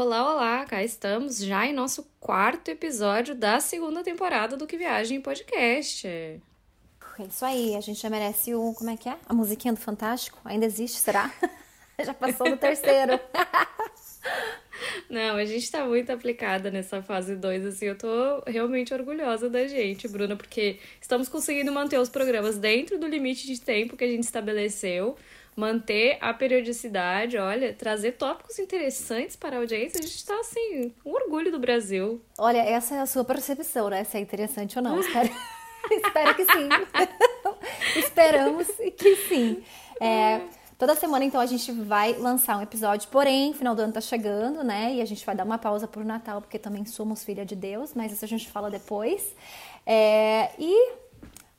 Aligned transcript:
Olá, 0.00 0.32
olá! 0.32 0.64
Cá 0.64 0.84
estamos 0.84 1.38
já 1.38 1.66
em 1.66 1.72
nosso 1.72 2.08
quarto 2.20 2.68
episódio 2.68 3.34
da 3.34 3.58
segunda 3.58 4.00
temporada 4.04 4.56
do 4.56 4.64
Que 4.64 4.76
Viagem 4.76 5.20
Podcast. 5.20 6.06
É 6.06 6.40
isso 7.28 7.44
aí, 7.44 7.74
a 7.74 7.80
gente 7.80 8.00
já 8.00 8.08
merece 8.08 8.54
o. 8.54 8.72
Como 8.74 8.90
é 8.90 8.96
que 8.96 9.08
é? 9.08 9.16
A 9.28 9.34
musiquinha 9.34 9.74
do 9.74 9.80
Fantástico? 9.80 10.38
Ainda 10.44 10.66
existe, 10.66 10.98
será? 10.98 11.34
já 12.00 12.14
passou 12.14 12.48
do 12.48 12.56
terceiro. 12.56 13.18
Não, 15.10 15.34
a 15.34 15.44
gente 15.44 15.68
tá 15.68 15.84
muito 15.84 16.12
aplicada 16.12 16.70
nessa 16.70 17.02
fase 17.02 17.34
2, 17.34 17.66
assim, 17.66 17.86
eu 17.86 17.98
tô 17.98 18.40
realmente 18.46 18.94
orgulhosa 18.94 19.50
da 19.50 19.66
gente, 19.66 20.06
Bruna, 20.06 20.36
porque 20.36 20.78
estamos 21.00 21.28
conseguindo 21.28 21.72
manter 21.72 21.98
os 21.98 22.08
programas 22.08 22.56
dentro 22.56 23.00
do 23.00 23.08
limite 23.08 23.48
de 23.48 23.60
tempo 23.60 23.96
que 23.96 24.04
a 24.04 24.08
gente 24.08 24.22
estabeleceu, 24.22 25.16
manter 25.58 26.18
a 26.20 26.32
periodicidade, 26.32 27.36
olha, 27.36 27.74
trazer 27.74 28.12
tópicos 28.12 28.60
interessantes 28.60 29.34
para 29.34 29.56
a 29.56 29.58
audiência, 29.58 29.98
a 29.98 30.06
gente 30.06 30.24
tá, 30.24 30.38
assim, 30.38 30.94
um 31.04 31.10
orgulho 31.10 31.50
do 31.50 31.58
Brasil. 31.58 32.22
Olha, 32.38 32.58
essa 32.58 32.94
é 32.94 33.00
a 33.00 33.06
sua 33.06 33.24
percepção, 33.24 33.90
né, 33.90 34.04
se 34.04 34.16
é 34.16 34.20
interessante 34.20 34.78
ou 34.78 34.84
não, 34.84 35.00
espero, 35.00 35.28
espero 35.90 36.34
que 36.36 36.44
sim. 36.44 36.68
Esperamos 37.98 38.68
que 38.96 39.16
sim. 39.16 39.60
É, 40.00 40.42
Toda 40.78 40.94
semana, 40.94 41.24
então, 41.24 41.40
a 41.40 41.46
gente 41.46 41.72
vai 41.72 42.12
lançar 42.12 42.56
um 42.56 42.62
episódio, 42.62 43.08
porém, 43.08 43.52
final 43.52 43.74
do 43.74 43.82
ano 43.82 43.92
tá 43.92 44.00
chegando, 44.00 44.62
né? 44.62 44.94
E 44.94 45.02
a 45.02 45.04
gente 45.04 45.26
vai 45.26 45.34
dar 45.34 45.42
uma 45.42 45.58
pausa 45.58 45.88
pro 45.88 46.04
Natal, 46.04 46.40
porque 46.40 46.56
também 46.56 46.86
somos 46.86 47.24
filha 47.24 47.44
de 47.44 47.56
Deus, 47.56 47.94
mas 47.94 48.12
isso 48.12 48.24
a 48.24 48.28
gente 48.28 48.48
fala 48.48 48.70
depois. 48.70 49.34
É, 49.84 50.50
e 50.56 50.92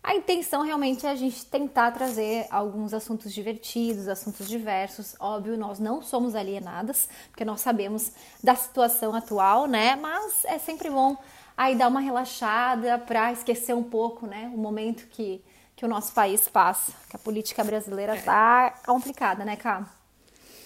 a 0.01 0.15
intenção 0.15 0.63
realmente 0.63 1.05
é 1.05 1.09
a 1.09 1.15
gente 1.15 1.45
tentar 1.45 1.91
trazer 1.91 2.47
alguns 2.49 2.93
assuntos 2.93 3.33
divertidos, 3.33 4.07
assuntos 4.07 4.47
diversos. 4.47 5.15
Óbvio, 5.19 5.57
nós 5.57 5.79
não 5.79 6.01
somos 6.01 6.35
alienadas, 6.35 7.09
porque 7.29 7.43
nós 7.43 7.61
sabemos 7.61 8.11
da 8.43 8.55
situação 8.55 9.13
atual, 9.13 9.67
né? 9.67 9.95
Mas 9.95 10.45
é 10.45 10.57
sempre 10.57 10.89
bom 10.89 11.17
aí 11.57 11.75
dar 11.75 11.89
uma 11.89 11.99
relaxada 11.99 12.97
para 12.97 13.33
esquecer 13.33 13.75
um 13.75 13.83
pouco, 13.83 14.25
né? 14.25 14.49
O 14.53 14.57
momento 14.57 15.07
que 15.07 15.41
que 15.79 15.85
o 15.85 15.87
nosso 15.87 16.11
país 16.11 16.45
passa, 16.45 16.91
que 17.09 17.15
a 17.15 17.19
política 17.19 17.63
brasileira 17.63 18.13
é. 18.13 18.21
tá 18.21 18.81
complicada, 18.85 19.45
né, 19.45 19.55
Cá? 19.55 19.89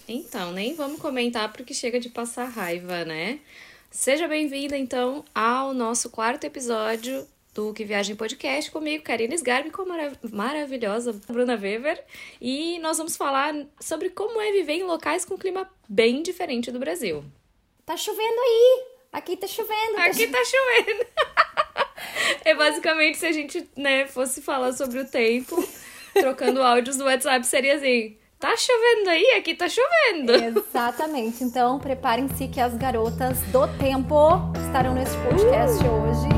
Então, 0.08 0.50
nem 0.50 0.74
vamos 0.74 1.00
comentar 1.00 1.52
porque 1.52 1.72
chega 1.72 2.00
de 2.00 2.08
passar 2.08 2.46
raiva, 2.46 3.04
né? 3.04 3.38
Seja 3.92 4.26
bem-vinda, 4.26 4.76
então, 4.76 5.24
ao 5.32 5.72
nosso 5.72 6.10
quarto 6.10 6.42
episódio 6.42 7.24
do 7.54 7.72
Que 7.72 7.84
Viagem 7.84 8.16
Podcast 8.16 8.70
comigo, 8.70 9.04
Karina 9.04 9.34
Sgarbi, 9.34 9.70
com 9.70 9.82
a 9.82 9.86
marav 9.86 10.16
maravilhosa 10.32 11.12
Bruna 11.26 11.54
Weber. 11.54 12.02
E 12.40 12.78
nós 12.80 12.98
vamos 12.98 13.16
falar 13.16 13.54
sobre 13.80 14.10
como 14.10 14.40
é 14.40 14.50
viver 14.52 14.74
em 14.74 14.82
locais 14.82 15.24
com 15.24 15.38
clima 15.38 15.70
bem 15.88 16.22
diferente 16.22 16.72
do 16.72 16.80
Brasil. 16.80 17.24
Tá 17.86 17.96
chovendo 17.96 18.40
aí! 18.40 18.84
Aqui 19.12 19.36
tá 19.36 19.46
chovendo! 19.46 19.98
Aqui 19.98 20.26
tá, 20.26 20.38
tá 20.38 20.44
chovendo! 20.44 21.06
É 22.44 22.54
basicamente 22.54 23.16
se 23.16 23.26
a 23.26 23.32
gente, 23.32 23.66
né, 23.74 24.06
fosse 24.06 24.42
falar 24.42 24.72
sobre 24.72 25.00
o 25.00 25.06
tempo, 25.06 25.56
trocando 26.12 26.62
áudios 26.62 26.96
do 26.96 27.04
WhatsApp, 27.04 27.46
seria 27.46 27.76
assim. 27.76 28.16
Tá 28.38 28.54
chovendo 28.56 29.08
aí? 29.08 29.38
Aqui 29.38 29.54
tá 29.54 29.66
chovendo. 29.68 30.32
Exatamente. 30.32 31.42
Então, 31.42 31.78
preparem-se 31.78 32.48
que 32.48 32.60
as 32.60 32.74
garotas 32.74 33.40
do 33.50 33.66
tempo 33.78 34.52
estarão 34.66 34.94
nesse 34.94 35.16
podcast 35.18 35.82
uh! 35.82 35.90
hoje. 35.90 36.33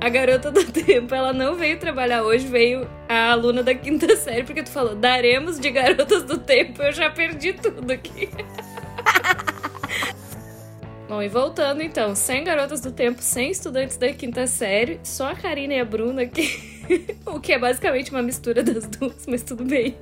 A 0.00 0.08
garota 0.08 0.50
do 0.50 0.64
tempo, 0.72 1.14
ela 1.14 1.32
não 1.32 1.54
veio 1.54 1.78
trabalhar 1.78 2.22
hoje, 2.22 2.46
veio 2.46 2.88
a 3.08 3.30
aluna 3.30 3.62
da 3.62 3.74
quinta 3.74 4.14
série, 4.16 4.44
porque 4.44 4.62
tu 4.62 4.70
falou, 4.70 4.94
daremos 4.94 5.58
de 5.58 5.70
garotas 5.70 6.22
do 6.22 6.38
tempo, 6.38 6.82
eu 6.82 6.92
já 6.92 7.10
perdi 7.10 7.52
tudo 7.52 7.90
aqui. 7.90 8.28
Bom, 11.08 11.22
e 11.22 11.28
voltando 11.28 11.82
então, 11.82 12.16
sem 12.16 12.42
garotas 12.42 12.80
do 12.80 12.90
tempo, 12.90 13.22
sem 13.22 13.50
estudantes 13.50 13.96
da 13.96 14.12
quinta 14.12 14.46
série, 14.46 14.98
só 15.04 15.30
a 15.30 15.36
Karina 15.36 15.74
e 15.74 15.80
a 15.80 15.84
Bruna 15.84 16.22
aqui, 16.22 17.14
o 17.24 17.38
que 17.38 17.52
é 17.52 17.58
basicamente 17.58 18.10
uma 18.10 18.22
mistura 18.22 18.62
das 18.62 18.86
duas, 18.86 19.24
mas 19.26 19.42
tudo 19.42 19.64
bem. 19.64 19.96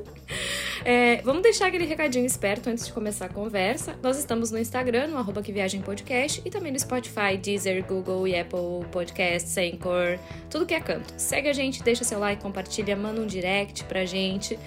É, 0.87 1.22
vamos 1.22 1.43
deixar 1.43 1.69
aquele 1.69 1.87
recadinho 1.87 2.27
esperto 2.27 2.69
antes 2.69 2.87
de 2.87 2.93
começar 2.93 3.25
a 3.25 3.28
conversa. 3.31 3.99
Nós 4.03 4.19
estamos 4.19 4.50
no 4.50 4.59
Instagram, 4.59 5.06
no 5.06 5.17
arroba 5.17 5.43
que 5.43 5.50
viagem 5.50 5.81
podcast, 5.81 6.43
e 6.45 6.50
também 6.50 6.71
no 6.71 6.78
Spotify, 6.78 7.39
Deezer, 7.41 7.83
Google 7.87 8.28
e 8.28 8.39
Apple 8.39 8.84
Podcasts, 8.93 9.56
Anchor, 9.56 10.19
tudo 10.50 10.67
que 10.67 10.75
é 10.75 10.81
canto. 10.81 11.15
Segue 11.17 11.49
a 11.49 11.55
gente, 11.55 11.83
deixa 11.83 12.05
seu 12.05 12.19
like, 12.19 12.43
compartilha, 12.43 12.95
manda 12.95 13.19
um 13.19 13.27
direct 13.27 13.84
pra 13.84 14.05
gente, 14.05 14.59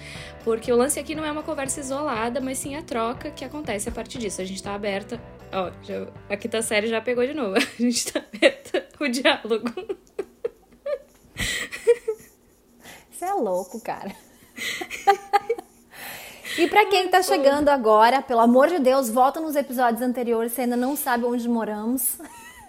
porque 0.42 0.72
o 0.72 0.76
lance 0.76 0.98
aqui 0.98 1.14
não 1.14 1.24
é 1.24 1.30
uma 1.30 1.44
conversa 1.44 1.78
isolada, 1.78 2.40
mas 2.40 2.58
sim 2.58 2.74
a 2.74 2.82
troca 2.82 3.30
que 3.30 3.44
acontece 3.44 3.88
a 3.88 3.92
partir 3.92 4.18
disso. 4.18 4.40
A 4.40 4.44
gente 4.44 4.60
tá 4.60 4.74
aberta. 4.74 5.20
Ó, 5.52 5.70
já, 5.84 6.08
a 6.28 6.36
quinta 6.36 6.60
série 6.62 6.88
já 6.88 7.00
pegou 7.00 7.24
de 7.24 7.32
novo. 7.32 7.54
A 7.56 7.82
gente 7.82 8.12
tá 8.12 8.18
aberta 8.18 8.88
o 8.98 9.08
diálogo. 9.08 9.72
Você 13.08 13.24
é 13.24 13.32
louco, 13.34 13.80
cara. 13.80 14.14
E 16.58 16.66
para 16.66 16.86
quem 16.86 17.06
tá 17.06 17.22
chegando 17.22 17.68
agora, 17.68 18.20
pelo 18.20 18.40
amor 18.40 18.66
de 18.66 18.80
Deus, 18.80 19.08
volta 19.08 19.38
nos 19.38 19.54
episódios 19.54 20.02
anteriores, 20.02 20.50
você 20.50 20.62
ainda 20.62 20.76
não 20.76 20.96
sabe 20.96 21.24
onde 21.24 21.48
moramos. 21.48 22.18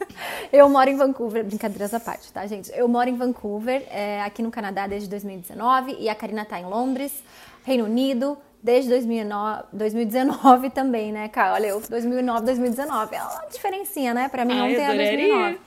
Eu 0.53 0.69
moro 0.69 0.91
em 0.91 0.95
Vancouver, 0.95 1.43
brincadeiras 1.43 1.91
à 1.91 1.99
parte, 1.99 2.31
tá, 2.31 2.45
gente? 2.45 2.71
Eu 2.75 2.87
moro 2.87 3.09
em 3.09 3.15
Vancouver, 3.15 3.83
é, 3.89 4.21
aqui 4.21 4.43
no 4.43 4.51
Canadá 4.51 4.85
desde 4.85 5.09
2019, 5.09 5.97
e 5.99 6.07
a 6.07 6.13
Karina 6.13 6.45
tá 6.45 6.59
em 6.59 6.65
Londres, 6.65 7.23
Reino 7.63 7.85
Unido, 7.85 8.37
desde 8.61 8.91
2009, 8.91 9.63
2019 9.73 10.69
também, 10.71 11.11
né, 11.11 11.27
cara? 11.27 11.55
Olha, 11.55 11.67
eu 11.67 11.81
2009, 11.81 12.45
2019, 12.45 13.15
é 13.15 13.23
uma 13.23 13.47
diferencinha, 13.51 14.13
né? 14.13 14.29
Pra 14.29 14.45
mim 14.45 14.55
não 14.55 14.67
tem 14.67 14.85
a 14.85 14.93
2009. 14.93 15.59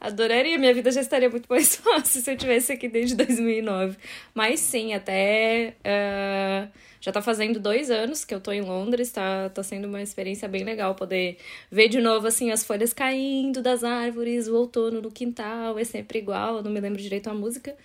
Adoraria, 0.00 0.58
minha 0.58 0.72
vida 0.72 0.90
já 0.90 1.02
estaria 1.02 1.28
muito 1.28 1.46
mais 1.46 1.76
fácil 1.76 2.22
se 2.22 2.30
eu 2.30 2.36
tivesse 2.38 2.72
aqui 2.72 2.88
desde 2.88 3.14
2009. 3.14 3.98
Mas 4.34 4.60
sim, 4.60 4.94
até. 4.94 5.74
Uh 5.84 6.88
já 7.00 7.12
tá 7.12 7.22
fazendo 7.22 7.60
dois 7.60 7.90
anos 7.90 8.24
que 8.24 8.34
eu 8.34 8.40
tô 8.40 8.52
em 8.52 8.60
Londres, 8.60 9.10
tá, 9.12 9.48
tá 9.50 9.62
sendo 9.62 9.86
uma 9.86 10.02
experiência 10.02 10.48
bem 10.48 10.64
legal 10.64 10.94
poder 10.94 11.38
ver 11.70 11.88
de 11.88 12.00
novo, 12.00 12.26
assim, 12.26 12.50
as 12.50 12.64
folhas 12.64 12.92
caindo 12.92 13.62
das 13.62 13.84
árvores, 13.84 14.48
o 14.48 14.56
outono 14.56 15.00
no 15.00 15.10
quintal, 15.10 15.78
é 15.78 15.84
sempre 15.84 16.18
igual, 16.18 16.56
eu 16.56 16.62
não 16.62 16.70
me 16.70 16.80
lembro 16.80 17.00
direito 17.00 17.28
a 17.28 17.34
música. 17.34 17.76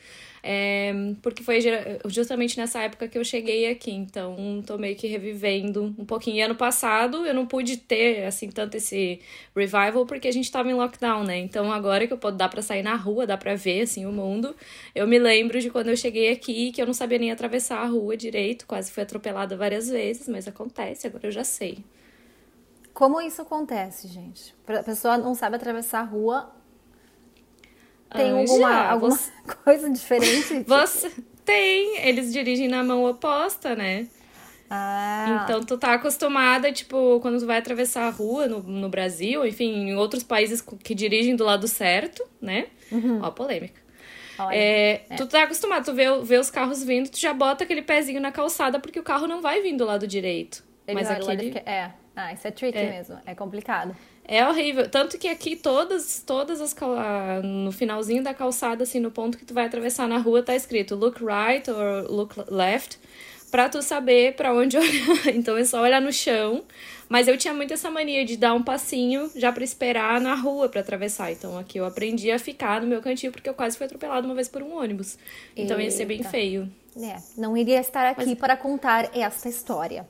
É, 0.46 0.94
porque 1.22 1.42
foi 1.42 1.60
justamente 2.08 2.58
nessa 2.58 2.82
época 2.82 3.08
que 3.08 3.18
eu 3.18 3.24
cheguei 3.24 3.70
aqui, 3.70 3.92
então 3.92 4.62
tô 4.68 4.78
meio 4.78 4.94
que 4.94 5.08
revivendo 5.08 5.96
um 5.98 6.04
pouquinho. 6.04 6.36
E 6.36 6.42
ano 6.42 6.56
passado 6.56 7.26
eu 7.26 7.34
não 7.34 7.46
pude 7.46 7.78
ter, 7.78 8.26
assim, 8.26 8.50
tanto 8.50 8.76
esse 8.76 9.22
revival 9.56 10.06
porque 10.06 10.28
a 10.28 10.32
gente 10.34 10.52
tava 10.52 10.70
em 10.70 10.74
lockdown, 10.74 11.24
né? 11.24 11.38
Então 11.38 11.72
agora 11.72 12.06
que 12.06 12.12
eu 12.12 12.18
posso 12.18 12.36
dar 12.36 12.50
para 12.50 12.62
sair 12.62 12.84
na 12.84 12.96
rua, 12.96 13.26
dá 13.26 13.38
para 13.38 13.56
ver, 13.56 13.84
assim, 13.84 14.06
o 14.06 14.12
mundo, 14.12 14.54
eu 14.94 15.08
me 15.08 15.18
lembro 15.18 15.62
de 15.62 15.70
quando 15.70 15.88
eu 15.88 15.96
cheguei 15.96 16.30
aqui 16.30 16.74
que 16.74 16.82
eu 16.82 16.86
não 16.86 16.94
sabia 16.94 17.18
nem 17.18 17.32
atravessar 17.32 17.78
a 17.80 17.86
rua 17.86 18.18
direito, 18.18 18.68
quase 18.68 18.92
fui 19.04 19.06
atropelada 19.06 19.56
várias 19.56 19.90
vezes, 19.90 20.28
mas 20.28 20.48
acontece, 20.48 21.08
agora 21.08 21.28
eu 21.28 21.32
já 21.32 21.44
sei. 21.44 21.84
Como 22.94 23.22
isso 23.22 23.42
acontece, 23.42 24.08
gente? 24.08 24.56
A 24.68 24.84
pessoa 24.84 25.18
não 25.18 25.36
sabe 25.36 25.56
atravessar 25.56 26.00
a 26.00 26.04
rua, 26.04 26.52
tem 28.16 28.32
ah, 28.32 28.36
alguma, 28.36 28.70
já, 28.70 28.92
alguma 28.92 29.16
você... 29.16 29.32
coisa 29.64 29.90
diferente? 29.90 30.64
Você 30.68 31.12
tem, 31.44 31.98
eles 32.08 32.32
dirigem 32.32 32.68
na 32.68 32.84
mão 32.84 33.04
oposta, 33.06 33.76
né? 33.76 34.08
Ah. 34.70 35.42
Então 35.44 35.64
tu 35.64 35.78
tá 35.78 35.94
acostumada, 35.94 36.72
tipo, 36.72 37.20
quando 37.22 37.40
tu 37.40 37.46
vai 37.46 37.58
atravessar 37.58 38.08
a 38.08 38.10
rua 38.10 38.48
no, 38.48 38.62
no 38.62 38.88
Brasil, 38.88 39.46
enfim, 39.46 39.90
em 39.90 39.96
outros 39.96 40.24
países 40.24 40.62
que 40.62 40.96
dirigem 40.96 41.36
do 41.36 41.44
lado 41.44 41.68
certo, 41.68 42.24
né? 42.40 42.68
Uhum. 42.92 43.20
Ó, 43.22 43.32
polêmica. 43.32 43.82
É, 44.52 45.02
é. 45.10 45.16
Tu 45.16 45.26
tá 45.28 45.44
acostumado, 45.44 45.86
tu 45.86 45.94
vê, 45.94 46.06
vê 46.22 46.38
os 46.38 46.50
carros 46.50 46.84
vindo, 46.84 47.10
tu 47.10 47.20
já 47.20 47.34
bota 47.34 47.64
aquele 47.64 47.82
pezinho 47.82 48.22
na 48.22 48.32
calçada 48.32 48.80
porque 48.80 49.00
o 49.00 49.04
carro 49.04 49.28
não 49.28 49.42
vai 49.42 49.62
vir 49.62 49.76
do 49.76 49.86
lado 49.86 50.08
direito. 50.08 50.64
Ele 50.88 50.96
mas 50.96 51.10
aquele... 51.10 51.58
É, 51.66 51.92
ah, 52.16 52.34
isso 52.34 52.48
é 52.48 52.52
tricky 52.52 52.78
é. 52.78 52.90
mesmo, 52.90 53.18
é 53.26 53.34
complicado. 53.34 53.96
É 54.26 54.48
horrível. 54.48 54.90
Tanto 54.90 55.18
que 55.18 55.28
aqui 55.28 55.56
todas, 55.56 56.24
todas 56.26 56.62
as 56.62 56.74
no 57.44 57.72
finalzinho 57.72 58.24
da 58.24 58.34
calçada, 58.34 58.84
assim, 58.84 59.00
no 59.00 59.12
ponto 59.12 59.38
que 59.38 59.46
tu 59.46 59.54
vai 59.54 59.66
atravessar 59.66 60.08
na 60.08 60.18
rua, 60.18 60.42
tá 60.42 60.56
escrito 60.56 60.96
look 60.96 61.20
right 61.24 61.70
or 61.70 62.10
look 62.10 62.36
left, 62.50 62.98
pra 63.54 63.70
tu 63.70 63.84
saber 63.84 64.34
para 64.34 64.52
onde 64.52 64.76
olhar. 64.82 65.28
Então 65.36 65.56
é 65.56 65.64
só 65.64 65.80
olhar 65.80 66.02
no 66.02 66.12
chão. 66.12 66.64
Mas 67.08 67.28
eu 67.28 67.38
tinha 67.38 67.54
muito 67.54 67.72
essa 67.72 67.92
mania 67.92 68.26
de 68.26 68.36
dar 68.36 68.56
um 68.56 68.64
passinho 68.64 69.30
já 69.36 69.52
para 69.52 69.64
esperar 69.64 70.20
na 70.20 70.34
rua 70.34 70.68
para 70.68 70.82
atravessar. 70.82 71.32
Então 71.32 71.56
aqui 71.60 71.78
eu 71.78 71.86
aprendi 71.86 72.32
a 72.32 72.40
ficar 72.40 72.82
no 72.82 72.88
meu 72.88 73.00
cantinho 73.00 73.32
porque 73.32 73.48
eu 73.48 73.54
quase 73.54 73.78
fui 73.78 73.86
atropelado 73.86 74.26
uma 74.26 74.34
vez 74.34 74.50
por 74.50 74.64
um 74.64 74.76
ônibus. 74.76 75.20
Então 75.56 75.78
Eita. 75.78 75.84
ia 75.84 75.92
ser 75.92 76.06
bem 76.06 76.24
feio. 76.24 76.68
É, 77.00 77.18
não 77.38 77.56
iria 77.56 77.80
estar 77.80 78.08
aqui 78.10 78.26
Mas... 78.26 78.40
para 78.40 78.58
contar 78.58 79.16
esta 79.16 79.48
história. 79.48 80.08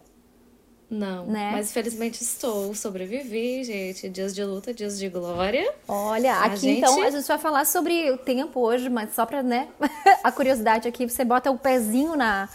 Não, 0.89 1.25
né? 1.25 1.49
mas 1.51 1.73
felizmente 1.73 2.21
estou, 2.21 2.73
sobrevivi, 2.75 3.63
gente. 3.63 4.07
Dias 4.07 4.33
de 4.33 4.43
luta, 4.43 4.73
dias 4.73 4.97
de 4.99 5.09
glória. 5.09 5.73
Olha, 5.87 6.35
A 6.35 6.45
aqui 6.45 6.57
gente- 6.57 6.77
então 6.77 7.01
a 7.01 7.09
gente 7.09 7.27
vai 7.27 7.39
falar 7.39 7.65
sobre 7.65 8.11
o 8.11 8.17
tempo 8.17 8.59
hoje, 8.59 8.89
mas 8.89 9.13
só 9.13 9.25
pra, 9.25 9.41
né, 9.41 9.67
a 10.23 10.31
curiosidade 10.31 10.87
aqui, 10.87 11.09
você 11.09 11.25
bota 11.25 11.49
o 11.49 11.57
pezinho 11.57 12.15
na, 12.15 12.47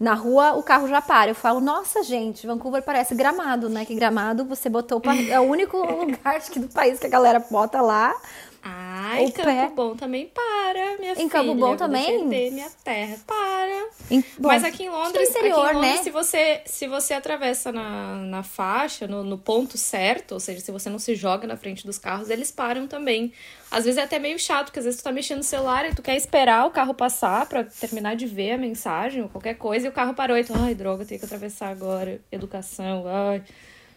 na 0.00 0.14
rua, 0.14 0.54
o 0.54 0.62
carro 0.62 0.88
já 0.88 1.02
para. 1.02 1.30
Eu 1.30 1.34
falo, 1.34 1.60
nossa, 1.60 2.02
gente, 2.02 2.46
Vancouver 2.46 2.82
parece 2.82 3.14
gramado, 3.14 3.68
né? 3.68 3.84
Que 3.84 3.94
gramado 3.94 4.46
você 4.46 4.70
botou, 4.70 4.98
pra... 4.98 5.14
é 5.14 5.38
o 5.38 5.42
único 5.42 5.76
lugar 5.84 6.36
acho 6.36 6.50
que 6.50 6.58
do 6.58 6.68
país 6.68 6.98
que 6.98 7.06
a 7.06 7.10
galera 7.10 7.44
bota 7.50 7.82
lá. 7.82 8.16
Ai, 8.62 9.24
O 9.24 9.32
Campo 9.32 9.48
pé. 9.48 9.70
Bom 9.74 9.96
também 9.96 10.26
para, 10.26 10.98
minha 10.98 11.14
filha. 11.14 11.24
Em 11.24 11.28
Campo 11.28 11.54
Bom 11.54 11.76
também? 11.76 12.24
minha 12.26 12.68
terra, 12.84 13.16
para. 13.26 13.88
Em- 14.10 14.20
bom, 14.38 14.48
Mas 14.48 14.64
aqui 14.64 14.84
em 14.84 14.88
Londres, 14.90 15.30
interior, 15.30 15.60
aqui 15.64 15.70
em 15.70 15.74
Londres 15.76 15.96
né? 15.96 16.02
se, 16.02 16.10
você, 16.10 16.60
se 16.66 16.86
você 16.86 17.14
atravessa 17.14 17.72
na, 17.72 18.16
na 18.16 18.42
faixa, 18.42 19.06
no, 19.06 19.24
no 19.24 19.38
ponto 19.38 19.78
certo, 19.78 20.32
ou 20.32 20.40
seja, 20.40 20.60
se 20.60 20.70
você 20.70 20.90
não 20.90 20.98
se 20.98 21.14
joga 21.14 21.46
na 21.46 21.56
frente 21.56 21.86
dos 21.86 21.96
carros, 21.98 22.28
eles 22.28 22.50
param 22.50 22.86
também. 22.86 23.32
Às 23.70 23.84
vezes 23.84 23.98
é 23.98 24.02
até 24.02 24.18
meio 24.18 24.38
chato, 24.38 24.66
porque 24.66 24.80
às 24.80 24.84
vezes 24.84 25.00
tu 25.00 25.04
tá 25.04 25.12
mexendo 25.12 25.38
no 25.38 25.44
celular 25.44 25.88
e 25.88 25.94
tu 25.94 26.02
quer 26.02 26.16
esperar 26.16 26.66
o 26.66 26.70
carro 26.70 26.92
passar 26.92 27.46
pra 27.46 27.64
terminar 27.64 28.16
de 28.16 28.26
ver 28.26 28.52
a 28.52 28.58
mensagem 28.58 29.22
ou 29.22 29.28
qualquer 29.28 29.54
coisa, 29.54 29.86
e 29.86 29.88
o 29.88 29.92
carro 29.92 30.12
parou 30.12 30.36
e 30.36 30.44
tu, 30.44 30.52
ai, 30.54 30.74
droga, 30.74 31.04
tenho 31.06 31.18
que 31.18 31.24
atravessar 31.26 31.68
agora. 31.70 32.20
Educação, 32.30 33.04
ai. 33.06 33.42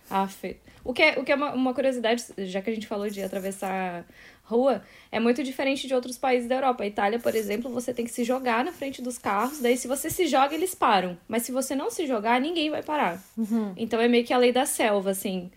Aff. 0.10 0.56
O 0.84 0.94
que 0.94 1.02
é, 1.02 1.18
o 1.18 1.24
que 1.24 1.32
é 1.32 1.36
uma, 1.36 1.54
uma 1.54 1.74
curiosidade, 1.74 2.24
já 2.40 2.62
que 2.62 2.70
a 2.70 2.74
gente 2.74 2.86
falou 2.86 3.10
de 3.10 3.22
atravessar 3.24 4.06
rua, 4.44 4.82
é 5.12 5.20
muito 5.20 5.44
diferente 5.44 5.88
de 5.88 5.94
outros 5.96 6.18
países 6.18 6.48
da 6.48 6.56
Europa. 6.56 6.84
A 6.84 6.88
Itália, 6.88 7.20
por 7.20 7.34
exemplo, 7.34 7.72
você 7.72 7.94
tem 7.94 8.06
que 8.06 8.12
se 8.12 8.24
jogar 8.24 8.64
na 8.64 8.72
frente 8.72 9.02
dos 9.02 9.18
carros, 9.18 9.60
daí 9.60 9.78
se 9.78 9.88
você 9.88 10.10
se 10.10 10.28
joga, 10.28 10.54
eles 10.54 10.76
param. 10.76 11.18
Mas 11.28 11.44
se 11.44 11.52
você 11.52 11.76
não 11.76 11.90
se 11.90 12.06
jogar, 12.06 12.40
ninguém 12.42 12.70
vai 12.70 12.84
parar. 12.84 13.22
Então 13.78 14.00
é 14.00 14.08
meio 14.08 14.26
que 14.26 14.34
a 14.34 14.38
lei 14.38 14.52
da 14.52 14.66
selva, 14.66 15.12
assim. 15.12 15.50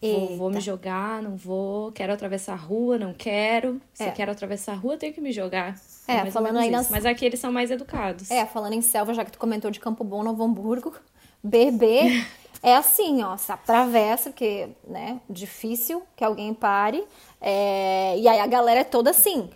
Vou, 0.00 0.36
vou 0.36 0.50
me 0.50 0.60
jogar, 0.60 1.20
não 1.20 1.36
vou. 1.36 1.90
Quero 1.90 2.12
atravessar 2.12 2.52
a 2.52 2.56
rua, 2.56 2.96
não 2.98 3.12
quero. 3.12 3.80
Se 3.92 4.04
É. 4.04 4.10
quero 4.12 4.30
atravessar 4.30 4.72
a 4.72 4.76
rua, 4.76 4.96
tenho 4.96 5.12
que 5.12 5.20
me 5.20 5.32
jogar. 5.32 5.76
É, 6.06 6.22
ou 6.22 6.30
falando 6.30 6.58
aí 6.58 6.70
nas-. 6.70 6.88
Mas 6.88 7.04
aqui 7.04 7.24
eles 7.24 7.40
são 7.40 7.50
mais 7.50 7.68
educados. 7.70 8.30
É, 8.30 8.46
falando 8.46 8.74
em 8.74 8.80
selva, 8.80 9.12
já 9.12 9.24
que 9.24 9.32
tu 9.32 9.38
comentou 9.38 9.70
de 9.72 9.80
Campo 9.80 10.04
Bom, 10.04 10.22
Novo 10.22 10.44
Hamburgo, 10.44 10.94
BB 11.42 12.24
é 12.62 12.76
assim, 12.76 13.22
ó, 13.22 13.36
se 13.36 13.50
atravessa, 13.50 14.30
porque, 14.30 14.68
né, 14.86 15.20
difícil 15.28 16.02
que 16.16 16.24
alguém 16.24 16.54
pare, 16.54 17.04
é, 17.40 18.18
e 18.18 18.26
aí 18.28 18.40
a 18.40 18.46
galera 18.46 18.80
é 18.80 18.84
toda 18.84 19.10
assim, 19.10 19.50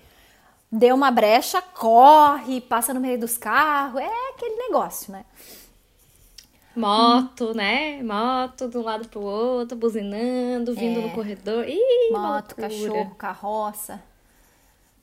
deu 0.70 0.94
uma 0.94 1.11
brecha, 1.11 1.61
corre, 1.61 2.61
passa 2.61 2.93
no 2.94 3.00
meio 3.00 3.19
dos 3.19 3.37
carros, 3.37 4.00
é 4.00 4.31
aquele 4.34 4.56
negócio, 4.56 5.12
né? 5.12 5.25
Moto, 6.75 7.52
né? 7.55 8.02
Moto 8.02 8.67
de 8.69 8.79
um 8.79 8.82
lado 8.82 9.06
pro 9.08 9.20
outro, 9.20 9.76
buzinando, 9.76 10.75
vindo 10.75 11.00
É. 11.00 11.02
no 11.02 11.11
corredor. 11.11 11.69
Ih, 11.69 12.11
Moto, 12.11 12.56
cachorro, 12.56 13.14
carroça, 13.17 14.02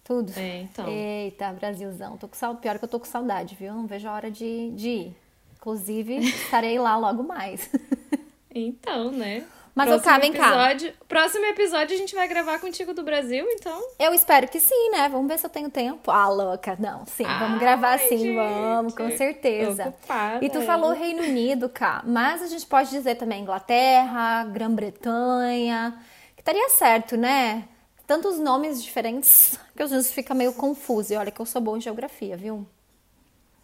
tudo. 0.04 0.32
É, 0.36 0.62
então. 0.62 0.88
Eita, 0.88 1.54
Brasilzão, 1.54 2.18
tô 2.18 2.28
com 2.28 2.36
saudade, 2.36 2.62
pior 2.64 2.80
que 2.80 2.86
eu 2.86 2.90
tô 2.90 3.00
com 3.00 3.06
saudade, 3.06 3.56
viu? 3.56 3.72
Não 3.74 3.86
vejo 3.86 4.08
a 4.08 4.14
hora 4.14 4.32
de, 4.32 4.72
de 4.72 4.90
ir. 4.90 5.18
Inclusive, 5.58 6.18
estarei 6.26 6.80
lá 6.80 6.98
logo 6.98 7.24
mais. 7.24 7.70
Então, 8.52 9.12
né? 9.12 9.46
Mas, 9.80 9.88
próximo 9.88 10.12
cá, 10.12 10.20
vem 10.20 10.34
cá. 10.34 10.48
episódio, 10.48 10.94
Próximo 11.08 11.46
episódio 11.46 11.96
a 11.96 11.98
gente 11.98 12.14
vai 12.14 12.28
gravar 12.28 12.60
contigo 12.60 12.94
do 12.94 13.02
Brasil, 13.04 13.46
então. 13.52 13.82
Eu 13.98 14.14
espero 14.14 14.48
que 14.48 14.60
sim, 14.60 14.90
né? 14.92 15.08
Vamos 15.10 15.28
ver 15.28 15.40
se 15.40 15.46
eu 15.46 15.50
tenho 15.50 15.70
tempo. 15.70 16.12
Ah, 16.12 16.28
louca. 16.28 16.76
Não, 16.80 17.06
sim, 17.06 17.24
vamos 17.24 17.54
Ai, 17.54 17.60
gravar 17.60 17.98
sim, 18.00 18.18
gente, 18.18 18.36
vamos, 18.36 18.94
com 18.94 19.10
certeza. 19.16 19.88
ocupada, 19.88 20.44
E 20.44 20.50
tu 20.50 20.62
falou 20.64 20.92
Reino 20.94 21.24
Unido, 21.24 21.70
cá, 21.70 22.04
mas 22.06 22.42
a 22.42 22.48
gente 22.48 22.66
pode 22.66 22.90
dizer 22.90 23.16
também 23.16 23.42
Inglaterra, 23.42 24.44
Grã-Bretanha, 24.46 25.98
que 26.36 26.42
estaria 26.42 26.70
certo, 26.70 27.16
né? 27.16 27.68
Tantos 28.06 28.38
nomes 28.40 28.84
diferentes 28.84 29.58
que 29.76 29.84
às 29.84 29.92
vezes 29.92 30.12
fica 30.12 30.34
meio 30.34 30.52
confuso. 30.54 31.14
E 31.14 31.16
olha 31.16 31.32
que 31.32 31.40
eu 31.40 31.46
sou 31.46 31.62
boa 31.62 31.78
em 31.78 31.82
geografia, 31.82 32.36
viu? 32.36 32.66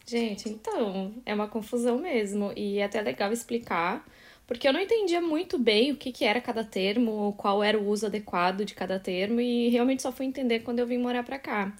Gente, 0.05 0.47
então, 0.49 1.13
é 1.25 1.33
uma 1.33 1.47
confusão 1.47 1.97
mesmo. 1.97 2.53
E 2.55 2.77
é 2.77 2.85
até 2.85 3.01
legal 3.01 3.33
explicar, 3.33 4.05
porque 4.47 4.67
eu 4.67 4.73
não 4.73 4.79
entendia 4.79 5.21
muito 5.21 5.57
bem 5.57 5.91
o 5.91 5.95
que, 5.95 6.11
que 6.11 6.25
era 6.25 6.39
cada 6.41 6.63
termo, 6.63 7.33
qual 7.37 7.63
era 7.63 7.77
o 7.77 7.87
uso 7.87 8.05
adequado 8.05 8.63
de 8.63 8.73
cada 8.73 8.99
termo, 8.99 9.41
e 9.41 9.69
realmente 9.69 10.01
só 10.01 10.11
fui 10.11 10.25
entender 10.25 10.59
quando 10.59 10.79
eu 10.79 10.87
vim 10.87 10.97
morar 10.97 11.23
pra 11.23 11.39
cá. 11.39 11.73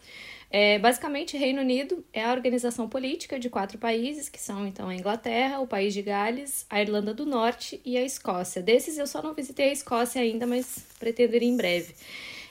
É, 0.49 0.79
basicamente, 0.79 1.37
Reino 1.37 1.61
Unido 1.61 2.05
é 2.13 2.23
a 2.23 2.31
organização 2.31 2.87
política 2.87 3.37
de 3.39 3.49
quatro 3.49 3.77
países, 3.77 4.29
que 4.29 4.39
são 4.39 4.65
então 4.65 4.87
a 4.87 4.95
Inglaterra, 4.95 5.59
o 5.59 5.67
País 5.67 5.93
de 5.93 6.01
Gales, 6.01 6.65
a 6.69 6.81
Irlanda 6.81 7.13
do 7.13 7.25
Norte 7.25 7.81
e 7.83 7.97
a 7.97 8.03
Escócia. 8.03 8.61
Desses 8.61 8.97
eu 8.97 9.07
só 9.07 9.21
não 9.21 9.33
visitei 9.33 9.69
a 9.69 9.73
Escócia 9.73 10.21
ainda, 10.21 10.47
mas 10.47 10.85
pretendo 10.99 11.35
ir 11.35 11.43
em 11.43 11.57
breve. 11.57 11.93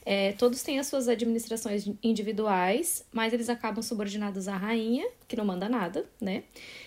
É, 0.06 0.33
todos 0.33 0.62
têm 0.62 0.79
as 0.79 0.87
suas 0.87 1.09
administrações 1.09 1.89
individuais, 2.03 3.06
mas 3.11 3.33
eles 3.33 3.49
acabam 3.49 3.83
subordinados 3.83 4.49
à 4.49 4.56
rainha, 4.56 5.06
que 5.27 5.35
não 5.37 5.45
manda 5.45 5.69
nada, 5.69 6.05
né? 6.21 6.43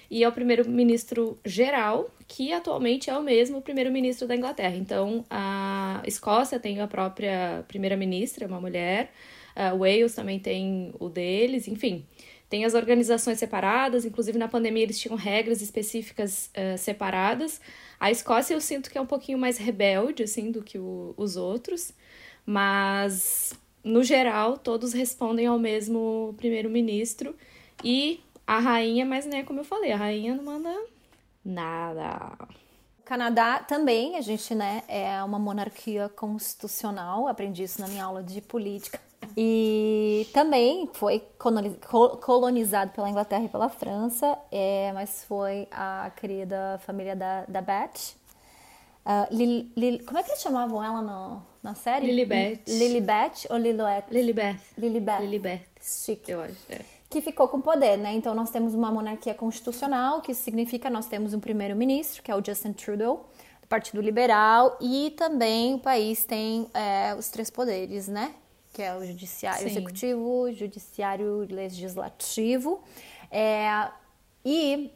E 0.10 0.24
ao 0.24 0.32
primeiro-ministro 0.32 1.40
geral, 1.44 2.10
que 2.28 2.54
atualmente 2.54 3.10
é 3.10 3.18
o 3.18 3.24
mesmo 3.24 3.62
primeiro-ministro 3.62 4.28
da 4.28 4.36
Inglaterra. 4.36 4.76
Então, 4.76 5.26
a 5.30 6.02
Escócia 6.06 6.60
tem 6.60 6.80
a 6.80 6.88
própria 6.88 7.66
primeira-ministra, 7.68 8.48
uma 8.48 8.62
mulher, 8.62 9.12
a 9.56 9.74
Wales 9.74 10.14
também 10.14 10.40
tem 10.40 10.94
o 11.00 11.10
deles, 11.10 11.68
enfim. 11.68 12.06
Tem 12.50 12.64
as 12.64 12.74
organizações 12.76 13.40
separadas, 13.40 14.06
inclusive 14.06 14.38
na 14.38 14.48
pandemia 14.48 14.84
eles 14.84 15.00
tinham 15.00 15.18
regras 15.18 15.62
específicas 15.62 16.50
eh, 16.54 16.78
separadas. 16.78 17.60
A 18.00 18.10
Escócia 18.10 18.54
eu 18.54 18.62
sinto 18.62 18.90
que 18.90 18.98
é 18.98 19.02
um 19.02 19.06
pouquinho 19.06 19.38
mais 19.38 19.58
rebelde, 19.58 20.24
assim, 20.24 20.52
do 20.52 20.62
que 20.64 20.78
o- 20.78 21.14
os 21.18 21.36
outros. 21.36 21.92
Mas, 22.50 23.54
no 23.84 24.02
geral, 24.06 24.58
todos 24.58 24.94
respondem 24.94 25.48
ao 25.48 25.60
mesmo 25.60 26.34
primeiro-ministro 26.38 27.36
e 27.84 28.22
a 28.48 28.58
rainha, 28.60 29.06
mas 29.06 29.26
né, 29.26 29.44
como 29.44 29.60
eu 29.60 29.66
falei, 29.66 29.92
a 29.92 29.98
rainha 29.98 30.34
não 30.34 30.46
manda 30.46 30.74
nada. 31.44 32.32
Canadá 33.04 33.60
também, 33.60 34.16
a 34.16 34.22
gente, 34.22 34.56
né, 34.56 34.82
é 34.88 35.22
uma 35.24 35.38
monarquia 35.38 36.08
constitucional, 36.16 37.28
aprendi 37.28 37.64
isso 37.64 37.82
na 37.82 37.88
minha 37.90 38.06
aula 38.06 38.24
de 38.24 38.40
política. 38.40 38.98
E 39.36 40.26
também 40.34 40.90
foi 40.94 41.20
coloni- 41.38 41.78
co- 41.90 42.16
colonizado 42.18 42.92
pela 42.92 43.10
Inglaterra 43.10 43.44
e 43.44 43.50
pela 43.50 43.68
França, 43.68 44.38
é, 44.50 44.92
mas 44.94 45.26
foi 45.26 45.68
a 45.70 46.10
querida 46.16 46.80
família 46.86 47.14
da, 47.16 47.44
da 47.46 47.62
Beth. 47.62 48.16
Ah, 49.06 49.28
Lil- 49.32 49.70
Lil- 49.76 50.06
como 50.06 50.18
é 50.18 50.24
que 50.24 50.32
eles 50.32 50.42
chamavam 50.42 50.84
ela 50.84 51.02
no, 51.02 51.42
na 51.68 51.76
série? 51.76 52.08
Lilibet. 52.08 52.62
Lilibet 52.66 53.48
ou 53.50 53.58
Lilibet? 53.58 54.06
Lilibeth. 54.10 54.60
Lilibet. 54.78 55.22
Lilibeth, 55.22 55.66
Chique 55.82 56.32
eu 56.32 56.42
acho. 56.42 56.56
É. 56.70 56.80
que 57.10 57.20
ficou 57.20 57.50
com 57.50 57.60
poder, 57.60 57.98
né? 57.98 58.14
Então 58.14 58.34
nós 58.34 58.50
temos 58.50 58.74
uma 58.74 58.90
monarquia 58.90 59.34
constitucional, 59.34 60.22
que 60.22 60.34
significa 60.34 60.90
nós 60.90 61.08
temos 61.08 61.34
um 61.34 61.40
primeiro-ministro, 61.42 62.24
que 62.24 62.32
é 62.32 62.36
o 62.36 62.44
Justin 62.44 62.72
Trudeau, 62.72 63.30
do 63.62 63.68
Partido 63.68 64.02
Liberal, 64.02 64.78
e 64.80 65.14
também 65.18 65.76
o 65.76 65.80
país 65.80 66.24
tem 66.24 66.68
é, 66.74 67.14
os 67.16 67.30
três 67.30 67.50
poderes, 67.50 68.08
né? 68.08 68.34
Que 68.72 68.82
é 68.82 68.96
o 68.96 69.06
judiciário 69.06 69.64
Sim. 69.64 69.68
executivo, 69.68 70.52
judiciário 70.54 71.48
legislativo. 71.50 72.82
É, 73.30 73.90
e 74.46 74.92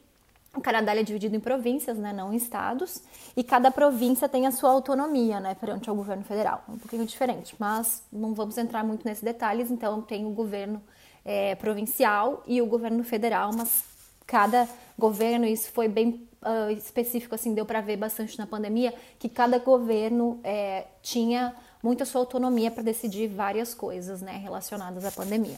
o 0.55 0.59
Canadá 0.59 0.93
é 0.95 1.03
dividido 1.03 1.35
em 1.35 1.39
províncias, 1.39 1.97
né, 1.97 2.11
não 2.11 2.33
em 2.33 2.35
estados, 2.35 3.01
e 3.35 3.43
cada 3.43 3.71
província 3.71 4.27
tem 4.27 4.45
a 4.45 4.51
sua 4.51 4.69
autonomia, 4.69 5.39
né, 5.39 5.55
perante 5.55 5.89
ao 5.89 5.95
governo 5.95 6.23
federal. 6.23 6.63
É 6.67 6.71
um 6.71 6.77
pouquinho 6.77 7.05
diferente, 7.05 7.55
mas 7.57 8.03
não 8.11 8.33
vamos 8.33 8.57
entrar 8.57 8.83
muito 8.83 9.05
nesses 9.05 9.23
detalhes. 9.23 9.71
Então, 9.71 10.01
tem 10.01 10.25
o 10.25 10.31
governo 10.31 10.81
é, 11.23 11.55
provincial 11.55 12.43
e 12.45 12.61
o 12.61 12.65
governo 12.65 13.03
federal, 13.03 13.51
mas 13.55 13.83
cada 14.27 14.67
governo, 14.97 15.45
isso 15.45 15.71
foi 15.71 15.87
bem 15.87 16.27
ah, 16.41 16.71
específico, 16.71 17.35
assim, 17.35 17.53
deu 17.53 17.65
para 17.65 17.81
ver 17.81 17.97
bastante 17.97 18.37
na 18.37 18.47
pandemia, 18.47 18.93
que 19.19 19.29
cada 19.29 19.59
governo 19.59 20.39
é, 20.43 20.87
tinha 21.01 21.55
muita 21.83 22.03
sua 22.03 22.21
autonomia 22.21 22.71
para 22.71 22.81
decidir 22.81 23.27
várias 23.27 23.73
coisas, 23.73 24.21
né, 24.21 24.37
relacionadas 24.37 25.05
à 25.05 25.11
pandemia. 25.11 25.57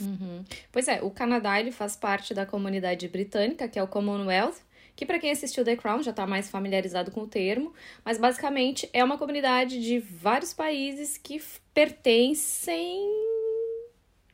Uhum. 0.00 0.44
Pois 0.72 0.88
é, 0.88 1.02
o 1.02 1.10
Canadá 1.10 1.60
ele 1.60 1.72
faz 1.72 1.96
parte 1.96 2.34
da 2.34 2.46
comunidade 2.46 3.06
britânica, 3.08 3.68
que 3.68 3.78
é 3.78 3.82
o 3.82 3.88
Commonwealth, 3.88 4.56
que 4.96 5.06
para 5.06 5.18
quem 5.18 5.30
assistiu 5.30 5.64
The 5.64 5.76
Crown 5.76 6.02
já 6.02 6.10
está 6.10 6.26
mais 6.26 6.50
familiarizado 6.50 7.10
com 7.10 7.22
o 7.22 7.26
termo, 7.26 7.72
mas 8.04 8.18
basicamente 8.18 8.88
é 8.92 9.02
uma 9.02 9.16
comunidade 9.16 9.80
de 9.80 9.98
vários 9.98 10.52
países 10.52 11.16
que 11.16 11.40
pertencem. 11.72 13.00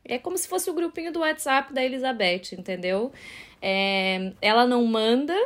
É 0.04 0.18
como 0.18 0.36
se 0.38 0.48
fosse 0.48 0.70
o 0.70 0.74
grupinho 0.74 1.12
do 1.12 1.20
WhatsApp 1.20 1.72
da 1.72 1.84
Elizabeth, 1.84 2.52
entendeu? 2.52 3.12
É, 3.60 4.32
ela 4.40 4.66
não 4.66 4.84
manda 4.84 5.36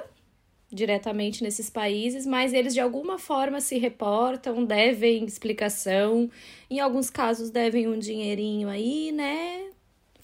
diretamente 0.73 1.43
nesses 1.43 1.69
países, 1.69 2.25
mas 2.25 2.53
eles 2.53 2.73
de 2.73 2.81
alguma 2.81 3.19
forma 3.19 3.61
se 3.61 3.77
reportam, 3.77 4.65
devem 4.65 5.25
explicação, 5.25 6.31
em 6.71 6.79
alguns 6.79 7.11
casos 7.11 7.51
devem 7.51 7.89
um 7.89 7.99
dinheirinho 7.99 8.69
aí, 8.69 9.11
né? 9.11 9.70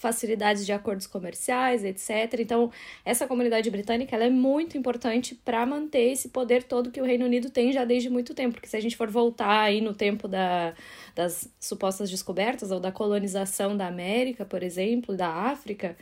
Facilidades 0.07 0.65
de 0.65 0.73
acordos 0.73 1.05
comerciais, 1.05 1.83
etc. 1.85 2.39
Então, 2.39 2.71
essa 3.05 3.27
comunidade 3.27 3.69
britânica 3.69 4.15
ela 4.15 4.25
é 4.25 4.31
muito 4.31 4.79
importante 4.79 5.35
para 5.35 5.67
manter 5.67 6.13
esse 6.13 6.29
poder 6.29 6.63
todo 6.63 6.93
que 6.93 7.01
o 7.01 7.05
Reino 7.05 7.25
Unido 7.25 7.51
tem 7.51 7.73
já 7.73 7.85
desde 7.85 8.09
muito 8.09 8.35
tempo. 8.35 8.55
Porque 8.55 8.69
se 8.69 8.77
a 8.77 8.81
gente 8.81 8.97
for 8.97 9.11
voltar 9.11 9.63
aí 9.63 9.81
no 9.81 9.93
tempo 9.93 10.29
da, 10.29 10.75
das 11.13 11.53
supostas 11.59 12.09
descobertas 12.09 12.71
ou 12.71 12.79
da 12.79 12.93
colonização 12.93 13.77
da 13.77 13.89
América, 13.89 14.45
por 14.45 14.63
exemplo, 14.63 15.17
da 15.17 15.29
África, 15.29 15.97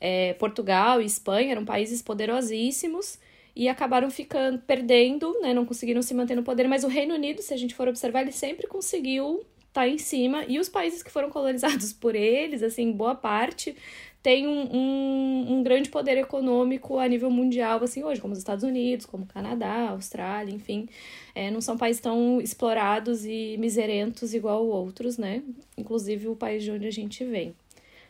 é, 0.00 0.34
Portugal 0.34 1.02
e 1.02 1.06
Espanha 1.06 1.50
eram 1.50 1.64
países 1.64 2.00
poderosíssimos 2.00 3.18
e 3.56 3.68
acabaram 3.68 4.08
ficando 4.08 4.60
perdendo, 4.60 5.36
né, 5.40 5.52
não 5.52 5.66
conseguiram 5.66 6.00
se 6.00 6.14
manter 6.14 6.36
no 6.36 6.44
poder, 6.44 6.68
mas 6.68 6.84
o 6.84 6.88
Reino 6.88 7.14
Unido, 7.14 7.42
se 7.42 7.52
a 7.52 7.56
gente 7.56 7.74
for 7.74 7.88
observar, 7.88 8.22
ele 8.22 8.30
sempre 8.30 8.68
conseguiu 8.68 9.44
tá 9.78 9.88
em 9.88 9.98
cima 9.98 10.44
e 10.48 10.58
os 10.58 10.68
países 10.68 11.04
que 11.04 11.10
foram 11.10 11.30
colonizados 11.30 11.92
por 11.92 12.16
eles, 12.16 12.62
assim, 12.62 12.90
boa 12.90 13.14
parte 13.14 13.76
tem 14.20 14.48
um, 14.48 14.76
um, 14.76 15.52
um, 15.52 15.62
grande 15.62 15.88
poder 15.88 16.18
econômico 16.18 16.98
a 16.98 17.06
nível 17.06 17.30
mundial, 17.30 17.82
assim, 17.84 18.02
hoje, 18.02 18.20
como 18.20 18.32
os 18.32 18.38
Estados 18.38 18.64
Unidos, 18.64 19.06
como 19.06 19.22
o 19.22 19.26
Canadá, 19.26 19.90
Austrália, 19.90 20.52
enfim. 20.52 20.88
É, 21.32 21.52
não 21.52 21.60
são 21.60 21.78
países 21.78 22.02
tão 22.02 22.40
explorados 22.40 23.24
e 23.24 23.56
miserentos 23.58 24.34
igual 24.34 24.66
outros, 24.66 25.16
né? 25.16 25.42
Inclusive 25.76 26.26
o 26.26 26.34
país 26.34 26.64
de 26.64 26.72
onde 26.72 26.86
a 26.88 26.90
gente 26.90 27.24
vem. 27.24 27.54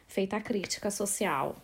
Feita 0.06 0.38
a 0.38 0.40
crítica 0.40 0.90
social. 0.90 1.54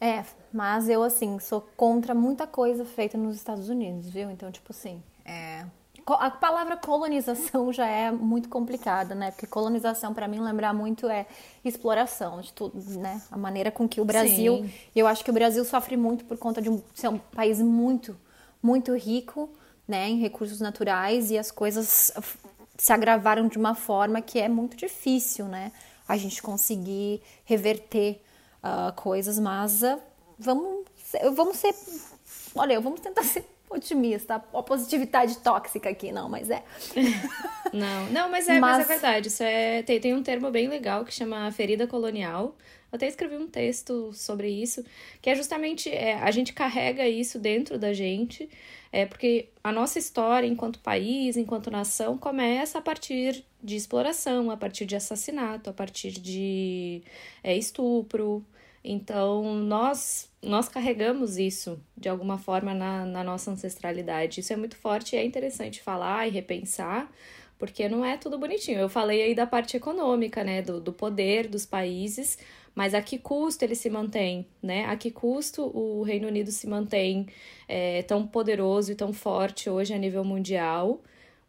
É, 0.00 0.24
mas 0.52 0.88
eu, 0.88 1.04
assim, 1.04 1.38
sou 1.38 1.60
contra 1.76 2.12
muita 2.12 2.44
coisa 2.44 2.84
feita 2.84 3.16
nos 3.16 3.36
Estados 3.36 3.68
Unidos, 3.68 4.10
viu? 4.10 4.28
Então, 4.32 4.50
tipo 4.50 4.72
assim, 4.72 5.00
é... 5.24 5.64
a 6.06 6.30
palavra 6.30 6.76
colonização 6.76 7.72
já 7.72 7.86
é 7.86 8.10
muito 8.10 8.48
complicada, 8.48 9.14
né? 9.14 9.30
Porque 9.30 9.46
colonização, 9.46 10.12
para 10.12 10.26
mim, 10.26 10.40
lembrar 10.40 10.72
muito 10.72 11.08
é 11.08 11.26
exploração 11.64 12.40
de 12.40 12.52
tudo, 12.52 12.78
né? 12.98 13.22
A 13.30 13.38
maneira 13.38 13.70
com 13.70 13.88
que 13.88 14.00
o 14.00 14.04
Brasil. 14.04 14.58
Sim. 14.58 14.72
Eu 14.94 15.06
acho 15.06 15.24
que 15.24 15.30
o 15.30 15.32
Brasil 15.32 15.64
sofre 15.64 15.96
muito 15.96 16.24
por 16.24 16.36
conta 16.38 16.60
de 16.60 16.68
um, 16.68 16.82
ser 16.94 17.08
um 17.08 17.18
país 17.18 17.60
muito, 17.60 18.16
muito 18.62 18.94
rico, 18.96 19.48
né? 19.86 20.08
Em 20.08 20.18
recursos 20.18 20.60
naturais 20.60 21.30
e 21.30 21.38
as 21.38 21.50
coisas 21.50 22.12
se 22.76 22.92
agravaram 22.92 23.46
de 23.46 23.58
uma 23.58 23.74
forma 23.74 24.20
que 24.20 24.38
é 24.38 24.48
muito 24.48 24.76
difícil, 24.76 25.46
né? 25.46 25.72
A 26.08 26.16
gente 26.16 26.42
conseguir 26.42 27.22
reverter 27.44 28.20
uh, 28.58 28.92
coisas, 28.94 29.38
mas 29.38 29.82
uh, 29.82 30.00
vamos, 30.38 30.84
vamos 31.34 31.56
ser. 31.56 31.74
Olha, 32.54 32.80
vamos 32.80 33.00
tentar 33.00 33.22
ser 33.22 33.46
otimista. 33.72 34.36
A 34.36 34.62
positividade 34.62 35.38
tóxica 35.38 35.90
aqui, 35.90 36.12
não, 36.12 36.28
mas 36.28 36.50
é. 36.50 36.62
Não, 37.72 38.04
não, 38.10 38.30
mas 38.30 38.46
é, 38.48 38.60
mas, 38.60 38.76
mas 38.76 38.84
é 38.84 38.88
verdade. 38.88 39.28
Isso 39.28 39.42
é, 39.42 39.82
tem, 39.82 39.98
tem 39.98 40.12
um 40.12 40.22
termo 40.22 40.50
bem 40.50 40.68
legal 40.68 41.06
que 41.06 41.14
chama 41.14 41.50
ferida 41.52 41.86
colonial. 41.86 42.54
Eu 42.92 42.96
até 42.96 43.08
escrevi 43.08 43.34
um 43.36 43.46
texto 43.46 44.12
sobre 44.12 44.50
isso, 44.50 44.84
que 45.22 45.30
é 45.30 45.34
justamente 45.34 45.88
é, 45.88 46.16
a 46.16 46.30
gente 46.30 46.52
carrega 46.52 47.08
isso 47.08 47.38
dentro 47.38 47.78
da 47.78 47.94
gente, 47.94 48.50
é 48.92 49.06
porque 49.06 49.48
a 49.64 49.72
nossa 49.72 49.98
história 49.98 50.46
enquanto 50.46 50.78
país, 50.80 51.38
enquanto 51.38 51.70
nação, 51.70 52.18
começa 52.18 52.78
a 52.78 52.82
partir 52.82 53.42
de 53.62 53.76
exploração, 53.76 54.50
a 54.50 54.56
partir 54.58 54.84
de 54.84 54.94
assassinato, 54.94 55.70
a 55.70 55.72
partir 55.72 56.10
de 56.10 57.02
é, 57.42 57.56
estupro, 57.56 58.44
então, 58.84 59.54
nós, 59.54 60.28
nós 60.42 60.68
carregamos 60.68 61.38
isso 61.38 61.80
de 61.96 62.08
alguma 62.08 62.36
forma 62.36 62.74
na, 62.74 63.06
na 63.06 63.22
nossa 63.22 63.50
ancestralidade. 63.50 64.40
Isso 64.40 64.52
é 64.52 64.56
muito 64.56 64.76
forte 64.76 65.14
e 65.14 65.18
é 65.18 65.24
interessante 65.24 65.80
falar 65.80 66.26
e 66.26 66.30
repensar, 66.30 67.10
porque 67.58 67.88
não 67.88 68.04
é 68.04 68.16
tudo 68.16 68.38
bonitinho. 68.38 68.80
Eu 68.80 68.88
falei 68.88 69.22
aí 69.22 69.34
da 69.34 69.46
parte 69.46 69.76
econômica, 69.76 70.42
né, 70.42 70.62
do, 70.62 70.80
do 70.80 70.92
poder 70.92 71.46
dos 71.46 71.64
países, 71.64 72.38
mas 72.74 72.92
a 72.92 73.00
que 73.00 73.18
custo 73.18 73.64
ele 73.64 73.76
se 73.76 73.88
mantém, 73.88 74.46
né? 74.62 74.86
A 74.86 74.96
que 74.96 75.10
custo 75.10 75.62
o 75.76 76.02
Reino 76.02 76.26
Unido 76.26 76.50
se 76.50 76.66
mantém 76.66 77.26
é, 77.68 78.02
tão 78.02 78.26
poderoso 78.26 78.90
e 78.92 78.94
tão 78.94 79.12
forte 79.12 79.70
hoje 79.70 79.94
a 79.94 79.98
nível 79.98 80.24
mundial? 80.24 81.02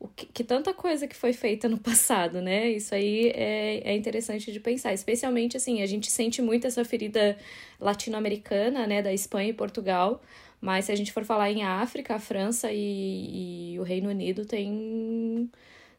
Que, 0.09 0.25
que, 0.27 0.43
tanta 0.43 0.73
coisa 0.73 1.07
que 1.07 1.15
foi 1.15 1.33
feita 1.33 1.69
no 1.69 1.77
passado, 1.79 2.41
né? 2.41 2.69
Isso 2.69 2.93
aí 2.93 3.29
é, 3.29 3.91
é 3.91 3.95
interessante 3.95 4.51
de 4.51 4.59
pensar. 4.59 4.93
Especialmente, 4.93 5.57
assim, 5.57 5.81
a 5.81 5.85
gente 5.85 6.11
sente 6.11 6.41
muito 6.41 6.67
essa 6.67 6.83
ferida 6.85 7.37
latino-americana, 7.79 8.87
né? 8.87 9.01
Da 9.01 9.13
Espanha 9.13 9.49
e 9.49 9.53
Portugal. 9.53 10.21
Mas 10.61 10.85
se 10.85 10.91
a 10.91 10.95
gente 10.95 11.11
for 11.11 11.25
falar 11.25 11.51
em 11.51 11.63
África, 11.63 12.15
a 12.15 12.19
França 12.19 12.71
e, 12.71 13.73
e 13.73 13.79
o 13.79 13.83
Reino 13.83 14.09
Unido 14.09 14.45
tem, 14.45 15.49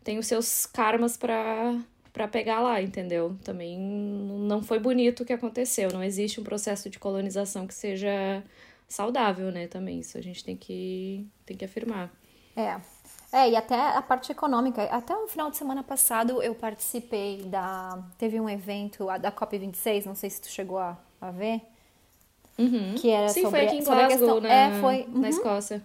tem 0.03 0.19
os 0.19 0.27
seus 0.27 0.67
karmas 0.67 1.17
para 1.17 1.79
para 2.15 2.29
pegar 2.29 2.61
lá, 2.61 2.81
entendeu? 2.81 3.37
Também 3.43 3.77
não 3.77 4.63
foi 4.63 4.79
bonito 4.79 5.25
o 5.25 5.27
que 5.27 5.33
aconteceu. 5.33 5.91
Não 5.93 6.03
existe 6.03 6.41
um 6.41 6.45
processo 6.45 6.89
de 6.89 6.97
colonização 6.97 7.67
que 7.67 7.75
seja 7.75 8.41
saudável, 8.89 9.51
né? 9.51 9.67
Também 9.67 9.99
isso 9.99 10.17
a 10.17 10.21
gente 10.21 10.45
tem 10.45 10.57
que, 10.57 11.27
tem 11.45 11.57
que 11.57 11.65
afirmar. 11.65 12.15
É, 12.57 12.81
é, 13.35 13.51
e 13.51 13.57
até 13.57 13.75
a 13.75 14.01
parte 14.01 14.31
econômica. 14.31 14.85
Até 14.85 15.13
o 15.17 15.27
final 15.27 15.51
de 15.51 15.57
semana 15.57 15.83
passado 15.83 16.41
eu 16.41 16.55
participei 16.55 17.43
da. 17.43 17.99
Teve 18.17 18.39
um 18.39 18.49
evento 18.49 19.07
da 19.21 19.33
COP26, 19.33 20.07
não 20.07 20.15
sei 20.15 20.31
se 20.31 20.41
tu 20.41 20.49
chegou 20.49 20.79
a, 20.79 20.97
a 21.21 21.33
ver. 21.33 21.61
Uhum. 22.57 22.95
Que 22.97 23.11
era 23.11 23.27
Sim, 23.27 23.43
sobre, 23.43 23.59
foi 23.59 23.67
aqui 23.67 23.79
em 23.79 23.83
Glasgow, 23.83 24.09
questão, 24.09 24.41
na, 24.41 24.49
é, 24.49 24.81
foi, 24.81 25.01
uhum. 25.13 25.21
na 25.21 25.29
Escócia. 25.29 25.83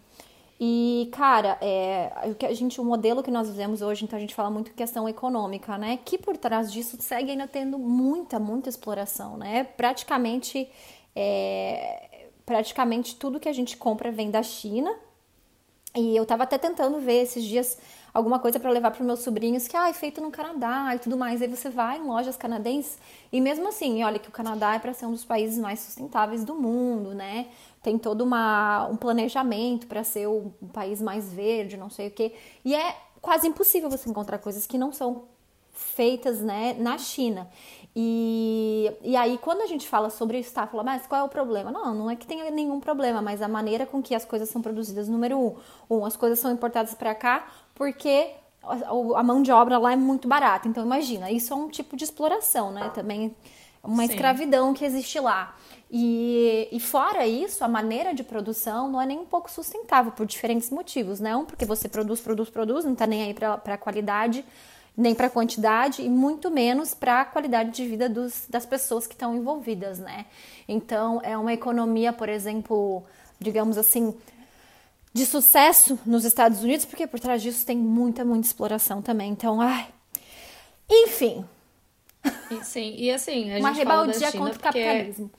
E, 0.59 1.09
cara, 1.11 1.57
é, 1.59 2.11
a 2.47 2.53
gente, 2.53 2.79
o 2.79 2.85
modelo 2.85 3.23
que 3.23 3.31
nós 3.31 3.49
vivemos 3.49 3.81
hoje, 3.81 4.03
então 4.03 4.17
a 4.17 4.19
gente 4.19 4.35
fala 4.35 4.51
muito 4.51 4.71
questão 4.73 5.09
econômica, 5.09 5.75
né? 5.75 5.97
Que 6.05 6.19
por 6.19 6.37
trás 6.37 6.71
disso 6.71 6.97
segue 6.99 7.31
ainda 7.31 7.47
tendo 7.47 7.79
muita, 7.79 8.39
muita 8.39 8.69
exploração, 8.69 9.37
né? 9.37 9.63
Praticamente, 9.63 10.69
é, 11.15 12.27
praticamente 12.45 13.15
tudo 13.15 13.39
que 13.39 13.49
a 13.49 13.53
gente 13.53 13.75
compra 13.75 14.11
vem 14.11 14.29
da 14.29 14.43
China, 14.43 14.95
e 15.95 16.15
eu 16.15 16.25
tava 16.25 16.43
até 16.43 16.57
tentando 16.57 16.99
ver 16.99 17.23
esses 17.23 17.43
dias 17.43 17.77
alguma 18.13 18.39
coisa 18.39 18.59
para 18.59 18.69
levar 18.71 18.91
para 18.91 19.03
meus 19.03 19.19
sobrinhos 19.19 19.67
que 19.67 19.75
ah, 19.75 19.89
é 19.89 19.93
feito 19.93 20.21
no 20.21 20.31
Canadá 20.31 20.91
e 20.95 20.99
tudo 20.99 21.17
mais. 21.17 21.41
Aí 21.41 21.47
você 21.47 21.69
vai 21.69 21.97
em 21.97 22.03
lojas 22.03 22.35
canadenses 22.37 22.97
e 23.31 23.39
mesmo 23.39 23.67
assim, 23.67 24.03
olha 24.03 24.19
que 24.19 24.29
o 24.29 24.31
Canadá 24.31 24.75
é 24.75 24.79
para 24.79 24.93
ser 24.93 25.05
um 25.05 25.11
dos 25.11 25.25
países 25.25 25.57
mais 25.57 25.79
sustentáveis 25.79 26.43
do 26.43 26.55
mundo, 26.55 27.13
né? 27.13 27.47
Tem 27.81 27.97
todo 27.97 28.21
uma, 28.21 28.87
um 28.87 28.95
planejamento 28.95 29.87
para 29.87 30.03
ser 30.03 30.27
o 30.27 30.51
país 30.73 31.01
mais 31.01 31.31
verde, 31.31 31.77
não 31.77 31.89
sei 31.89 32.07
o 32.07 32.11
quê. 32.11 32.33
E 32.65 32.75
é 32.75 32.95
quase 33.21 33.47
impossível 33.47 33.89
você 33.89 34.09
encontrar 34.09 34.37
coisas 34.39 34.65
que 34.65 34.77
não 34.77 34.91
são 34.91 35.23
feitas, 35.73 36.41
né, 36.41 36.75
na 36.77 36.97
China. 36.97 37.49
E, 37.95 38.91
e 39.01 39.15
aí, 39.15 39.37
quando 39.39 39.61
a 39.61 39.65
gente 39.65 39.87
fala 39.87 40.09
sobre 40.09 40.39
isso, 40.39 40.53
tá? 40.53 40.67
Fala, 40.67 40.83
mas 40.83 41.07
qual 41.07 41.21
é 41.21 41.23
o 41.23 41.29
problema? 41.29 41.71
Não, 41.71 41.93
não 41.93 42.09
é 42.09 42.15
que 42.15 42.27
tenha 42.27 42.49
nenhum 42.51 42.79
problema, 42.79 43.21
mas 43.21 43.41
a 43.41 43.47
maneira 43.47 43.85
com 43.85 44.01
que 44.01 44.13
as 44.13 44.23
coisas 44.23 44.49
são 44.49 44.61
produzidas, 44.61 45.09
número 45.09 45.37
um. 45.37 45.55
Um, 45.89 46.05
as 46.05 46.15
coisas 46.15 46.39
são 46.39 46.51
importadas 46.51 46.93
para 46.93 47.15
cá 47.15 47.47
porque 47.73 48.31
a 49.15 49.23
mão 49.23 49.41
de 49.41 49.51
obra 49.51 49.77
lá 49.77 49.93
é 49.93 49.95
muito 49.95 50.27
barata. 50.27 50.67
Então, 50.67 50.83
imagina, 50.83 51.31
isso 51.31 51.51
é 51.53 51.55
um 51.55 51.69
tipo 51.69 51.95
de 51.95 52.03
exploração, 52.03 52.71
né? 52.71 52.91
Também 52.93 53.35
uma 53.83 54.05
Sim. 54.05 54.11
escravidão 54.13 54.73
que 54.73 54.85
existe 54.85 55.19
lá. 55.19 55.55
E, 55.91 56.67
e 56.71 56.79
fora 56.79 57.25
isso, 57.25 57.63
a 57.63 57.67
maneira 57.67 58.13
de 58.13 58.23
produção 58.23 58.89
não 58.91 59.01
é 59.01 59.05
nem 59.05 59.17
um 59.17 59.25
pouco 59.25 59.49
sustentável 59.49 60.11
por 60.11 60.25
diferentes 60.25 60.69
motivos, 60.69 61.19
né? 61.19 61.35
Um, 61.35 61.45
porque 61.45 61.65
você 61.65 61.89
produz, 61.89 62.19
produz, 62.19 62.49
produz, 62.49 62.85
não 62.85 62.93
tá 62.93 63.07
nem 63.07 63.23
aí 63.23 63.33
para 63.33 63.55
a 63.55 63.77
qualidade 63.77 64.45
nem 64.99 65.15
para 65.15 65.27
a 65.27 65.29
quantidade 65.29 66.01
e 66.01 66.09
muito 66.09 66.51
menos 66.51 66.93
para 66.93 67.21
a 67.21 67.25
qualidade 67.25 67.71
de 67.71 67.87
vida 67.87 68.09
dos, 68.09 68.45
das 68.49 68.65
pessoas 68.65 69.07
que 69.07 69.13
estão 69.13 69.33
envolvidas, 69.33 69.97
né? 69.97 70.25
Então, 70.67 71.21
é 71.23 71.37
uma 71.37 71.53
economia, 71.53 72.11
por 72.11 72.27
exemplo, 72.27 73.01
digamos 73.39 73.77
assim, 73.77 74.13
de 75.13 75.25
sucesso 75.25 75.97
nos 76.05 76.25
Estados 76.25 76.61
Unidos, 76.61 76.85
porque 76.85 77.07
por 77.07 77.17
trás 77.17 77.41
disso 77.41 77.65
tem 77.65 77.77
muita, 77.77 78.25
muita 78.25 78.45
exploração 78.45 79.01
também. 79.01 79.31
Então, 79.31 79.61
ai. 79.61 79.87
Enfim. 80.89 81.45
Sim, 82.63 82.95
e 82.97 83.09
assim, 83.09 83.53
a 83.53 83.59
uma 83.59 83.73
gente 83.73 83.85
rebeldia 83.85 84.31
contra 84.33 84.57
o 84.57 84.59
capitalismo. 84.59 85.31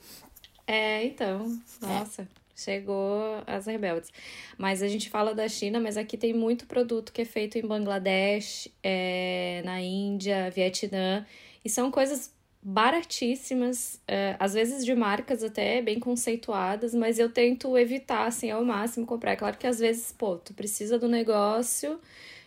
É, 0.65 1.05
então, 1.05 1.55
nossa. 1.79 2.23
É 2.23 2.40
chegou 2.55 3.43
as 3.47 3.65
rebeldes. 3.65 4.11
Mas 4.57 4.81
a 4.81 4.87
gente 4.87 5.09
fala 5.09 5.33
da 5.33 5.47
China, 5.47 5.79
mas 5.79 5.97
aqui 5.97 6.17
tem 6.17 6.33
muito 6.33 6.65
produto 6.65 7.11
que 7.11 7.21
é 7.21 7.25
feito 7.25 7.57
em 7.57 7.61
Bangladesh, 7.61 8.67
é, 8.83 9.61
na 9.65 9.81
Índia, 9.81 10.49
Vietnã, 10.51 11.25
e 11.63 11.69
são 11.69 11.91
coisas 11.91 12.33
baratíssimas, 12.63 13.99
é, 14.07 14.35
às 14.39 14.53
vezes 14.53 14.85
de 14.85 14.93
marcas 14.93 15.43
até 15.43 15.81
bem 15.81 15.99
conceituadas, 15.99 16.93
mas 16.93 17.17
eu 17.17 17.29
tento 17.29 17.75
evitar, 17.77 18.27
assim, 18.27 18.51
ao 18.51 18.63
máximo 18.63 19.05
comprar. 19.05 19.31
É 19.31 19.35
claro 19.35 19.57
que 19.57 19.65
às 19.65 19.79
vezes, 19.79 20.11
pô, 20.11 20.37
tu 20.37 20.53
precisa 20.53 20.99
do 20.99 21.07
negócio 21.07 21.99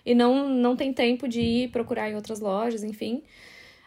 e 0.06 0.14
não, 0.14 0.48
não 0.48 0.76
tem 0.76 0.92
tempo 0.92 1.26
de 1.26 1.40
ir 1.40 1.68
procurar 1.70 2.10
em 2.10 2.14
outras 2.14 2.40
lojas, 2.40 2.84
enfim 2.84 3.22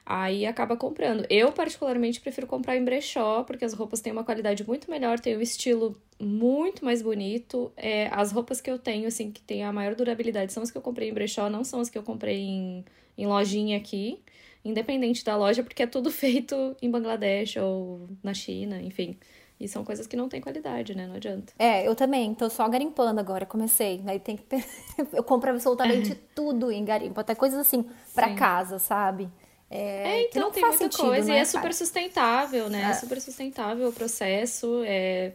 aí 0.07 0.45
acaba 0.45 0.77
comprando. 0.77 1.25
Eu, 1.29 1.51
particularmente, 1.51 2.21
prefiro 2.21 2.47
comprar 2.47 2.77
em 2.77 2.85
brechó, 2.85 3.43
porque 3.43 3.65
as 3.65 3.73
roupas 3.73 3.99
têm 3.99 4.13
uma 4.13 4.23
qualidade 4.23 4.65
muito 4.65 4.89
melhor, 4.89 5.19
tem 5.19 5.35
um 5.35 5.41
estilo 5.41 5.95
muito 6.17 6.85
mais 6.85 7.01
bonito. 7.01 7.71
É, 7.75 8.07
as 8.11 8.31
roupas 8.31 8.61
que 8.61 8.71
eu 8.71 8.79
tenho, 8.79 9.05
assim, 9.05 9.29
que 9.31 9.41
tem 9.41 9.65
a 9.65 9.73
maior 9.73 9.95
durabilidade, 9.95 10.53
são 10.53 10.63
as 10.63 10.71
que 10.71 10.77
eu 10.77 10.81
comprei 10.81 11.09
em 11.09 11.13
brechó, 11.13 11.49
não 11.49 11.63
são 11.63 11.81
as 11.81 11.89
que 11.89 11.97
eu 11.97 12.03
comprei 12.03 12.39
em, 12.39 12.85
em 13.17 13.27
lojinha 13.27 13.77
aqui. 13.77 14.19
independente 14.63 15.25
da 15.25 15.35
loja, 15.35 15.61
porque 15.61 15.83
é 15.83 15.87
tudo 15.87 16.09
feito 16.11 16.75
em 16.81 16.89
Bangladesh 16.89 17.57
ou 17.57 18.07
na 18.23 18.33
China, 18.33 18.81
enfim. 18.81 19.17
E 19.59 19.67
são 19.67 19.83
coisas 19.83 20.07
que 20.07 20.15
não 20.15 20.29
têm 20.29 20.39
qualidade, 20.39 20.95
né? 20.95 21.07
Não 21.07 21.15
adianta. 21.15 21.51
É, 21.57 21.85
eu 21.85 21.95
também. 21.95 22.33
Tô 22.33 22.49
só 22.49 22.69
garimpando 22.69 23.19
agora, 23.19 23.45
comecei. 23.45 24.01
Aí 24.05 24.19
tem 24.19 24.37
que 24.37 24.43
ter... 24.43 24.63
Eu 25.11 25.23
compro 25.23 25.49
absolutamente 25.49 26.13
tudo 26.35 26.71
em 26.71 26.85
garimpo, 26.85 27.19
até 27.19 27.33
coisas 27.33 27.59
assim 27.59 27.83
para 28.13 28.35
casa, 28.35 28.77
sabe? 28.77 29.27
É, 29.69 29.77
é 29.77 30.23
então 30.23 30.51
tem 30.51 30.63
muita 30.63 30.77
sentido, 30.77 31.01
coisa. 31.01 31.27
Né, 31.27 31.37
e 31.37 31.41
é 31.41 31.45
super 31.45 31.73
sustentável, 31.73 32.69
né? 32.69 32.89
É. 32.91 32.93
super 32.93 33.19
sustentável 33.19 33.89
o 33.89 33.93
processo. 33.93 34.83
É 34.85 35.33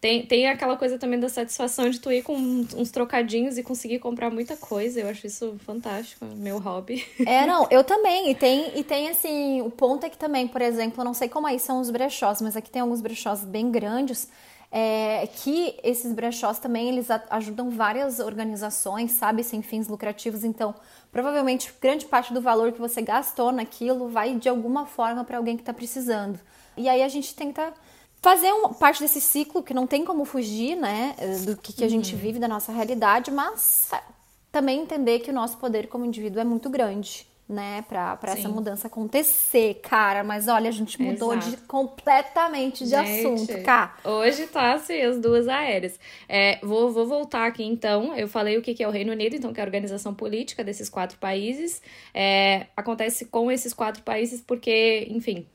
tem, 0.00 0.24
tem 0.24 0.46
aquela 0.46 0.76
coisa 0.76 0.96
também 0.96 1.18
da 1.18 1.28
satisfação 1.28 1.90
de 1.90 1.98
tu 1.98 2.12
ir 2.12 2.22
com 2.22 2.36
uns 2.36 2.90
trocadinhos 2.92 3.58
e 3.58 3.64
conseguir 3.64 3.98
comprar 3.98 4.30
muita 4.30 4.56
coisa. 4.56 5.00
Eu 5.00 5.08
acho 5.08 5.26
isso 5.26 5.56
fantástico, 5.66 6.24
é 6.24 6.34
meu 6.36 6.58
hobby. 6.58 7.04
É, 7.26 7.44
não, 7.46 7.66
eu 7.68 7.82
também. 7.82 8.30
E 8.30 8.34
tem, 8.34 8.78
e 8.78 8.84
tem 8.84 9.08
assim, 9.08 9.60
o 9.60 9.70
ponto 9.70 10.06
é 10.06 10.08
que 10.08 10.16
também, 10.16 10.46
por 10.46 10.62
exemplo, 10.62 11.00
eu 11.00 11.04
não 11.04 11.14
sei 11.14 11.28
como 11.28 11.48
aí 11.48 11.58
são 11.58 11.80
os 11.80 11.90
brechós, 11.90 12.40
mas 12.40 12.56
aqui 12.56 12.70
tem 12.70 12.80
alguns 12.80 13.00
brechós 13.00 13.44
bem 13.44 13.72
grandes. 13.72 14.28
É, 14.70 15.26
que 15.26 15.78
esses 15.82 16.12
brechós 16.12 16.58
também 16.58 16.90
eles 16.90 17.08
ajudam 17.30 17.70
várias 17.70 18.18
organizações, 18.18 19.12
sabe, 19.12 19.42
sem 19.42 19.62
fins 19.62 19.88
lucrativos. 19.88 20.44
Então, 20.44 20.74
provavelmente 21.10 21.72
grande 21.80 22.04
parte 22.04 22.34
do 22.34 22.40
valor 22.40 22.72
que 22.72 22.78
você 22.78 23.00
gastou 23.00 23.50
naquilo 23.50 24.08
vai 24.08 24.34
de 24.34 24.48
alguma 24.48 24.84
forma 24.84 25.24
para 25.24 25.38
alguém 25.38 25.56
que 25.56 25.62
está 25.62 25.72
precisando. 25.72 26.38
E 26.76 26.88
aí 26.88 27.02
a 27.02 27.08
gente 27.08 27.34
tenta 27.34 27.72
fazer 28.20 28.52
uma 28.52 28.74
parte 28.74 29.00
desse 29.00 29.20
ciclo 29.20 29.62
que 29.62 29.72
não 29.72 29.86
tem 29.86 30.04
como 30.04 30.24
fugir, 30.24 30.76
né, 30.76 31.14
do 31.44 31.56
que, 31.56 31.72
que 31.72 31.84
a 31.84 31.88
gente 31.88 32.14
uhum. 32.14 32.20
vive 32.20 32.38
da 32.38 32.48
nossa 32.48 32.72
realidade, 32.72 33.30
mas 33.30 33.90
também 34.50 34.80
entender 34.80 35.20
que 35.20 35.30
o 35.30 35.34
nosso 35.34 35.56
poder 35.58 35.88
como 35.88 36.04
indivíduo 36.04 36.40
é 36.40 36.44
muito 36.44 36.68
grande, 36.68 37.26
né, 37.48 37.82
pra, 37.88 38.14
pra 38.16 38.32
essa 38.32 38.48
mudança 38.48 38.88
acontecer, 38.88 39.80
cara. 39.82 40.22
Mas 40.22 40.48
olha, 40.48 40.68
a 40.68 40.72
gente 40.72 41.00
mudou 41.00 41.34
de, 41.34 41.56
completamente 41.58 42.84
de 42.84 42.90
gente, 42.90 43.26
assunto, 43.26 43.62
cara. 43.62 43.94
Hoje 44.04 44.46
tá 44.48 44.74
assim, 44.74 45.00
as 45.00 45.18
duas 45.18 45.48
aéreas. 45.48 45.98
É, 46.28 46.58
vou, 46.62 46.92
vou 46.92 47.06
voltar 47.06 47.46
aqui 47.46 47.64
então. 47.64 48.14
Eu 48.14 48.28
falei 48.28 48.58
o 48.58 48.62
que, 48.62 48.74
que 48.74 48.82
é 48.82 48.88
o 48.88 48.90
Reino 48.90 49.12
Unido, 49.12 49.34
então, 49.34 49.52
que 49.52 49.60
é 49.60 49.62
a 49.62 49.66
organização 49.66 50.12
política 50.12 50.62
desses 50.62 50.90
quatro 50.90 51.16
países. 51.18 51.80
É, 52.12 52.66
acontece 52.76 53.24
com 53.24 53.50
esses 53.50 53.72
quatro 53.72 54.02
países 54.02 54.42
porque, 54.42 55.06
enfim, 55.10 55.46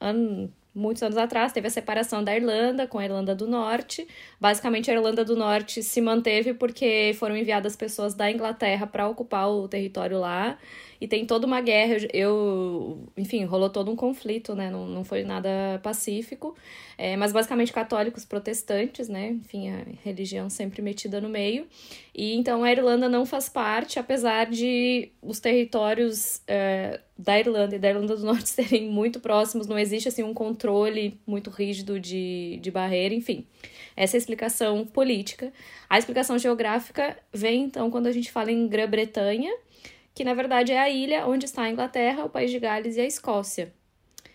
ano 0.00 0.52
muitos 0.74 1.02
anos 1.02 1.18
atrás, 1.18 1.52
teve 1.52 1.66
a 1.66 1.70
separação 1.70 2.22
da 2.22 2.36
Irlanda 2.36 2.86
com 2.86 2.98
a 3.00 3.04
Irlanda 3.04 3.34
do 3.34 3.48
Norte. 3.48 4.06
Basicamente, 4.40 4.88
a 4.90 4.94
Irlanda 4.94 5.24
do 5.24 5.34
Norte 5.34 5.82
se 5.82 6.00
manteve 6.00 6.54
porque 6.54 7.12
foram 7.18 7.36
enviadas 7.36 7.74
pessoas 7.74 8.14
da 8.14 8.30
Inglaterra 8.30 8.86
para 8.86 9.08
ocupar 9.08 9.48
o 9.50 9.66
território 9.66 10.20
lá 10.20 10.56
e 11.00 11.06
tem 11.06 11.24
toda 11.24 11.46
uma 11.46 11.60
guerra. 11.60 11.96
Eu, 12.12 13.08
enfim, 13.16 13.44
rolou 13.44 13.70
todo 13.70 13.90
um 13.90 13.96
conflito, 13.96 14.54
né? 14.54 14.70
Não, 14.70 14.86
não 14.86 15.04
foi 15.04 15.22
nada 15.22 15.80
pacífico. 15.82 16.56
É, 16.96 17.16
mas 17.16 17.32
basicamente 17.32 17.72
católicos 17.72 18.24
protestantes, 18.24 19.08
né? 19.08 19.28
Enfim, 19.28 19.70
a 19.70 19.84
religião 20.02 20.50
sempre 20.50 20.82
metida 20.82 21.20
no 21.20 21.28
meio. 21.28 21.66
E 22.12 22.34
então 22.34 22.64
a 22.64 22.72
Irlanda 22.72 23.08
não 23.08 23.24
faz 23.24 23.48
parte, 23.48 24.00
apesar 24.00 24.46
de 24.46 25.12
os 25.22 25.38
territórios 25.38 26.42
é, 26.48 27.00
da 27.16 27.38
Irlanda 27.38 27.76
e 27.76 27.78
da 27.78 27.88
Irlanda 27.88 28.16
do 28.16 28.24
Norte 28.24 28.48
serem 28.50 28.90
muito 28.90 29.20
próximos, 29.20 29.68
não 29.68 29.78
existe 29.78 30.08
assim 30.08 30.24
um 30.24 30.34
controle 30.34 31.20
muito 31.24 31.50
rígido 31.50 32.00
de, 32.00 32.58
de 32.60 32.70
barreira, 32.72 33.14
enfim. 33.14 33.46
Essa 33.96 34.16
é 34.16 34.18
a 34.18 34.20
explicação 34.20 34.84
política. 34.84 35.52
A 35.88 35.98
explicação 35.98 36.36
geográfica 36.36 37.16
vem 37.32 37.62
então 37.62 37.90
quando 37.90 38.08
a 38.08 38.12
gente 38.12 38.32
fala 38.32 38.50
em 38.50 38.66
Grã-Bretanha, 38.66 39.52
que 40.18 40.24
na 40.24 40.34
verdade 40.34 40.72
é 40.72 40.80
a 40.80 40.90
ilha 40.90 41.28
onde 41.28 41.44
está 41.44 41.62
a 41.62 41.70
Inglaterra, 41.70 42.24
o 42.24 42.28
País 42.28 42.50
de 42.50 42.58
Gales 42.58 42.96
e 42.96 43.00
a 43.00 43.06
Escócia. 43.06 43.72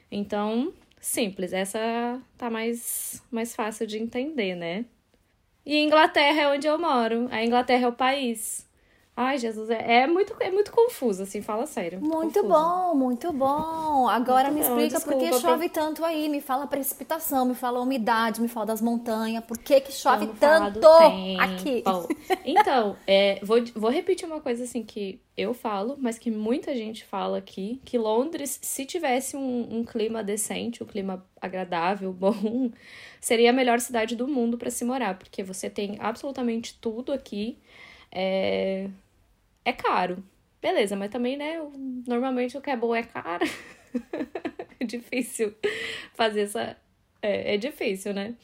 Então, 0.10 0.72
simples, 0.98 1.52
essa 1.52 2.22
tá 2.38 2.50
mais, 2.50 3.22
mais 3.30 3.54
fácil 3.54 3.86
de 3.86 3.98
entender, 3.98 4.56
né? 4.56 4.86
E 5.66 5.78
Inglaterra 5.84 6.44
é 6.44 6.48
onde 6.48 6.68
eu 6.68 6.80
moro. 6.80 7.28
A 7.30 7.44
Inglaterra 7.44 7.84
é 7.84 7.88
o 7.90 7.92
país. 7.92 8.66
Ai, 9.16 9.38
Jesus, 9.38 9.70
é, 9.70 10.02
é, 10.02 10.08
muito, 10.08 10.36
é 10.40 10.50
muito 10.50 10.72
confuso, 10.72 11.22
assim, 11.22 11.40
fala 11.40 11.68
sério. 11.68 12.02
Muito 12.02 12.42
confuso. 12.42 12.48
bom, 12.48 12.96
muito 12.96 13.32
bom. 13.32 14.10
Agora 14.10 14.50
muito 14.50 14.72
me 14.72 14.88
explica 14.88 15.00
por 15.00 15.20
que 15.20 15.40
chove 15.40 15.70
pra... 15.70 15.84
tanto 15.84 16.04
aí. 16.04 16.28
Me 16.28 16.42
fala 16.42 16.66
precipitação, 16.66 17.46
me 17.46 17.54
fala 17.54 17.80
umidade, 17.80 18.42
me 18.42 18.48
fala 18.48 18.66
das 18.66 18.82
montanhas. 18.82 19.46
Por 19.46 19.60
que, 19.60 19.82
que 19.82 19.92
chove 19.92 20.28
tanto 20.40 20.88
aqui? 21.40 21.84
Então, 22.44 22.98
é, 23.06 23.40
vou, 23.44 23.64
vou 23.76 23.92
repetir 23.92 24.28
uma 24.28 24.42
coisa 24.42 24.64
assim 24.64 24.84
que 24.84 25.22
eu 25.38 25.54
falo, 25.54 25.96
mas 26.00 26.18
que 26.18 26.32
muita 26.32 26.74
gente 26.76 27.06
fala 27.06 27.38
aqui, 27.38 27.80
que 27.86 27.98
Londres, 27.98 28.60
se 28.62 28.86
tivesse 28.86 29.38
um, 29.38 29.80
um 29.80 29.84
clima 29.84 30.24
decente, 30.24 30.84
um 30.84 30.88
clima 30.88 31.24
agradável, 31.40 32.12
bom, 32.14 32.72
seria 33.22 33.52
a 33.52 33.54
melhor 33.54 33.80
cidade 33.80 34.16
do 34.16 34.28
mundo 34.28 34.58
para 34.58 34.72
se 34.72 34.84
morar, 34.84 35.18
porque 35.20 35.44
você 35.44 35.70
tem 35.70 35.98
absolutamente 36.00 36.78
tudo 36.80 37.12
aqui. 37.12 37.60
É, 38.12 38.90
é 39.66 39.72
caro. 39.72 40.24
Beleza, 40.62 40.96
mas 40.96 41.12
também, 41.12 41.36
né? 41.36 41.62
Normalmente 42.08 42.58
o 42.58 42.62
que 42.62 42.70
é 42.70 42.78
bom 42.78 42.96
é 42.96 43.04
caro. 43.04 43.46
é 44.80 44.86
difícil 44.86 45.54
fazer 46.14 46.42
essa. 46.42 46.78
É, 47.22 47.56
é 47.56 47.58
difícil, 47.58 48.14
né? 48.14 48.36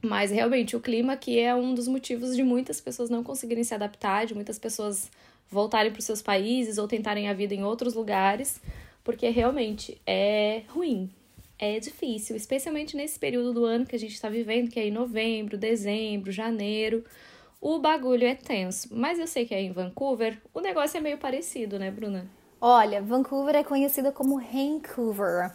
Mas 0.00 0.30
realmente 0.30 0.76
o 0.76 0.80
clima 0.80 1.14
aqui 1.14 1.38
é 1.40 1.54
um 1.54 1.74
dos 1.74 1.88
motivos 1.88 2.36
de 2.36 2.44
muitas 2.44 2.80
pessoas 2.80 3.10
não 3.10 3.24
conseguirem 3.24 3.64
se 3.64 3.74
adaptar, 3.74 4.26
de 4.26 4.34
muitas 4.34 4.58
pessoas 4.58 5.10
voltarem 5.50 5.90
para 5.90 5.98
os 5.98 6.04
seus 6.04 6.22
países 6.22 6.78
ou 6.78 6.86
tentarem 6.86 7.28
a 7.28 7.32
vida 7.32 7.54
em 7.54 7.64
outros 7.64 7.94
lugares, 7.94 8.60
porque 9.02 9.28
realmente 9.28 10.00
é 10.06 10.62
ruim, 10.68 11.10
é 11.58 11.80
difícil, 11.80 12.36
especialmente 12.36 12.96
nesse 12.96 13.18
período 13.18 13.52
do 13.52 13.64
ano 13.64 13.86
que 13.86 13.96
a 13.96 13.98
gente 13.98 14.14
está 14.14 14.28
vivendo, 14.28 14.70
que 14.70 14.78
é 14.78 14.86
em 14.86 14.92
novembro, 14.92 15.58
dezembro, 15.58 16.30
janeiro 16.30 17.04
o 17.60 17.78
bagulho 17.78 18.26
é 18.26 18.34
tenso. 18.34 18.88
Mas 18.92 19.18
eu 19.18 19.26
sei 19.26 19.46
que 19.46 19.54
aí 19.54 19.66
em 19.66 19.72
Vancouver 19.72 20.40
o 20.54 20.60
negócio 20.60 20.96
é 20.96 21.00
meio 21.00 21.18
parecido, 21.18 21.78
né, 21.78 21.90
Bruna? 21.90 22.28
Olha, 22.60 23.00
Vancouver 23.00 23.56
é 23.56 23.64
conhecida 23.64 24.10
como 24.10 24.40
Vancouver. 24.40 25.52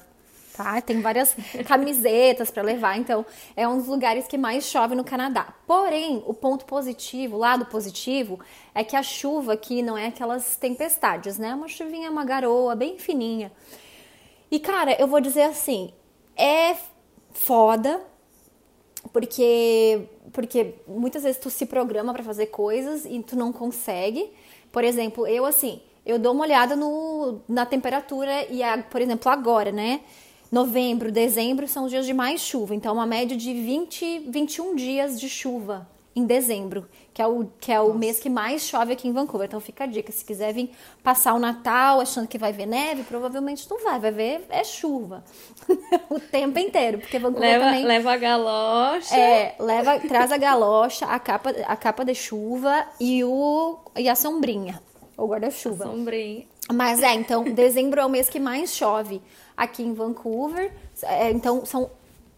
Tá? 0.55 0.79
Tem 0.81 1.01
várias 1.01 1.35
camisetas 1.67 2.51
para 2.51 2.61
levar, 2.61 2.97
então 2.97 3.25
é 3.55 3.67
um 3.67 3.77
dos 3.77 3.87
lugares 3.87 4.27
que 4.27 4.37
mais 4.37 4.65
chove 4.65 4.93
no 4.93 5.03
Canadá. 5.03 5.53
Porém, 5.65 6.23
o 6.27 6.33
ponto 6.33 6.63
positivo, 6.65 7.35
o 7.35 7.39
lado 7.39 7.65
positivo, 7.65 8.39
é 8.73 8.83
que 8.83 8.95
a 8.95 9.01
chuva 9.01 9.53
aqui 9.53 9.81
não 9.81 9.97
é 9.97 10.07
aquelas 10.07 10.55
tempestades, 10.55 11.39
né? 11.39 11.55
Uma 11.55 11.67
chuvinha, 11.67 12.11
uma 12.11 12.23
garoa 12.23 12.75
bem 12.75 12.99
fininha. 12.99 13.51
E 14.51 14.59
cara, 14.59 14.95
eu 15.01 15.07
vou 15.07 15.19
dizer 15.19 15.43
assim, 15.43 15.91
é 16.37 16.75
foda 17.33 17.99
porque 19.11 20.07
porque 20.33 20.73
muitas 20.87 21.23
vezes 21.23 21.39
tu 21.39 21.49
se 21.49 21.65
programa 21.65 22.11
para 22.11 22.23
fazer 22.23 22.47
coisas 22.47 23.05
e 23.05 23.21
tu 23.23 23.37
não 23.37 23.53
consegue. 23.53 24.31
Por 24.71 24.83
exemplo, 24.83 25.25
eu 25.27 25.45
assim, 25.45 25.79
eu 26.05 26.19
dou 26.19 26.33
uma 26.33 26.43
olhada 26.43 26.75
no, 26.75 27.39
na 27.47 27.65
temperatura 27.65 28.45
e, 28.51 28.61
a, 28.61 28.79
por 28.79 28.99
exemplo, 28.99 29.31
agora, 29.31 29.71
né? 29.71 30.01
Novembro, 30.51 31.11
dezembro 31.11 31.67
são 31.67 31.85
os 31.85 31.91
dias 31.91 32.05
de 32.05 32.13
mais 32.13 32.41
chuva, 32.41 32.75
então 32.75 32.93
uma 32.93 33.05
média 33.05 33.37
de 33.37 33.53
20, 33.53 34.19
21 34.27 34.75
dias 34.75 35.19
de 35.19 35.29
chuva 35.29 35.92
em 36.15 36.25
dezembro, 36.25 36.87
que 37.13 37.21
é 37.21 37.27
o, 37.27 37.47
que 37.59 37.71
é 37.71 37.79
o 37.79 37.93
mês 37.93 38.19
que 38.19 38.29
mais 38.29 38.63
chove 38.63 38.93
aqui 38.93 39.07
em 39.07 39.11
Vancouver. 39.11 39.47
Então 39.47 39.59
fica 39.59 39.83
a 39.83 39.87
dica, 39.87 40.11
se 40.11 40.23
quiser 40.23 40.53
vir 40.53 40.71
passar 41.01 41.33
o 41.33 41.39
Natal 41.39 41.99
achando 41.99 42.27
que 42.27 42.37
vai 42.37 42.53
ver 42.53 42.67
neve, 42.67 43.03
provavelmente 43.03 43.67
não 43.69 43.83
vai, 43.83 43.99
vai 43.99 44.11
ver 44.11 44.45
é 44.49 44.63
chuva 44.63 45.23
o 46.09 46.19
tempo 46.19 46.59
inteiro, 46.59 46.99
porque 46.99 47.17
Vancouver 47.17 47.49
leva, 47.49 47.65
também 47.65 47.85
leva 47.85 48.13
a 48.13 48.17
galocha. 48.17 49.15
É, 49.15 49.55
leva, 49.59 49.99
traz 49.99 50.31
a 50.31 50.37
galocha, 50.37 51.05
a 51.05 51.19
capa, 51.19 51.49
a 51.65 51.75
capa 51.75 52.05
de 52.05 52.13
chuva 52.13 52.85
e 52.99 53.23
o 53.23 53.79
e 53.97 54.07
a 54.07 54.15
sombrinha, 54.15 54.81
o 55.17 55.25
guarda-chuva. 55.25 55.85
Sombrinha. 55.85 56.45
Mas 56.71 57.01
é, 57.03 57.13
então 57.13 57.43
dezembro 57.43 57.99
é 57.99 58.05
o 58.05 58.09
mês 58.09 58.29
que 58.29 58.39
mais 58.39 58.73
chove 58.75 59.21
aqui 59.57 59.83
em 59.83 59.93
Vancouver. 59.93 60.71
É, 61.03 61.31
então 61.31 61.65
são 61.65 61.89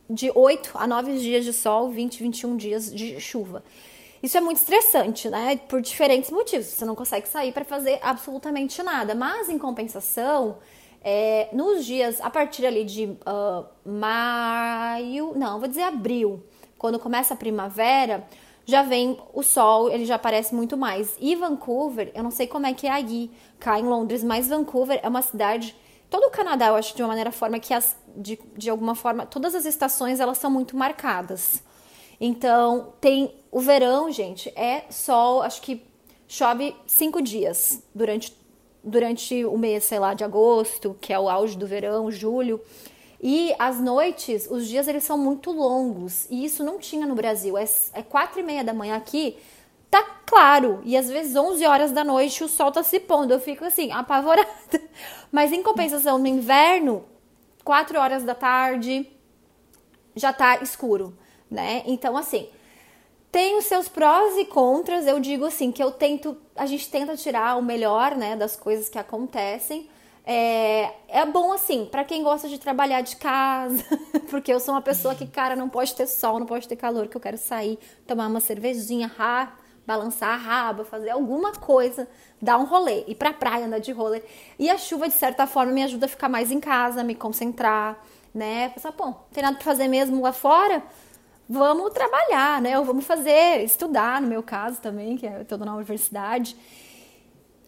de 0.09 0.31
8 0.33 0.71
a 0.75 0.87
9 0.87 1.17
dias 1.17 1.43
de 1.43 1.53
sol, 1.53 1.89
20, 1.89 2.21
21 2.21 2.57
dias 2.57 2.93
de 2.93 3.19
chuva. 3.19 3.63
Isso 4.21 4.37
é 4.37 4.41
muito 4.41 4.57
estressante, 4.57 5.29
né? 5.29 5.57
Por 5.67 5.81
diferentes 5.81 6.31
motivos. 6.31 6.65
Você 6.65 6.85
não 6.85 6.95
consegue 6.95 7.27
sair 7.27 7.51
para 7.51 7.63
fazer 7.63 7.99
absolutamente 8.01 8.81
nada. 8.81 9.13
Mas, 9.13 9.49
em 9.49 9.57
compensação, 9.57 10.57
é, 11.03 11.49
nos 11.53 11.85
dias 11.85 12.19
a 12.21 12.29
partir 12.31 12.65
ali 12.65 12.83
de 12.83 13.05
uh, 13.05 13.65
maio, 13.85 15.33
não, 15.35 15.59
vou 15.59 15.67
dizer 15.67 15.83
abril, 15.83 16.43
quando 16.77 16.97
começa 16.97 17.35
a 17.35 17.37
primavera, 17.37 18.27
já 18.65 18.81
vem 18.81 19.19
o 19.31 19.43
sol, 19.43 19.91
ele 19.91 20.05
já 20.05 20.15
aparece 20.15 20.55
muito 20.55 20.75
mais. 20.75 21.15
E 21.19 21.35
Vancouver, 21.35 22.11
eu 22.15 22.23
não 22.23 22.31
sei 22.31 22.47
como 22.47 22.65
é 22.65 22.73
que 22.73 22.87
é 22.87 22.91
aí, 22.91 23.29
cá 23.59 23.79
em 23.79 23.83
Londres, 23.83 24.23
mas 24.23 24.47
Vancouver 24.47 24.99
é 25.03 25.07
uma 25.07 25.21
cidade 25.21 25.75
todo 26.15 26.27
o 26.27 26.31
Canadá, 26.31 26.67
eu 26.67 26.75
acho 26.75 26.95
de 26.95 27.01
uma 27.01 27.09
maneira 27.09 27.29
forma 27.29 27.59
que 27.59 27.73
as, 27.73 27.93
de, 28.15 28.39
de 28.55 28.69
alguma 28.69 28.95
forma 28.95 29.25
todas 29.25 29.53
as 29.53 29.65
estações 29.65 30.21
elas 30.21 30.37
são 30.37 30.49
muito 30.49 30.77
marcadas. 30.77 31.61
Então 32.21 32.93
tem 33.01 33.35
o 33.51 33.59
verão, 33.59 34.09
gente, 34.09 34.47
é 34.55 34.85
sol, 34.89 35.41
acho 35.41 35.61
que 35.61 35.85
chove 36.25 36.73
cinco 36.87 37.21
dias 37.21 37.83
durante 37.93 38.33
durante 38.81 39.43
o 39.43 39.57
mês, 39.57 39.83
sei 39.83 39.97
lá, 39.99 40.13
de 40.13 40.23
agosto, 40.23 40.95
que 41.01 41.11
é 41.11 41.19
o 41.19 41.27
auge 41.27 41.57
do 41.57 41.65
verão, 41.67 42.09
julho. 42.11 42.61
E 43.19 43.53
as 43.57 43.81
noites, 43.81 44.47
os 44.49 44.67
dias 44.67 44.87
eles 44.87 45.03
são 45.03 45.17
muito 45.17 45.51
longos. 45.51 46.27
E 46.29 46.45
isso 46.45 46.63
não 46.63 46.77
tinha 46.77 47.07
no 47.07 47.15
Brasil. 47.15 47.57
É, 47.57 47.65
é 47.93 48.03
quatro 48.03 48.39
e 48.39 48.43
meia 48.43 48.63
da 48.63 48.75
manhã 48.75 48.95
aqui, 48.95 49.37
tá 49.95 50.03
claro. 50.25 50.81
E 50.83 50.97
às 50.97 51.09
vezes 51.09 51.35
11 51.35 51.65
horas 51.65 51.91
da 51.91 52.03
noite 52.03 52.43
o 52.43 52.49
sol 52.49 52.71
tá 52.71 52.83
se 52.83 52.99
pondo. 52.99 53.31
Eu 53.31 53.39
fico 53.39 53.63
assim, 53.63 53.91
apavorada. 53.91 54.49
Mas 55.31 55.53
em 55.53 55.63
compensação, 55.63 56.17
no 56.17 56.27
inverno, 56.27 57.05
4 57.63 57.97
horas 57.99 58.23
da 58.23 58.35
tarde 58.35 59.07
já 60.15 60.33
tá 60.33 60.57
escuro, 60.61 61.17
né? 61.49 61.83
Então, 61.85 62.17
assim, 62.17 62.49
tem 63.31 63.57
os 63.57 63.65
seus 63.65 63.87
prós 63.87 64.37
e 64.37 64.45
contras. 64.45 65.07
Eu 65.07 65.19
digo 65.19 65.45
assim, 65.45 65.71
que 65.71 65.81
eu 65.81 65.91
tento, 65.91 66.37
a 66.55 66.65
gente 66.65 66.89
tenta 66.89 67.15
tirar 67.15 67.57
o 67.57 67.61
melhor, 67.61 68.15
né, 68.15 68.35
das 68.35 68.55
coisas 68.55 68.89
que 68.89 68.99
acontecem. 68.99 69.89
É, 70.25 70.91
é 71.07 71.25
bom 71.25 71.53
assim, 71.53 71.85
para 71.85 72.03
quem 72.03 72.23
gosta 72.23 72.49
de 72.49 72.57
trabalhar 72.57 73.01
de 73.01 73.15
casa, 73.15 73.83
porque 74.29 74.51
eu 74.51 74.59
sou 74.59 74.73
uma 74.73 74.81
pessoa 74.81 75.13
que, 75.13 75.27
cara, 75.27 75.55
não 75.55 75.69
pode 75.69 75.93
ter 75.93 76.07
sol, 76.07 76.39
não 76.39 76.47
pode 76.47 76.67
ter 76.67 76.75
calor, 76.75 77.07
que 77.07 77.15
eu 77.15 77.21
quero 77.21 77.37
sair, 77.37 77.77
tomar 78.07 78.27
uma 78.27 78.39
cervejinha, 78.39 79.05
rá, 79.05 79.55
balançar 79.85 80.29
a 80.29 80.37
raba, 80.37 80.83
fazer 80.83 81.11
alguma 81.11 81.51
coisa, 81.51 82.07
dar 82.41 82.57
um 82.57 82.65
rolê, 82.65 83.03
ir 83.07 83.15
pra 83.15 83.33
praia, 83.33 83.65
andar 83.65 83.79
de 83.79 83.91
rolê. 83.91 84.21
E 84.57 84.69
a 84.69 84.77
chuva, 84.77 85.07
de 85.07 85.13
certa 85.13 85.45
forma, 85.45 85.71
me 85.71 85.83
ajuda 85.83 86.05
a 86.05 86.09
ficar 86.09 86.29
mais 86.29 86.51
em 86.51 86.59
casa, 86.59 87.03
me 87.03 87.15
concentrar, 87.15 87.97
né? 88.33 88.69
Pensar, 88.69 88.91
pô, 88.91 89.05
não 89.05 89.17
tem 89.31 89.43
nada 89.43 89.55
pra 89.55 89.63
fazer 89.63 89.87
mesmo 89.87 90.21
lá 90.21 90.33
fora? 90.33 90.83
Vamos 91.47 91.93
trabalhar, 91.93 92.61
né? 92.61 92.77
Ou 92.79 92.83
vamos 92.83 93.05
fazer, 93.05 93.63
estudar, 93.63 94.21
no 94.21 94.27
meu 94.27 94.41
caso 94.41 94.81
também, 94.81 95.15
que 95.15 95.25
eu 95.25 95.45
tô 95.45 95.57
na 95.57 95.75
universidade. 95.75 96.57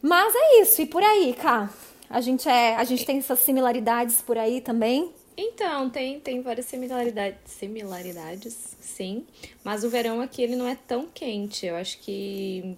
Mas 0.01 0.33
é 0.35 0.61
isso, 0.61 0.81
e 0.81 0.85
por 0.85 1.03
aí, 1.03 1.33
cá. 1.33 1.69
A 2.09 2.21
gente 2.21 2.47
é, 2.47 2.75
a 2.75 2.83
gente 2.83 3.05
tem 3.05 3.17
essas 3.17 3.39
similaridades 3.39 4.21
por 4.21 4.37
aí 4.37 4.61
também. 4.61 5.13
Então, 5.39 5.87
tem, 5.87 6.19
tem 6.19 6.41
várias 6.41 6.65
similaridades, 6.65 7.39
similaridades, 7.45 8.75
sim. 8.81 9.27
Mas 9.63 9.83
o 9.83 9.89
verão 9.89 10.19
aqui, 10.19 10.41
ele 10.41 10.55
não 10.55 10.67
é 10.67 10.75
tão 10.75 11.07
quente. 11.07 11.67
Eu 11.67 11.75
acho 11.75 11.99
que, 11.99 12.75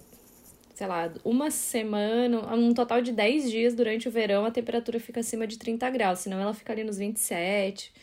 sei 0.75 0.85
lá, 0.85 1.09
uma 1.23 1.49
semana, 1.49 2.53
um 2.53 2.73
total 2.73 3.01
de 3.01 3.13
10 3.13 3.49
dias 3.49 3.73
durante 3.73 4.09
o 4.09 4.11
verão, 4.11 4.45
a 4.45 4.51
temperatura 4.51 4.99
fica 4.99 5.21
acima 5.21 5.47
de 5.47 5.57
30 5.57 5.89
graus. 5.89 6.19
Senão 6.19 6.37
ela 6.37 6.53
fica 6.53 6.73
ali 6.73 6.83
nos 6.83 6.97
27. 6.97 7.93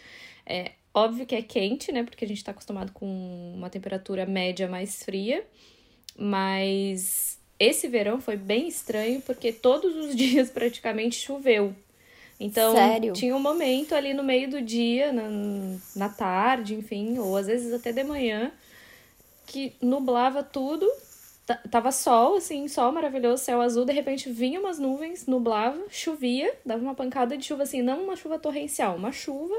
É 0.47 0.73
óbvio 0.95 1.27
que 1.27 1.35
é 1.35 1.43
quente, 1.43 1.93
né? 1.93 2.03
Porque 2.03 2.25
a 2.25 2.29
gente 2.29 2.43
tá 2.43 2.53
acostumado 2.53 2.93
com 2.93 3.07
uma 3.55 3.69
temperatura 3.69 4.25
média 4.25 4.67
mais 4.67 5.03
fria. 5.03 5.47
Mas 6.19 7.39
esse 7.59 7.89
verão 7.89 8.23
foi 8.23 8.39
bem 8.39 8.69
estranho, 8.69 9.21
porque 9.21 9.53
todos 9.53 9.95
os 9.97 10.17
dias 10.17 10.51
praticamente 10.51 11.17
choveu. 11.17 11.77
Então, 12.39 12.75
Sério? 12.75 13.13
tinha 13.15 13.35
um 13.35 13.41
momento 13.41 13.95
ali 13.95 14.13
no 14.13 14.23
meio 14.23 14.51
do 14.51 14.61
dia, 14.61 15.11
na, 15.13 15.23
na 15.95 16.09
tarde, 16.09 16.75
enfim, 16.75 17.19
ou 17.19 17.37
às 17.37 17.47
vezes 17.47 17.73
até 17.73 17.93
de 17.93 18.05
manhã, 18.05 18.53
que 19.47 19.73
nublava 19.81 20.43
tudo. 20.43 20.87
Tava 21.71 21.93
sol, 21.93 22.37
assim, 22.37 22.67
sol 22.67 22.91
maravilhoso, 22.91 23.45
céu 23.45 23.61
azul, 23.61 23.85
de 23.85 23.93
repente 23.93 24.29
vinha 24.29 24.59
umas 24.59 24.81
nuvens, 24.81 25.27
nublava, 25.27 25.81
chovia, 25.89 26.53
dava 26.65 26.83
uma 26.83 26.95
pancada 26.95 27.39
de 27.39 27.47
chuva, 27.47 27.63
assim, 27.63 27.83
não 27.83 28.03
uma 28.03 28.17
chuva 28.17 28.39
torrencial, 28.39 28.97
uma 28.97 29.13
chuva. 29.13 29.55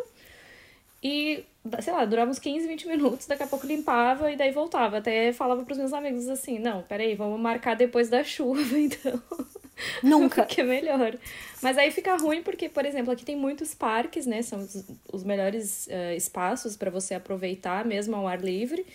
E, 1.01 1.45
sei 1.81 1.93
lá, 1.93 2.03
durava 2.03 2.29
uns 2.29 2.39
15, 2.39 2.67
20 2.67 2.87
minutos, 2.87 3.25
daqui 3.27 3.43
a 3.43 3.47
pouco 3.47 3.65
limpava 3.65 4.31
e 4.31 4.35
daí 4.35 4.51
voltava. 4.51 4.97
Até 4.97 5.31
falava 5.31 5.63
pros 5.63 5.77
meus 5.77 5.93
amigos 5.93 6.27
assim, 6.27 6.59
não, 6.59 6.83
peraí, 6.83 7.15
vamos 7.15 7.39
marcar 7.39 7.75
depois 7.75 8.09
da 8.09 8.23
chuva, 8.23 8.61
então. 8.77 9.21
Nunca. 10.03 10.45
que 10.45 10.61
é 10.61 10.63
melhor. 10.63 11.15
Mas 11.61 11.77
aí 11.77 11.91
fica 11.91 12.15
ruim 12.17 12.41
porque, 12.41 12.69
por 12.69 12.85
exemplo, 12.85 13.11
aqui 13.11 13.25
tem 13.25 13.35
muitos 13.35 13.73
parques, 13.73 14.25
né? 14.25 14.41
São 14.41 14.59
os, 14.59 14.85
os 15.11 15.23
melhores 15.23 15.87
uh, 15.87 16.15
espaços 16.15 16.77
para 16.77 16.89
você 16.89 17.13
aproveitar 17.15 17.85
mesmo 17.85 18.15
ao 18.15 18.27
ar 18.27 18.41
livre. 18.41 18.85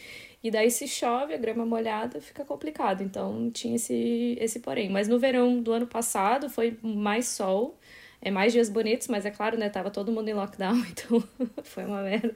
E 0.42 0.50
daí 0.50 0.70
se 0.70 0.88
chove, 0.88 1.34
a 1.34 1.36
grama 1.36 1.64
molhada, 1.64 2.20
fica 2.20 2.44
complicado. 2.44 3.02
Então 3.02 3.50
tinha 3.50 3.76
esse, 3.76 4.36
esse 4.40 4.60
porém. 4.60 4.90
Mas 4.90 5.06
no 5.06 5.18
verão 5.18 5.60
do 5.60 5.72
ano 5.72 5.86
passado 5.86 6.50
foi 6.50 6.76
mais 6.82 7.28
sol, 7.28 7.78
é 8.20 8.30
mais 8.30 8.52
dias 8.52 8.68
bonitos, 8.68 9.08
mas 9.08 9.24
é 9.24 9.30
claro, 9.30 9.56
né? 9.56 9.68
Tava 9.68 9.90
todo 9.90 10.10
mundo 10.10 10.28
em 10.28 10.34
lockdown, 10.34 10.84
então 10.90 11.22
foi 11.62 11.84
uma 11.84 12.02
merda. 12.02 12.34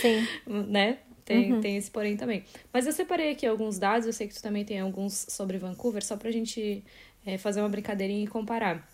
Sim. 0.00 0.26
né? 0.68 0.98
Tem, 1.24 1.52
uhum. 1.52 1.60
tem 1.60 1.76
esse 1.76 1.90
porém 1.90 2.16
também. 2.16 2.44
Mas 2.72 2.84
eu 2.86 2.92
separei 2.92 3.30
aqui 3.30 3.46
alguns 3.46 3.78
dados, 3.78 4.06
eu 4.06 4.12
sei 4.12 4.26
que 4.26 4.34
tu 4.34 4.42
também 4.42 4.64
tem 4.64 4.80
alguns 4.80 5.26
sobre 5.28 5.56
Vancouver, 5.56 6.04
só 6.04 6.16
pra 6.16 6.30
gente 6.32 6.82
é, 7.24 7.38
fazer 7.38 7.60
uma 7.60 7.68
brincadeirinha 7.68 8.24
e 8.24 8.28
comparar. 8.28 8.86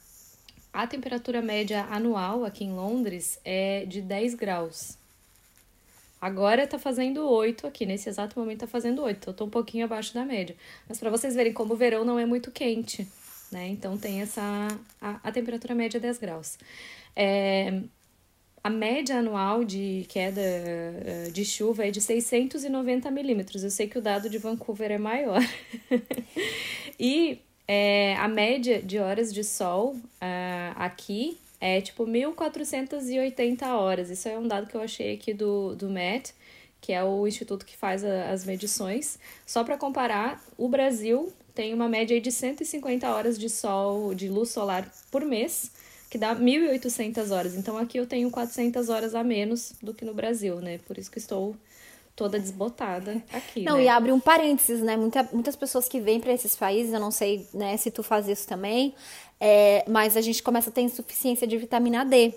A 0.72 0.86
temperatura 0.86 1.40
média 1.40 1.84
anual 1.90 2.44
aqui 2.44 2.64
em 2.64 2.72
Londres 2.72 3.40
é 3.44 3.84
de 3.86 4.00
10 4.00 4.34
graus. 4.34 4.98
Agora 6.20 6.66
tá 6.66 6.78
fazendo 6.78 7.28
8 7.28 7.66
aqui, 7.66 7.86
nesse 7.86 8.08
exato 8.08 8.38
momento 8.38 8.60
tá 8.60 8.66
fazendo 8.66 9.02
8, 9.02 9.16
então 9.16 9.32
eu 9.32 9.36
tô 9.36 9.44
um 9.44 9.50
pouquinho 9.50 9.84
abaixo 9.84 10.12
da 10.12 10.24
média. 10.24 10.56
Mas 10.88 10.98
para 10.98 11.10
vocês 11.10 11.34
verem 11.34 11.52
como 11.52 11.74
o 11.74 11.76
verão 11.76 12.04
não 12.04 12.18
é 12.18 12.26
muito 12.26 12.50
quente, 12.50 13.06
né? 13.52 13.68
Então 13.68 13.96
tem 13.96 14.20
essa. 14.20 14.42
A, 15.00 15.20
a 15.22 15.32
temperatura 15.32 15.74
média 15.74 15.98
é 15.98 16.00
10 16.00 16.18
graus. 16.18 16.58
É, 17.14 17.82
a 18.62 18.70
média 18.70 19.18
anual 19.18 19.64
de 19.64 20.04
queda 20.08 20.40
eh, 20.40 21.30
de 21.32 21.44
chuva 21.44 21.86
é 21.86 21.90
de 21.90 22.00
690 22.00 23.10
milímetros. 23.10 23.62
Eu 23.64 23.70
sei 23.70 23.86
que 23.88 23.98
o 23.98 24.02
dado 24.02 24.28
de 24.28 24.38
Vancouver 24.38 24.90
é 24.90 24.98
maior. 24.98 25.40
e 26.98 27.40
é, 27.68 28.16
a 28.16 28.26
média 28.26 28.80
de 28.80 28.98
horas 28.98 29.32
de 29.32 29.44
sol 29.44 29.94
uh, 29.94 30.74
aqui 30.74 31.38
é 31.60 31.82
tipo 31.82 32.06
1.480 32.06 33.62
horas. 33.66 34.08
Isso 34.08 34.26
é 34.26 34.38
um 34.38 34.48
dado 34.48 34.66
que 34.66 34.74
eu 34.74 34.80
achei 34.80 35.14
aqui 35.14 35.34
do, 35.34 35.76
do 35.76 35.90
MET, 35.90 36.32
que 36.80 36.94
é 36.94 37.04
o 37.04 37.26
instituto 37.26 37.66
que 37.66 37.76
faz 37.76 38.02
a, 38.02 38.30
as 38.30 38.46
medições. 38.46 39.18
Só 39.44 39.62
para 39.62 39.76
comparar, 39.76 40.42
o 40.56 40.66
Brasil 40.66 41.30
tem 41.54 41.74
uma 41.74 41.88
média 41.88 42.18
de 42.18 42.32
150 42.32 43.06
horas 43.06 43.38
de 43.38 43.50
sol, 43.50 44.14
de 44.14 44.28
luz 44.28 44.48
solar 44.48 44.90
por 45.10 45.24
mês, 45.26 45.70
que 46.08 46.16
dá 46.16 46.34
1.800 46.34 47.30
horas. 47.30 47.54
Então 47.54 47.76
aqui 47.76 47.98
eu 47.98 48.06
tenho 48.06 48.30
400 48.30 48.88
horas 48.88 49.14
a 49.14 49.22
menos 49.22 49.74
do 49.82 49.92
que 49.92 50.06
no 50.06 50.14
Brasil, 50.14 50.56
né? 50.56 50.78
Por 50.86 50.96
isso 50.96 51.10
que 51.10 51.18
estou 51.18 51.54
toda 52.18 52.36
desbotada 52.36 53.22
aqui. 53.32 53.62
Não, 53.62 53.76
né? 53.76 53.84
e 53.84 53.88
abre 53.88 54.10
um 54.10 54.18
parênteses, 54.18 54.82
né? 54.82 54.96
Muita, 54.96 55.22
muitas 55.32 55.54
pessoas 55.54 55.88
que 55.88 56.00
vêm 56.00 56.18
para 56.18 56.32
esses 56.32 56.56
países, 56.56 56.92
eu 56.92 56.98
não 56.98 57.12
sei 57.12 57.46
né, 57.54 57.76
se 57.76 57.92
tu 57.92 58.02
faz 58.02 58.26
isso 58.26 58.46
também, 58.46 58.92
é, 59.38 59.84
mas 59.88 60.16
a 60.16 60.20
gente 60.20 60.42
começa 60.42 60.68
a 60.68 60.72
ter 60.72 60.80
insuficiência 60.80 61.46
de 61.46 61.56
vitamina 61.56 62.04
D. 62.04 62.34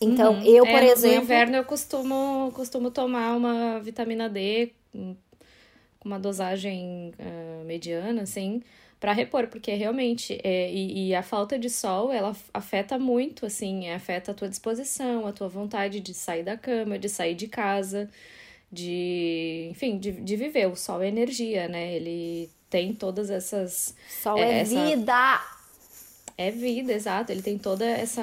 Então, 0.00 0.34
uhum. 0.34 0.42
eu, 0.42 0.64
por 0.64 0.82
é, 0.82 0.86
exemplo. 0.86 1.18
No 1.18 1.22
inverno 1.22 1.56
eu 1.56 1.64
costumo, 1.64 2.50
costumo 2.52 2.90
tomar 2.90 3.36
uma 3.36 3.78
vitamina 3.78 4.28
D 4.28 4.72
com 4.92 5.16
uma 6.04 6.18
dosagem 6.18 7.12
uh, 7.16 7.64
mediana, 7.64 8.22
assim, 8.22 8.60
para 8.98 9.12
repor, 9.12 9.46
porque 9.46 9.72
realmente, 9.72 10.36
é, 10.42 10.68
e, 10.72 11.10
e, 11.10 11.14
a 11.14 11.22
falta 11.22 11.56
de 11.56 11.70
sol, 11.70 12.12
ela 12.12 12.34
afeta 12.52 12.98
muito, 12.98 13.46
assim, 13.46 13.88
afeta 13.90 14.32
a 14.32 14.34
tua 14.34 14.48
disposição, 14.48 15.28
a 15.28 15.32
tua 15.32 15.48
vontade 15.48 16.00
de 16.00 16.12
sair 16.12 16.42
da 16.42 16.56
cama, 16.56 16.98
de 16.98 17.08
sair 17.08 17.36
de 17.36 17.46
casa 17.46 18.10
de, 18.74 19.68
enfim, 19.70 19.98
de, 19.98 20.12
de 20.12 20.36
viver. 20.36 20.66
O 20.66 20.76
sol 20.76 21.00
é 21.00 21.08
energia, 21.08 21.68
né? 21.68 21.94
Ele 21.94 22.50
tem 22.68 22.92
todas 22.92 23.30
essas. 23.30 23.94
Sol 24.22 24.36
é, 24.36 24.60
é 24.60 24.64
vida! 24.64 25.40
É 26.36 26.50
vida, 26.50 26.92
exato. 26.92 27.30
Ele 27.30 27.42
tem 27.42 27.56
toda 27.56 27.86
essa 27.86 28.22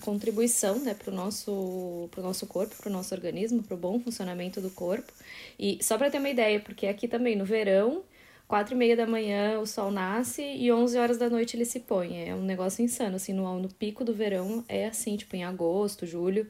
contribuição, 0.00 0.78
né, 0.78 0.94
pro 0.94 1.12
nosso, 1.12 2.08
pro 2.10 2.22
nosso 2.22 2.46
corpo, 2.46 2.74
pro 2.76 2.90
nosso 2.90 3.14
organismo, 3.14 3.62
pro 3.62 3.76
bom 3.76 4.00
funcionamento 4.00 4.58
do 4.58 4.70
corpo. 4.70 5.12
E 5.58 5.78
só 5.82 5.98
para 5.98 6.10
ter 6.10 6.18
uma 6.18 6.30
ideia, 6.30 6.58
porque 6.60 6.86
aqui 6.86 7.06
também 7.06 7.36
no 7.36 7.44
verão, 7.44 8.02
quatro 8.48 8.74
e 8.74 8.78
meia 8.78 8.96
da 8.96 9.06
manhã 9.06 9.60
o 9.60 9.66
sol 9.66 9.90
nasce 9.90 10.42
e 10.42 10.72
11 10.72 10.98
horas 10.98 11.18
da 11.18 11.28
noite 11.28 11.56
ele 11.56 11.66
se 11.66 11.80
põe. 11.80 12.26
É 12.26 12.34
um 12.34 12.42
negócio 12.42 12.82
insano, 12.82 13.16
assim, 13.16 13.34
no, 13.34 13.60
no 13.60 13.68
pico 13.68 14.02
do 14.02 14.14
verão 14.14 14.64
é 14.66 14.86
assim, 14.86 15.16
tipo 15.18 15.36
em 15.36 15.44
agosto, 15.44 16.06
julho. 16.06 16.48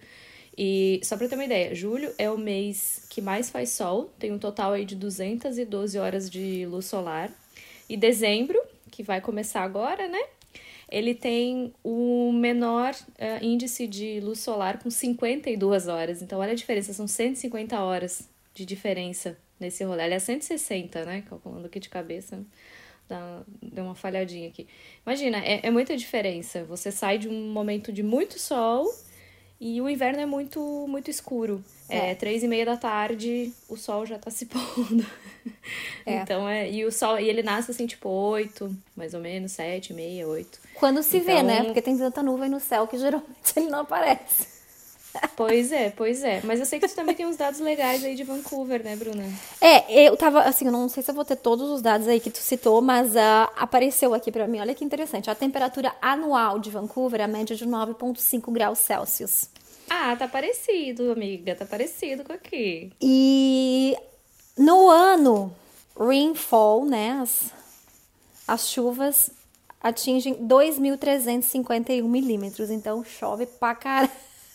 E 0.57 1.01
só 1.03 1.17
para 1.17 1.29
ter 1.29 1.35
uma 1.35 1.45
ideia, 1.45 1.75
julho 1.75 2.13
é 2.17 2.31
o 2.31 2.39
mês 2.39 3.07
que 3.11 3.21
mais 3.21 3.51
faz 3.51 3.71
sol, 3.71 4.11
tem 4.19 4.33
um 4.33 4.39
total 4.39 4.73
aí 4.73 4.87
de 4.87 4.97
212 4.97 5.99
horas 5.99 6.31
de 6.31 6.65
luz 6.65 6.87
solar. 6.87 7.31
E 7.89 7.97
dezembro, 7.97 8.59
que 8.91 9.03
vai 9.03 9.21
começar 9.21 9.63
agora, 9.63 10.09
né? 10.09 10.21
Ele 10.91 11.15
tem 11.15 11.75
o 11.85 12.33
menor 12.33 12.95
uh, 12.95 13.45
índice 13.45 13.87
de 13.87 14.21
luz 14.21 14.41
solar 14.41 14.79
com 14.79 14.89
52 14.89 15.89
horas. 15.89 16.23
Então, 16.23 16.39
olha 16.39 16.53
a 16.53 16.57
diferença, 16.57 16.93
são 16.93 17.07
150 17.07 17.79
horas 17.79 18.29
de 18.55 18.65
diferença 18.65 19.37
nesse 19.61 19.85
rolê. 19.85 20.05
Aliás, 20.05 20.23
160, 20.23 21.05
né? 21.05 21.25
Calculando 21.29 21.67
aqui 21.67 21.81
de 21.81 21.89
cabeça. 21.89 22.41
Dá, 23.09 23.43
deu 23.63 23.85
uma 23.85 23.95
falhadinha 23.95 24.49
aqui. 24.49 24.67
Imagina, 25.05 25.39
é, 25.39 25.67
é 25.67 25.71
muita 25.71 25.97
diferença. 25.97 26.65
Você 26.65 26.91
sai 26.91 27.19
de 27.19 27.29
um 27.29 27.53
momento 27.53 27.93
de 27.93 28.03
muito 28.03 28.39
sol 28.39 28.87
e 29.61 29.81
o 29.81 29.89
inverno 29.89 30.21
é 30.21 30.27
muito, 30.27 30.61
muito 30.89 31.11
escuro. 31.11 31.65
É, 31.89 32.15
três 32.15 32.43
e 32.43 32.49
meia 32.49 32.67
da 32.67 32.77
tarde, 32.77 33.53
o 33.69 33.77
sol 33.77 34.05
já 34.05 34.19
tá 34.19 34.31
se 34.31 34.47
pondo. 34.47 35.07
É. 36.05 36.17
Então 36.17 36.49
é. 36.49 36.71
E 36.71 36.85
o 36.85 36.93
sol. 36.93 37.19
E 37.19 37.29
ele 37.29 37.43
nasce 37.43 37.71
assim, 37.71 37.87
tipo, 37.87 38.09
8, 38.09 38.77
mais 38.95 39.15
ou 39.15 39.21
menos, 39.21 39.53
7, 39.53 39.95
meia, 39.95 40.27
8. 40.27 40.61
Quando 40.75 41.03
se 41.03 41.19
então... 41.19 41.35
vê, 41.35 41.43
né? 41.43 41.65
Porque 41.65 41.81
tem 41.81 41.97
tanta 41.97 42.23
nuvem 42.23 42.51
no 42.51 42.61
céu 42.61 42.87
que 42.87 42.99
geralmente 42.99 43.31
ele 43.57 43.69
não 43.69 43.81
aparece. 43.81 44.56
Pois 45.37 45.71
é, 45.73 45.91
pois 45.91 46.23
é. 46.23 46.41
Mas 46.45 46.61
eu 46.61 46.67
sei 46.67 46.81
que 46.81 46.89
tu 46.89 46.95
também 46.95 47.15
tem 47.15 47.27
uns 47.27 47.37
dados 47.37 47.61
legais 47.61 48.05
aí 48.05 48.15
de 48.15 48.25
Vancouver, 48.25 48.83
né, 48.83 48.97
Bruna? 48.97 49.25
É, 49.61 50.07
eu 50.09 50.17
tava, 50.17 50.43
assim, 50.43 50.67
eu 50.67 50.73
não 50.73 50.89
sei 50.89 51.03
se 51.03 51.11
eu 51.11 51.15
vou 51.15 51.25
ter 51.25 51.37
todos 51.37 51.71
os 51.71 51.83
dados 51.83 52.09
aí 52.09 52.21
que 52.21 52.31
tu 52.31 52.39
citou, 52.39 52.81
mas 52.81 53.15
uh, 53.15 53.51
apareceu 53.57 54.15
aqui 54.15 54.33
para 54.33 54.47
mim. 54.47 54.61
Olha 54.61 54.75
que 54.75 54.85
interessante. 54.85 55.31
A 55.31 55.35
temperatura 55.35 55.95
anual 56.01 56.59
de 56.59 56.71
Vancouver 56.71 57.21
é 57.21 57.25
a 57.25 57.29
média 57.29 57.55
de 57.55 57.67
9,5 57.67 58.51
graus 58.53 58.79
Celsius. 58.79 59.49
Ah, 59.89 60.17
tá 60.17 60.27
parecido, 60.27 61.13
amiga. 61.13 61.55
Tá 61.55 61.65
parecido 61.65 62.25
com 62.25 62.33
aqui. 62.33 62.93
E 63.01 63.97
no 64.57 64.89
ano, 64.89 65.55
rainfall, 65.99 66.85
né? 66.85 67.21
As, 67.23 67.53
as 68.49 68.69
chuvas 68.69 69.31
atingem 69.81 70.35
2.351 70.35 72.03
milímetros. 72.03 72.71
Então 72.71 73.05
chove 73.05 73.47
pra 73.47 73.75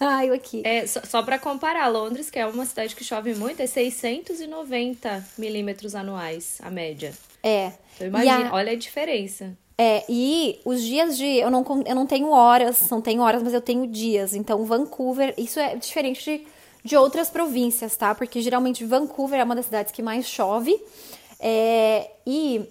caralho 0.01 0.31
raio 0.31 0.33
aqui. 0.33 0.61
É, 0.65 0.85
só, 0.85 1.01
só 1.03 1.23
para 1.23 1.37
comparar, 1.37 1.87
Londres, 1.87 2.29
que 2.29 2.39
é 2.39 2.45
uma 2.45 2.65
cidade 2.65 2.95
que 2.95 3.03
chove 3.03 3.33
muito, 3.35 3.61
é 3.61 3.67
690 3.67 5.25
milímetros 5.37 5.95
anuais, 5.95 6.57
a 6.61 6.69
média. 6.69 7.13
É. 7.43 7.71
Então 7.95 8.07
imagina, 8.07 8.49
a... 8.49 8.53
olha 8.53 8.71
a 8.71 8.75
diferença. 8.75 9.55
É, 9.77 10.03
e 10.07 10.59
os 10.63 10.83
dias 10.83 11.17
de. 11.17 11.25
Eu 11.25 11.49
não, 11.49 11.65
eu 11.85 11.95
não 11.95 12.05
tenho 12.05 12.29
horas, 12.29 12.89
não 12.89 13.01
tenho 13.01 13.21
horas, 13.21 13.41
mas 13.41 13.53
eu 13.53 13.61
tenho 13.61 13.87
dias. 13.87 14.35
Então, 14.35 14.63
Vancouver, 14.63 15.33
isso 15.37 15.59
é 15.59 15.75
diferente 15.75 16.23
de, 16.23 16.47
de 16.83 16.95
outras 16.95 17.29
províncias, 17.29 17.95
tá? 17.97 18.13
Porque 18.13 18.41
geralmente 18.41 18.85
Vancouver 18.85 19.39
é 19.39 19.43
uma 19.43 19.55
das 19.55 19.65
cidades 19.65 19.91
que 19.91 20.03
mais 20.03 20.27
chove. 20.27 20.79
É, 21.39 22.11
e 22.27 22.61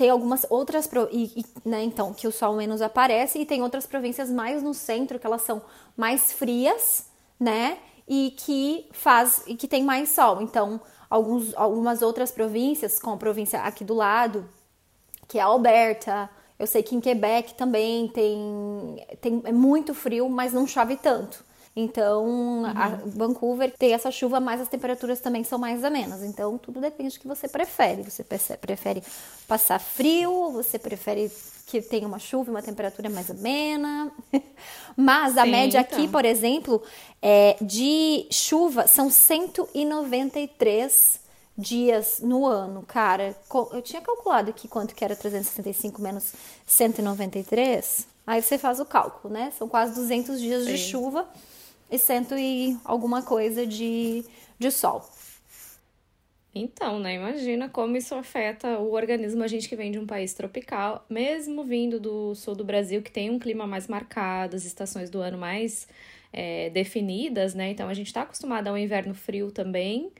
tem 0.00 0.08
algumas 0.08 0.46
outras 0.48 0.88
e, 1.12 1.24
e, 1.36 1.44
né, 1.62 1.84
então 1.84 2.14
que 2.14 2.26
o 2.26 2.32
sol 2.32 2.56
menos 2.56 2.80
aparece 2.80 3.38
e 3.38 3.44
tem 3.44 3.62
outras 3.62 3.84
províncias 3.84 4.30
mais 4.30 4.62
no 4.62 4.72
centro 4.72 5.18
que 5.18 5.26
elas 5.26 5.42
são 5.42 5.60
mais 5.94 6.32
frias, 6.32 7.04
né? 7.38 7.76
E 8.08 8.34
que 8.34 8.88
faz 8.92 9.42
e 9.46 9.54
que 9.54 9.68
tem 9.68 9.84
mais 9.84 10.08
sol. 10.08 10.40
Então, 10.40 10.80
alguns, 11.10 11.54
algumas 11.54 12.00
outras 12.00 12.30
províncias, 12.30 12.98
como 12.98 13.16
a 13.16 13.18
província 13.18 13.60
aqui 13.60 13.84
do 13.84 13.92
lado, 13.92 14.48
que 15.28 15.38
é 15.38 15.42
Alberta, 15.42 16.30
eu 16.58 16.66
sei 16.66 16.82
que 16.82 16.96
em 16.96 17.00
Quebec 17.00 17.52
também 17.52 18.08
tem, 18.08 19.06
tem 19.20 19.42
é 19.44 19.52
muito 19.52 19.92
frio, 19.92 20.30
mas 20.30 20.54
não 20.54 20.66
chove 20.66 20.96
tanto. 20.96 21.44
Então, 21.82 22.62
uhum. 22.62 23.06
Vancouver 23.06 23.72
tem 23.78 23.92
essa 23.92 24.10
chuva, 24.10 24.40
mas 24.40 24.60
as 24.60 24.68
temperaturas 24.68 25.20
também 25.20 25.44
são 25.44 25.58
mais 25.58 25.84
amenas. 25.84 26.22
Então, 26.22 26.58
tudo 26.58 26.80
depende 26.80 27.16
do 27.16 27.20
que 27.20 27.28
você 27.28 27.48
prefere. 27.48 28.02
Você 28.02 28.24
prefere 28.56 29.02
passar 29.48 29.78
frio, 29.78 30.50
você 30.50 30.78
prefere 30.78 31.30
que 31.66 31.80
tenha 31.80 32.06
uma 32.06 32.18
chuva 32.18 32.50
e 32.50 32.54
uma 32.54 32.62
temperatura 32.62 33.08
mais 33.08 33.30
amena. 33.30 34.12
mas 34.96 35.38
a 35.38 35.44
Sim, 35.44 35.50
média 35.50 35.80
então. 35.80 35.98
aqui, 35.98 36.08
por 36.08 36.24
exemplo, 36.24 36.82
é 37.22 37.56
de 37.60 38.26
chuva 38.30 38.86
são 38.86 39.08
193 39.08 41.20
dias 41.56 42.20
no 42.20 42.46
ano, 42.46 42.82
cara. 42.82 43.36
Eu 43.72 43.82
tinha 43.82 44.02
calculado 44.02 44.50
aqui 44.50 44.66
quanto 44.66 44.94
que 44.94 45.04
era 45.04 45.14
365 45.14 46.02
menos 46.02 46.32
193. 46.66 48.08
Aí 48.26 48.42
você 48.42 48.58
faz 48.58 48.80
o 48.80 48.84
cálculo, 48.84 49.32
né? 49.32 49.52
São 49.56 49.68
quase 49.68 49.94
200 49.94 50.40
dias 50.40 50.64
Sim. 50.64 50.72
de 50.72 50.78
chuva 50.78 51.28
e 51.90 51.98
cento 51.98 52.36
e 52.36 52.76
alguma 52.84 53.22
coisa 53.22 53.66
de, 53.66 54.24
de 54.58 54.70
sol. 54.70 55.02
Então, 56.54 56.98
né? 56.98 57.14
Imagina 57.14 57.68
como 57.68 57.96
isso 57.96 58.14
afeta 58.14 58.78
o 58.78 58.92
organismo. 58.92 59.42
A 59.42 59.46
gente 59.48 59.68
que 59.68 59.76
vem 59.76 59.92
de 59.92 59.98
um 59.98 60.06
país 60.06 60.34
tropical, 60.34 61.04
mesmo 61.08 61.62
vindo 61.64 62.00
do 62.00 62.34
sul 62.34 62.56
do 62.56 62.64
Brasil, 62.64 63.02
que 63.02 63.10
tem 63.10 63.30
um 63.30 63.38
clima 63.38 63.66
mais 63.66 63.86
marcado, 63.86 64.56
as 64.56 64.64
estações 64.64 65.08
do 65.10 65.20
ano 65.20 65.38
mais 65.38 65.86
é, 66.32 66.68
definidas, 66.70 67.54
né? 67.54 67.70
Então 67.70 67.88
a 67.88 67.94
gente 67.94 68.08
está 68.08 68.22
acostumado 68.22 68.66
ao 68.66 68.76
inverno 68.76 69.14
frio 69.14 69.52
também. 69.52 70.10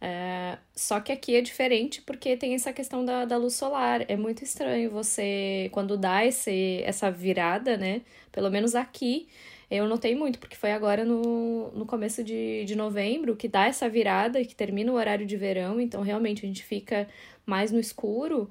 É, 0.00 0.58
só 0.74 1.00
que 1.00 1.10
aqui 1.10 1.36
é 1.36 1.40
diferente 1.40 2.02
porque 2.02 2.36
tem 2.36 2.54
essa 2.54 2.72
questão 2.72 3.04
da, 3.04 3.24
da 3.24 3.36
luz 3.36 3.54
solar. 3.54 4.04
É 4.08 4.16
muito 4.16 4.42
estranho 4.42 4.90
você, 4.90 5.70
quando 5.72 5.96
dá 5.96 6.26
esse, 6.26 6.82
essa 6.84 7.10
virada, 7.12 7.76
né? 7.76 8.02
Pelo 8.32 8.50
menos 8.50 8.74
aqui, 8.74 9.28
eu 9.70 9.86
notei 9.88 10.14
muito, 10.14 10.38
porque 10.38 10.56
foi 10.56 10.72
agora 10.72 11.04
no, 11.04 11.70
no 11.72 11.86
começo 11.86 12.22
de, 12.22 12.64
de 12.64 12.76
novembro 12.76 13.34
que 13.36 13.48
dá 13.48 13.66
essa 13.66 13.88
virada 13.88 14.40
e 14.40 14.46
que 14.46 14.54
termina 14.54 14.92
o 14.92 14.94
horário 14.94 15.26
de 15.26 15.36
verão, 15.36 15.80
então 15.80 16.02
realmente 16.02 16.44
a 16.44 16.48
gente 16.48 16.62
fica 16.62 17.08
mais 17.44 17.72
no 17.72 17.80
escuro. 17.80 18.50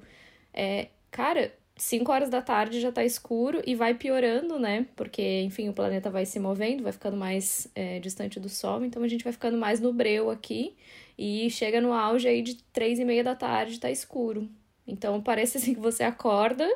É, 0.52 0.88
cara, 1.10 1.52
5 1.76 2.10
horas 2.10 2.30
da 2.30 2.40
tarde 2.42 2.80
já 2.80 2.90
tá 2.90 3.04
escuro 3.04 3.62
e 3.66 3.74
vai 3.74 3.94
piorando, 3.94 4.58
né? 4.58 4.86
Porque, 4.96 5.42
enfim, 5.42 5.68
o 5.68 5.72
planeta 5.72 6.10
vai 6.10 6.26
se 6.26 6.38
movendo, 6.38 6.82
vai 6.82 6.92
ficando 6.92 7.16
mais 7.16 7.68
é, 7.74 7.98
distante 8.00 8.40
do 8.40 8.48
Sol, 8.48 8.84
então 8.84 9.02
a 9.02 9.08
gente 9.08 9.24
vai 9.24 9.32
ficando 9.32 9.58
mais 9.58 9.80
no 9.80 9.92
breu 9.92 10.30
aqui 10.30 10.74
e 11.18 11.50
chega 11.50 11.80
no 11.80 11.92
auge 11.92 12.28
aí 12.28 12.42
de 12.42 12.56
três 12.72 12.98
e 12.98 13.04
meia 13.04 13.24
da 13.24 13.34
tarde, 13.34 13.80
tá 13.80 13.90
escuro. 13.90 14.48
Então 14.86 15.20
parece 15.22 15.58
assim 15.58 15.74
que 15.74 15.80
você 15.80 16.02
acorda, 16.04 16.66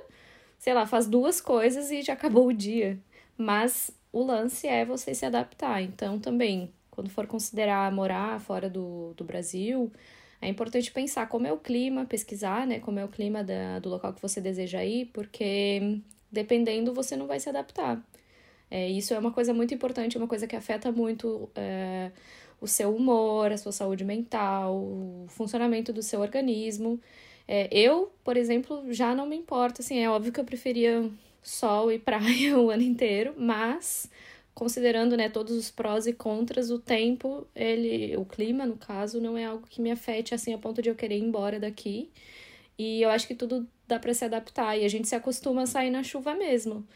sei 0.58 0.74
lá, 0.74 0.86
faz 0.86 1.06
duas 1.06 1.40
coisas 1.40 1.90
e 1.90 2.02
já 2.02 2.12
acabou 2.14 2.48
o 2.48 2.52
dia. 2.52 2.98
Mas 3.36 3.90
o 4.12 4.22
lance 4.22 4.66
é 4.66 4.84
você 4.84 5.14
se 5.14 5.24
adaptar. 5.24 5.82
Então, 5.82 6.18
também, 6.18 6.72
quando 6.90 7.10
for 7.10 7.26
considerar 7.26 7.90
morar 7.92 8.40
fora 8.40 8.68
do, 8.68 9.14
do 9.14 9.24
Brasil, 9.24 9.92
é 10.40 10.48
importante 10.48 10.90
pensar 10.90 11.28
como 11.28 11.46
é 11.46 11.52
o 11.52 11.58
clima, 11.58 12.06
pesquisar, 12.06 12.66
né? 12.66 12.80
Como 12.80 12.98
é 12.98 13.04
o 13.04 13.08
clima 13.08 13.44
da, 13.44 13.78
do 13.78 13.88
local 13.88 14.12
que 14.12 14.22
você 14.22 14.40
deseja 14.40 14.84
ir, 14.84 15.06
porque 15.12 16.00
dependendo, 16.32 16.94
você 16.94 17.16
não 17.16 17.26
vai 17.26 17.40
se 17.40 17.48
adaptar. 17.48 18.02
É, 18.70 18.88
isso 18.88 19.12
é 19.14 19.18
uma 19.18 19.32
coisa 19.32 19.52
muito 19.52 19.74
importante, 19.74 20.16
uma 20.16 20.28
coisa 20.28 20.46
que 20.46 20.56
afeta 20.56 20.92
muito 20.92 21.50
é, 21.56 22.12
o 22.60 22.66
seu 22.66 22.94
humor, 22.94 23.52
a 23.52 23.58
sua 23.58 23.72
saúde 23.72 24.04
mental, 24.04 24.76
o 24.76 25.26
funcionamento 25.28 25.92
do 25.92 26.02
seu 26.02 26.20
organismo. 26.20 27.00
É, 27.48 27.68
eu, 27.72 28.12
por 28.24 28.36
exemplo, 28.36 28.92
já 28.92 29.14
não 29.14 29.26
me 29.26 29.36
importa, 29.36 29.82
assim, 29.82 29.98
é 29.98 30.08
óbvio 30.08 30.32
que 30.32 30.40
eu 30.40 30.44
preferia 30.44 31.10
sol 31.42 31.90
e 31.90 31.98
praia 31.98 32.58
o 32.60 32.70
ano 32.70 32.82
inteiro, 32.82 33.34
mas 33.36 34.08
considerando 34.54 35.16
né, 35.16 35.28
todos 35.28 35.56
os 35.56 35.70
prós 35.70 36.06
e 36.06 36.12
contras, 36.12 36.70
o 36.70 36.78
tempo, 36.78 37.46
ele, 37.54 38.16
o 38.16 38.24
clima, 38.24 38.66
no 38.66 38.76
caso, 38.76 39.20
não 39.20 39.36
é 39.36 39.44
algo 39.44 39.66
que 39.66 39.80
me 39.80 39.90
afete 39.90 40.34
assim 40.34 40.52
a 40.52 40.58
ponto 40.58 40.82
de 40.82 40.88
eu 40.88 40.94
querer 40.94 41.16
ir 41.16 41.22
embora 41.22 41.58
daqui. 41.58 42.10
E 42.78 43.02
eu 43.02 43.10
acho 43.10 43.26
que 43.26 43.34
tudo 43.34 43.66
dá 43.86 43.98
para 43.98 44.12
se 44.14 44.24
adaptar 44.24 44.76
e 44.76 44.84
a 44.84 44.88
gente 44.88 45.08
se 45.08 45.14
acostuma 45.14 45.62
a 45.62 45.66
sair 45.66 45.90
na 45.90 46.02
chuva 46.02 46.34
mesmo. 46.34 46.86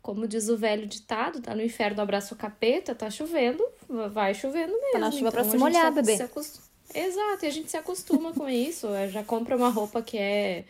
Como 0.00 0.26
diz 0.26 0.48
o 0.48 0.56
velho 0.56 0.86
ditado, 0.86 1.40
tá 1.40 1.54
no 1.54 1.62
inferno 1.62 2.02
abraço 2.02 2.34
o 2.34 2.36
capeta, 2.36 2.94
tá 2.94 3.08
chovendo, 3.08 3.64
vai 4.12 4.34
chovendo 4.34 4.72
mesmo. 4.72 4.92
Tá 4.92 4.98
na 4.98 5.10
chuva 5.10 5.28
então, 5.28 5.32
pra 5.32 5.44
se 5.44 5.56
molhar, 5.56 5.92
bebê. 5.92 6.16
Se 6.16 6.22
Exato, 6.94 7.44
e 7.44 7.46
a 7.46 7.50
gente 7.50 7.70
se 7.70 7.76
acostuma 7.76 8.32
com 8.32 8.48
isso. 8.48 8.88
Já 9.10 9.22
compra 9.22 9.56
uma 9.56 9.70
roupa 9.70 10.02
que 10.02 10.18
é 10.18 10.64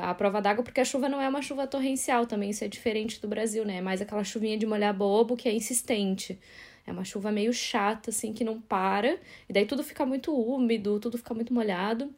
a 0.00 0.14
prova 0.14 0.40
d'água, 0.40 0.64
porque 0.64 0.80
a 0.80 0.84
chuva 0.84 1.08
não 1.08 1.20
é 1.20 1.28
uma 1.28 1.42
chuva 1.42 1.66
torrencial 1.66 2.26
também, 2.26 2.50
isso 2.50 2.64
é 2.64 2.68
diferente 2.68 3.20
do 3.20 3.28
Brasil, 3.28 3.64
né? 3.64 3.76
É 3.76 3.80
mais 3.80 4.00
aquela 4.00 4.24
chuvinha 4.24 4.56
de 4.56 4.66
molhar 4.66 4.94
bobo 4.94 5.36
que 5.36 5.48
é 5.48 5.52
insistente. 5.54 6.38
É 6.86 6.92
uma 6.92 7.04
chuva 7.04 7.30
meio 7.30 7.52
chata, 7.52 8.10
assim, 8.10 8.32
que 8.32 8.42
não 8.44 8.60
para, 8.60 9.18
e 9.48 9.52
daí 9.52 9.66
tudo 9.66 9.84
fica 9.84 10.04
muito 10.04 10.34
úmido, 10.34 10.98
tudo 10.98 11.18
fica 11.18 11.34
muito 11.34 11.52
molhado. 11.54 12.10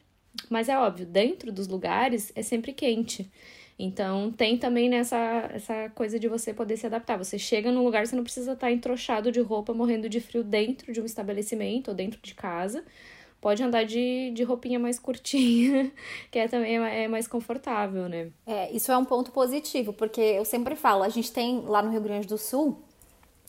Mas 0.49 0.69
é 0.69 0.77
óbvio, 0.77 1.05
dentro 1.05 1.51
dos 1.51 1.67
lugares 1.67 2.31
é 2.35 2.41
sempre 2.41 2.73
quente. 2.73 3.29
Então 3.77 4.31
tem 4.31 4.57
também 4.57 4.89
nessa 4.89 5.49
essa 5.53 5.89
coisa 5.89 6.17
de 6.17 6.27
você 6.27 6.53
poder 6.53 6.77
se 6.77 6.85
adaptar. 6.85 7.17
Você 7.17 7.37
chega 7.37 7.71
num 7.71 7.83
lugar, 7.83 8.07
você 8.07 8.15
não 8.15 8.23
precisa 8.23 8.53
estar 8.53 8.71
entrochado 8.71 9.31
de 9.31 9.41
roupa, 9.41 9.73
morrendo 9.73 10.07
de 10.09 10.21
frio 10.21 10.43
dentro 10.43 10.93
de 10.93 11.01
um 11.01 11.05
estabelecimento 11.05 11.89
ou 11.89 11.93
dentro 11.95 12.19
de 12.21 12.33
casa 12.33 12.83
pode 13.45 13.61
andar 13.61 13.85
de, 13.85 14.31
de 14.31 14.41
roupinha 14.41 14.79
mais 14.79 14.97
curtinha, 14.97 15.91
que 16.31 16.39
é 16.39 16.47
também 16.47 16.77
é 16.77 17.07
mais 17.07 17.27
confortável, 17.27 18.09
né? 18.09 18.31
É, 18.43 18.71
isso 18.71 18.91
é 18.91 18.97
um 18.97 19.05
ponto 19.05 19.31
positivo, 19.31 19.93
porque 19.93 20.19
eu 20.19 20.43
sempre 20.43 20.75
falo, 20.75 21.03
a 21.03 21.09
gente 21.09 21.31
tem 21.31 21.61
lá 21.61 21.79
no 21.83 21.91
Rio 21.91 22.01
Grande 22.01 22.25
do 22.25 22.39
Sul, 22.39 22.81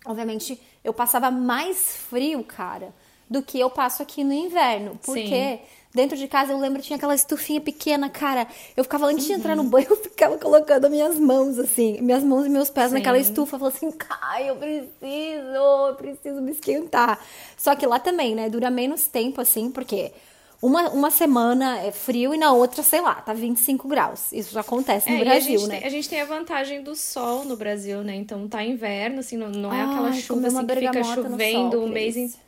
obviamente, 0.04 0.60
eu 0.84 0.92
passava 0.92 1.30
mais 1.30 1.96
frio, 1.96 2.44
cara, 2.44 2.94
do 3.26 3.42
que 3.42 3.58
eu 3.58 3.70
passo 3.70 4.02
aqui 4.02 4.22
no 4.22 4.34
inverno, 4.34 5.00
porque 5.02 5.56
Sim. 5.56 5.60
Dentro 5.96 6.14
de 6.14 6.28
casa, 6.28 6.52
eu 6.52 6.58
lembro, 6.58 6.82
tinha 6.82 6.98
aquela 6.98 7.14
estufinha 7.14 7.58
pequena, 7.58 8.10
cara. 8.10 8.46
Eu 8.76 8.84
ficava, 8.84 9.06
antes 9.06 9.24
de 9.24 9.32
entrar 9.32 9.56
no 9.56 9.62
uhum. 9.62 9.70
banho, 9.70 9.86
eu 9.88 9.96
ficava 9.96 10.36
colocando 10.36 10.90
minhas 10.90 11.18
mãos, 11.18 11.58
assim, 11.58 11.98
minhas 12.02 12.22
mãos 12.22 12.44
e 12.44 12.50
meus 12.50 12.68
pés 12.68 12.90
Sim. 12.90 12.96
naquela 12.96 13.18
estufa. 13.18 13.58
Falando 13.58 13.74
assim, 13.74 13.90
Caio, 13.90 14.48
eu 14.48 14.56
preciso, 14.56 15.88
eu 15.88 15.94
preciso 15.94 16.42
me 16.42 16.50
esquentar. 16.50 17.18
Só 17.56 17.74
que 17.74 17.86
lá 17.86 17.98
também, 17.98 18.34
né, 18.34 18.50
dura 18.50 18.68
menos 18.68 19.06
tempo, 19.06 19.40
assim, 19.40 19.70
porque 19.70 20.12
uma, 20.60 20.90
uma 20.90 21.10
semana 21.10 21.78
é 21.78 21.90
frio 21.90 22.34
e 22.34 22.36
na 22.36 22.52
outra, 22.52 22.82
sei 22.82 23.00
lá, 23.00 23.14
tá 23.14 23.32
25 23.32 23.88
graus. 23.88 24.30
Isso 24.32 24.52
já 24.52 24.60
acontece 24.60 25.10
no 25.10 25.16
é, 25.16 25.24
Brasil, 25.24 25.64
a 25.64 25.66
né? 25.66 25.78
Tem, 25.78 25.86
a 25.88 25.90
gente 25.90 26.10
tem 26.10 26.20
a 26.20 26.26
vantagem 26.26 26.82
do 26.82 26.94
sol 26.94 27.42
no 27.46 27.56
Brasil, 27.56 28.02
né? 28.02 28.14
Então 28.16 28.46
tá 28.46 28.62
inverno, 28.62 29.20
assim, 29.20 29.38
não, 29.38 29.48
não 29.48 29.72
é 29.72 29.80
aquela 29.80 30.12
chuva 30.12 30.46
assim 30.46 30.66
que 30.66 30.74
fica 30.74 31.04
chovendo 31.04 31.82
o 31.82 31.88
mês 31.88 32.18
inteiro. 32.18 32.45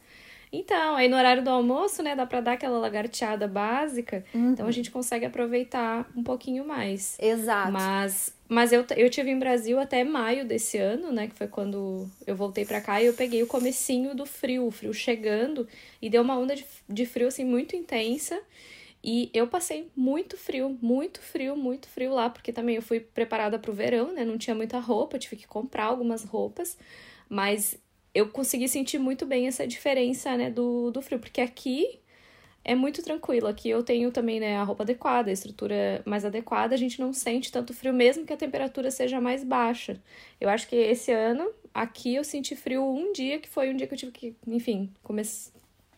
Então, 0.53 0.97
aí 0.97 1.09
no 1.09 1.17
horário 1.17 1.43
do 1.45 1.51
almoço, 1.51 2.03
né, 2.03 2.17
dá 2.17 2.25
pra 2.27 2.41
dar 2.41 2.53
aquela 2.53 2.79
lagarteada 2.79 3.47
básica, 3.47 4.25
Uhum. 4.35 4.53
então 4.53 4.67
a 4.67 4.71
gente 4.71 4.91
consegue 4.91 5.27
aproveitar 5.27 6.11
um 6.17 6.23
pouquinho 6.23 6.67
mais. 6.67 7.17
Exato. 7.21 7.71
Mas, 7.73 8.35
mas 8.49 8.73
eu, 8.73 8.85
eu 8.97 9.11
tive 9.11 9.31
em 9.31 9.39
Brasil 9.39 9.79
até 9.79 10.03
maio 10.05 10.47
desse 10.47 10.79
ano, 10.79 11.13
né? 11.13 11.29
Que 11.29 11.35
foi 11.35 11.49
quando 11.49 12.09
eu 12.27 12.35
voltei 12.35 12.65
pra 12.65 12.81
cá 12.81 13.01
e 13.03 13.07
eu 13.07 13.15
peguei 13.15 13.43
o 13.43 13.47
comecinho 13.47 14.15
do 14.15 14.25
frio, 14.25 14.67
o 14.67 14.71
frio 14.71 14.93
chegando, 14.95 15.69
e 16.01 16.09
deu 16.09 16.23
uma 16.23 16.39
onda 16.39 16.57
de, 16.57 16.65
de 16.89 17.05
frio, 17.07 17.29
assim, 17.29 17.45
muito 17.45 17.77
intensa. 17.77 18.41
E 19.05 19.31
eu 19.33 19.47
passei 19.47 19.89
muito 19.95 20.37
frio, 20.37 20.77
muito 20.83 21.21
frio, 21.21 21.57
muito 21.57 21.89
frio 21.89 22.13
lá, 22.13 22.29
porque 22.29 22.53
também 22.53 22.75
eu 22.77 22.83
fui 22.83 22.99
preparada 23.01 23.59
pro 23.59 23.73
verão, 23.73 24.13
né? 24.13 24.25
Não 24.25 24.37
tinha 24.37 24.57
muita 24.57 24.79
roupa, 24.81 25.19
tive 25.19 25.37
que 25.37 25.47
comprar 25.47 25.85
algumas 25.85 26.25
roupas, 26.25 26.77
mas 27.29 27.79
eu 28.19 28.29
consegui 28.29 28.69
sentir 28.69 28.99
muito 28.99 29.25
bem 29.25 29.47
essa 29.47 29.67
diferença, 29.67 30.37
né, 30.37 30.51
do, 30.51 30.91
do 30.91 31.01
frio, 31.01 31.19
porque 31.19 31.41
aqui 31.41 32.01
é 32.65 32.75
muito 32.75 33.03
tranquilo. 33.03 33.47
Aqui 33.47 33.71
eu 33.71 33.83
tenho 33.83 34.11
também, 34.11 34.41
né, 34.41 34.57
a 34.57 34.63
roupa 34.65 34.83
adequada, 34.83 35.31
a 35.31 35.33
estrutura 35.33 36.03
mais 36.05 36.25
adequada, 36.25 36.75
a 36.75 36.79
gente 36.79 37.01
não 37.01 37.13
sente 37.13 37.53
tanto 37.53 37.73
frio, 37.73 37.95
mesmo 37.95 38.27
que 38.27 38.33
a 38.33 38.37
temperatura 38.37 38.91
seja 38.91 39.21
mais 39.21 39.45
baixa. 39.45 40.01
Eu 40.41 40.49
acho 40.49 40.69
que 40.69 40.77
esse 40.77 41.13
ano, 41.13 41.51
aqui 41.73 42.15
eu 42.15 42.25
senti 42.25 42.57
frio 42.57 42.85
um 42.85 43.13
dia, 43.13 43.39
que 43.39 43.49
foi 43.49 43.71
um 43.71 43.77
dia 43.77 43.87
que 43.87 43.95
eu 43.95 43.99
tive 43.99 44.13
que, 44.13 44.37
enfim, 44.47 44.91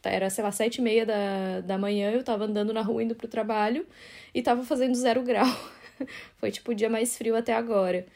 era, 0.04 0.30
sei 0.30 0.44
lá, 0.44 0.52
sete 0.52 0.76
e 0.76 0.82
meia 0.82 1.06
da, 1.06 1.60
da 1.62 1.78
manhã, 1.78 2.10
eu 2.10 2.22
tava 2.22 2.44
andando 2.44 2.72
na 2.72 2.82
rua 2.82 3.02
indo 3.02 3.14
pro 3.14 3.28
trabalho 3.28 3.86
e 4.34 4.42
tava 4.42 4.62
fazendo 4.62 4.94
zero 4.94 5.22
grau. 5.22 5.46
foi 6.38 6.50
tipo 6.50 6.72
o 6.72 6.74
dia 6.74 6.88
mais 6.88 7.16
frio 7.16 7.34
até 7.36 7.54
agora. 7.54 8.06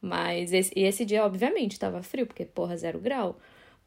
Mas 0.00 0.52
esse, 0.52 0.72
esse 0.76 1.04
dia, 1.04 1.24
obviamente, 1.24 1.78
tava 1.78 2.02
frio, 2.02 2.26
porque, 2.26 2.44
porra, 2.44 2.76
zero 2.76 2.98
grau. 2.98 3.38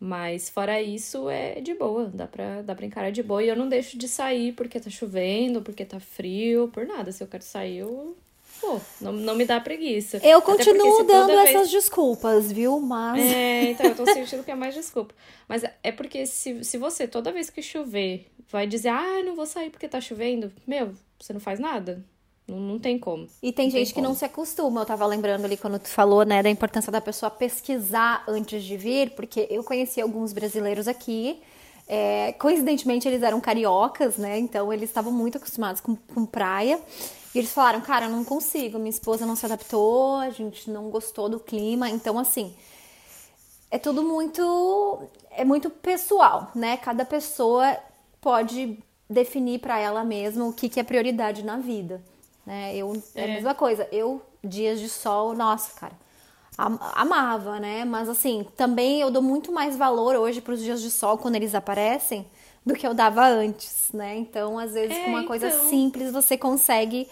Mas 0.05 0.49
fora 0.49 0.81
isso, 0.81 1.29
é 1.29 1.61
de 1.61 1.73
boa, 1.75 2.11
dá 2.13 2.27
pra, 2.27 2.61
dá 2.61 2.75
pra 2.75 2.85
encarar 2.85 3.09
de 3.09 3.23
boa. 3.23 3.41
E 3.41 3.47
eu 3.47 3.55
não 3.55 3.69
deixo 3.69 3.97
de 3.97 4.05
sair 4.09 4.51
porque 4.51 4.77
tá 4.77 4.89
chovendo, 4.89 5.61
porque 5.61 5.85
tá 5.85 5.97
frio, 5.97 6.67
por 6.73 6.85
nada. 6.85 7.09
Se 7.13 7.23
eu 7.23 7.27
quero 7.27 7.41
sair, 7.41 7.77
eu. 7.77 8.13
Pô, 8.59 8.81
não, 8.99 9.13
não 9.13 9.33
me 9.33 9.45
dá 9.45 9.61
preguiça. 9.61 10.17
Eu 10.21 10.41
porque 10.41 10.65
continuo 10.65 11.03
dando 11.05 11.27
vez- 11.31 11.55
essas 11.55 11.71
desculpas, 11.71 12.51
viu? 12.51 12.81
Mas. 12.81 13.21
É, 13.31 13.71
então 13.71 13.85
eu 13.85 13.95
tô 13.95 14.05
sentindo 14.05 14.43
que 14.43 14.51
é 14.51 14.55
mais 14.55 14.75
desculpa. 14.75 15.15
Mas 15.47 15.63
é 15.81 15.91
porque 15.93 16.25
se, 16.25 16.65
se 16.65 16.77
você, 16.77 17.07
toda 17.07 17.31
vez 17.31 17.49
que 17.49 17.61
chover, 17.61 18.27
vai 18.49 18.67
dizer, 18.67 18.89
ah, 18.89 19.23
não 19.23 19.37
vou 19.37 19.45
sair 19.45 19.69
porque 19.69 19.87
tá 19.87 20.01
chovendo, 20.01 20.51
meu, 20.67 20.91
você 21.17 21.31
não 21.31 21.39
faz 21.39 21.61
nada. 21.61 22.03
Não, 22.53 22.59
não 22.59 22.79
tem 22.79 22.97
como. 22.99 23.27
E 23.41 23.51
tem 23.51 23.67
Não 23.67 23.71
tem 23.73 23.85
gente 23.85 23.93
que 23.93 24.01
não 24.01 24.13
se 24.13 24.25
acostuma. 24.25 24.81
Eu 24.81 24.85
tava 24.85 25.05
lembrando 25.05 25.45
ali 25.45 25.57
quando 25.57 25.79
tu 25.79 25.89
falou, 25.89 26.23
né, 26.25 26.43
da 26.43 26.49
importância 26.49 26.91
da 26.91 27.01
pessoa 27.01 27.29
pesquisar 27.29 28.23
antes 28.27 28.63
de 28.63 28.77
vir, 28.77 29.11
porque 29.11 29.47
eu 29.49 29.63
conheci 29.63 29.99
alguns 30.01 30.33
brasileiros 30.33 30.87
aqui. 30.87 31.41
é, 31.87 32.31
coincidentemente, 32.33 33.07
eles 33.07 33.21
eram 33.23 33.41
cariocas, 33.41 34.17
né? 34.17 34.37
Então 34.39 34.71
eles 34.71 34.89
estavam 34.89 35.11
muito 35.11 35.37
acostumados 35.37 35.81
com, 35.81 35.95
com 35.95 36.25
praia. 36.25 36.79
E 37.35 37.39
eles 37.39 37.51
falaram, 37.51 37.81
cara, 37.81 38.05
eu 38.05 38.09
não 38.11 38.23
consigo, 38.23 38.77
minha 38.77 38.89
esposa 38.89 39.25
não 39.25 39.35
se 39.35 39.45
adaptou, 39.45 40.17
a 40.17 40.29
gente 40.29 40.69
não 40.69 40.89
gostou 40.89 41.27
do 41.27 41.39
clima. 41.39 41.89
Então, 41.89 42.17
assim, 42.19 42.53
é 43.71 43.77
tudo 43.79 44.03
muito 44.03 45.01
é 45.31 45.43
muito 45.43 45.69
pessoal, 45.69 46.51
né? 46.55 46.77
Cada 46.77 47.03
pessoa 47.05 47.77
pode 48.21 48.77
definir 49.09 49.59
pra 49.59 49.79
ela 49.79 50.03
mesma 50.03 50.45
o 50.45 50.53
que, 50.53 50.69
que 50.69 50.79
é 50.79 50.83
prioridade 50.83 51.43
na 51.43 51.57
vida, 51.57 52.01
né? 52.45 52.75
Eu 52.75 53.01
é 53.15 53.23
a 53.23 53.27
É. 53.27 53.27
mesma 53.27 53.53
coisa. 53.55 53.87
Eu 53.91 54.21
dias 54.43 54.79
de 54.79 54.89
sol, 54.89 55.33
nossa, 55.33 55.71
cara, 55.79 55.93
am- 56.57 56.79
amava, 56.95 57.59
né? 57.59 57.85
Mas 57.85 58.09
assim, 58.09 58.45
também 58.57 59.01
eu 59.01 59.09
dou 59.11 59.21
muito 59.21 59.51
mais 59.51 59.75
valor 59.77 60.15
hoje 60.15 60.41
pros 60.41 60.61
dias 60.61 60.81
de 60.81 60.91
sol 60.91 61.17
quando 61.17 61.35
eles 61.35 61.55
aparecem 61.55 62.25
do 62.65 62.73
que 62.73 62.85
eu 62.87 62.93
dava 62.93 63.25
antes, 63.25 63.89
né? 63.93 64.17
Então, 64.17 64.57
às 64.57 64.73
vezes, 64.73 64.97
É, 64.97 65.03
com 65.03 65.09
uma 65.11 65.23
coisa 65.23 65.47
então. 65.47 65.69
simples 65.69 66.11
você 66.11 66.37
consegue 66.37 67.07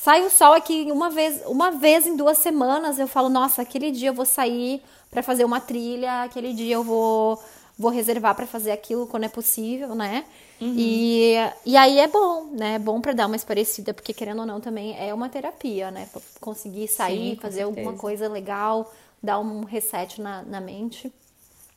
Sai 0.00 0.24
o 0.24 0.30
sol 0.30 0.52
aqui 0.52 0.86
uma 0.92 1.10
vez, 1.10 1.42
uma 1.46 1.72
vez 1.72 2.06
em 2.06 2.14
duas 2.14 2.38
semanas, 2.38 3.00
eu 3.00 3.08
falo, 3.08 3.28
nossa, 3.28 3.62
aquele 3.62 3.90
dia 3.90 4.10
eu 4.10 4.14
vou 4.14 4.24
sair 4.24 4.80
pra 5.10 5.24
fazer 5.24 5.44
uma 5.44 5.60
trilha, 5.60 6.22
aquele 6.22 6.52
dia 6.52 6.76
eu 6.76 6.84
vou 6.84 7.42
vou 7.76 7.90
reservar 7.90 8.34
pra 8.34 8.46
fazer 8.46 8.70
aquilo 8.72 9.06
quando 9.06 9.24
é 9.24 9.28
possível, 9.28 9.94
né? 9.94 10.24
Uhum. 10.60 10.74
E, 10.76 11.34
e 11.64 11.76
aí 11.76 11.98
é 11.98 12.08
bom, 12.08 12.50
né? 12.52 12.74
É 12.74 12.78
bom 12.78 13.00
pra 13.00 13.12
dar 13.12 13.26
uma 13.26 13.36
esparecida, 13.36 13.94
porque 13.94 14.12
querendo 14.12 14.40
ou 14.40 14.46
não 14.46 14.60
também 14.60 14.96
é 14.98 15.14
uma 15.14 15.28
terapia, 15.28 15.90
né? 15.90 16.08
Pra 16.12 16.20
conseguir 16.40 16.88
sair, 16.88 17.34
Sim, 17.34 17.40
fazer 17.40 17.62
alguma 17.62 17.92
certeza. 17.92 18.00
coisa 18.00 18.28
legal, 18.28 18.92
dar 19.22 19.38
um 19.38 19.64
reset 19.64 20.20
na, 20.20 20.42
na 20.42 20.60
mente. 20.60 21.12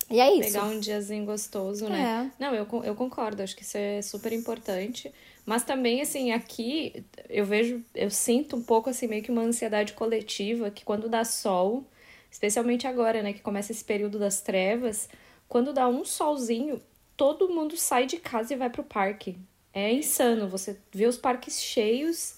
E 0.10 0.20
é 0.20 0.34
isso. 0.34 0.52
Pegar 0.52 0.66
um 0.66 0.80
diazinho 0.80 1.26
gostoso, 1.26 1.88
né? 1.88 2.30
É. 2.40 2.44
Não, 2.44 2.54
eu, 2.54 2.68
eu 2.84 2.96
concordo, 2.96 3.42
acho 3.42 3.56
que 3.56 3.64
isso 3.64 3.78
é 3.78 4.02
super 4.02 4.34
importante. 4.34 5.12
Mas 5.46 5.64
também, 5.64 6.02
assim, 6.02 6.32
aqui 6.32 7.06
eu 7.30 7.46
vejo, 7.46 7.84
eu 7.96 8.10
sinto 8.10 8.56
um 8.56 8.62
pouco, 8.62 8.90
assim, 8.90 9.08
meio 9.08 9.24
que 9.24 9.32
uma 9.32 9.42
ansiedade 9.42 9.94
coletiva, 9.94 10.70
que 10.70 10.84
quando 10.84 11.08
dá 11.08 11.24
sol, 11.24 11.86
especialmente 12.30 12.86
agora, 12.88 13.24
né, 13.24 13.32
que 13.34 13.42
começa 13.42 13.72
esse 13.72 13.84
período 13.84 14.20
das 14.20 14.42
trevas, 14.42 15.08
quando 15.48 15.74
dá 15.74 15.88
um 15.88 16.04
solzinho, 16.04 16.82
todo 17.16 17.50
mundo 17.50 17.78
sai 17.78 18.06
de 18.06 18.18
casa 18.18 18.54
e 18.54 18.58
vai 18.58 18.70
pro 18.70 18.84
parque. 18.84 19.38
É 19.74 19.92
insano, 19.94 20.48
você 20.48 20.78
vê 20.92 21.06
os 21.06 21.18
parques 21.18 21.62
cheios 21.62 22.36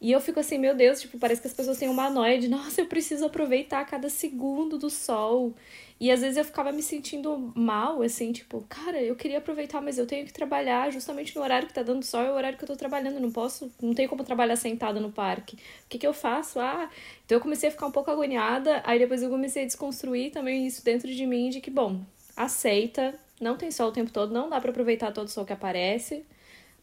e 0.00 0.12
eu 0.12 0.20
fico 0.20 0.40
assim, 0.40 0.56
meu 0.56 0.74
Deus, 0.74 1.02
tipo, 1.02 1.18
parece 1.18 1.42
que 1.42 1.46
as 1.46 1.52
pessoas 1.52 1.76
têm 1.76 1.88
uma 1.88 2.08
noia 2.08 2.38
de, 2.38 2.48
nossa, 2.48 2.80
eu 2.80 2.86
preciso 2.86 3.26
aproveitar 3.26 3.84
cada 3.84 4.08
segundo 4.08 4.78
do 4.78 4.88
sol. 4.88 5.54
E 6.00 6.10
às 6.10 6.22
vezes 6.22 6.38
eu 6.38 6.44
ficava 6.44 6.72
me 6.72 6.82
sentindo 6.82 7.52
mal, 7.54 8.00
assim, 8.00 8.32
tipo, 8.32 8.64
cara, 8.66 9.02
eu 9.02 9.14
queria 9.14 9.36
aproveitar, 9.36 9.82
mas 9.82 9.98
eu 9.98 10.06
tenho 10.06 10.24
que 10.24 10.32
trabalhar 10.32 10.90
justamente 10.90 11.36
no 11.36 11.42
horário 11.42 11.68
que 11.68 11.74
tá 11.74 11.82
dando 11.82 12.02
sol, 12.02 12.22
é 12.22 12.30
o 12.30 12.34
horário 12.34 12.56
que 12.56 12.64
eu 12.64 12.68
tô 12.68 12.76
trabalhando, 12.76 13.20
não 13.20 13.30
posso, 13.30 13.70
não 13.82 13.92
tenho 13.92 14.08
como 14.08 14.24
trabalhar 14.24 14.56
sentada 14.56 14.98
no 14.98 15.12
parque. 15.12 15.56
O 15.56 15.88
que 15.90 15.98
que 15.98 16.06
eu 16.06 16.14
faço? 16.14 16.58
Ah, 16.58 16.88
então 17.26 17.36
eu 17.36 17.42
comecei 17.42 17.68
a 17.68 17.72
ficar 17.72 17.86
um 17.86 17.92
pouco 17.92 18.10
agoniada, 18.10 18.82
aí 18.86 18.98
depois 18.98 19.22
eu 19.22 19.28
comecei 19.28 19.64
a 19.64 19.66
desconstruir 19.66 20.32
também 20.32 20.66
isso 20.66 20.82
dentro 20.82 21.12
de 21.14 21.26
mim, 21.26 21.50
de 21.50 21.60
que, 21.60 21.70
bom, 21.70 22.00
aceita, 22.34 23.14
não 23.40 23.56
tem 23.56 23.70
sol 23.70 23.88
o 23.88 23.92
tempo 23.92 24.10
todo, 24.10 24.32
não 24.32 24.48
dá 24.48 24.60
pra 24.60 24.70
aproveitar 24.70 25.12
todo 25.12 25.26
o 25.26 25.30
sol 25.30 25.44
que 25.44 25.52
aparece. 25.52 26.24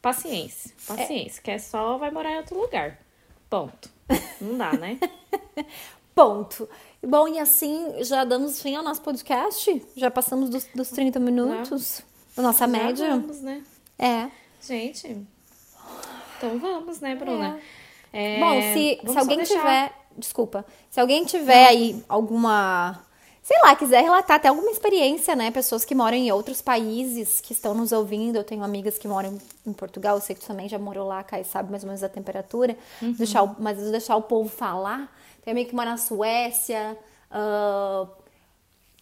Paciência, 0.02 0.72
paciência, 0.88 1.41
quer 1.41 1.60
sol, 1.60 1.98
vai 2.00 2.12
morar 2.12 2.32
em 2.34 2.38
outro 2.38 2.60
lugar. 2.60 3.00
Ponto. 3.50 3.89
Não 4.41 4.58
dá, 4.58 4.74
né? 4.74 5.00
Ponto. 6.13 6.67
Bom, 7.06 7.28
e 7.28 7.39
assim 7.39 8.04
já 8.04 8.24
damos 8.24 8.62
fim 8.62 8.76
ao 8.76 8.84
nosso 8.84 9.02
podcast? 9.02 9.82
Já 9.96 10.10
passamos 10.10 10.50
dos, 10.50 10.65
dos 10.74 10.89
30 10.89 11.20
minutos 11.20 12.02
da 12.36 12.43
nossa 12.43 12.60
Já 12.60 12.67
média? 12.67 13.10
Vamos, 13.10 13.41
né? 13.41 13.63
É. 14.00 14.30
Gente, 14.62 15.26
então 16.38 16.60
vamos, 16.60 17.00
né, 17.00 17.15
Bruna? 17.15 17.60
É, 18.12 18.39
Bom, 18.39 18.62
se, 18.74 19.00
se 19.12 19.17
alguém 19.17 19.38
deixar- 19.38 19.60
tiver. 19.60 19.93
Desculpa. 20.17 20.65
Se 20.89 21.00
alguém 21.00 21.26
tiver 21.26 21.67
aí 21.67 22.04
alguma. 22.10 23.04
Sei 23.47 23.57
lá, 23.63 23.73
quiser 23.77 24.01
relatar 24.03 24.36
até 24.36 24.49
alguma 24.49 24.69
experiência, 24.69 25.33
né? 25.33 25.49
Pessoas 25.51 25.86
que 25.86 25.95
moram 25.95 26.17
em 26.17 26.29
outros 26.33 26.62
países 26.62 27.39
que 27.39 27.53
estão 27.53 27.73
nos 27.73 27.93
ouvindo. 27.93 28.36
Eu 28.36 28.43
tenho 28.43 28.62
amigas 28.62 28.97
que 28.97 29.07
moram 29.07 29.38
em 29.65 29.71
Portugal, 29.71 30.17
eu 30.17 30.21
sei 30.21 30.36
que 30.36 30.41
tu 30.41 30.47
também 30.47 30.67
já 30.67 30.77
morou 30.77 31.07
lá, 31.07 31.23
Kai, 31.23 31.45
sabe 31.45 31.71
mais 31.71 31.81
ou 31.81 31.88
menos 31.88 32.03
a 32.03 32.10
temperatura. 32.10 32.77
Uhum. 33.01 33.13
Deixar 33.13 33.43
o, 33.43 33.55
mas 33.57 33.77
deixar 33.89 34.17
o 34.17 34.21
povo 34.21 34.49
falar. 34.49 35.10
Tem 35.45 35.53
amigo 35.53 35.69
que 35.69 35.75
mora 35.77 35.91
na 35.91 35.97
Suécia, 35.97 36.97
ah, 37.31 38.05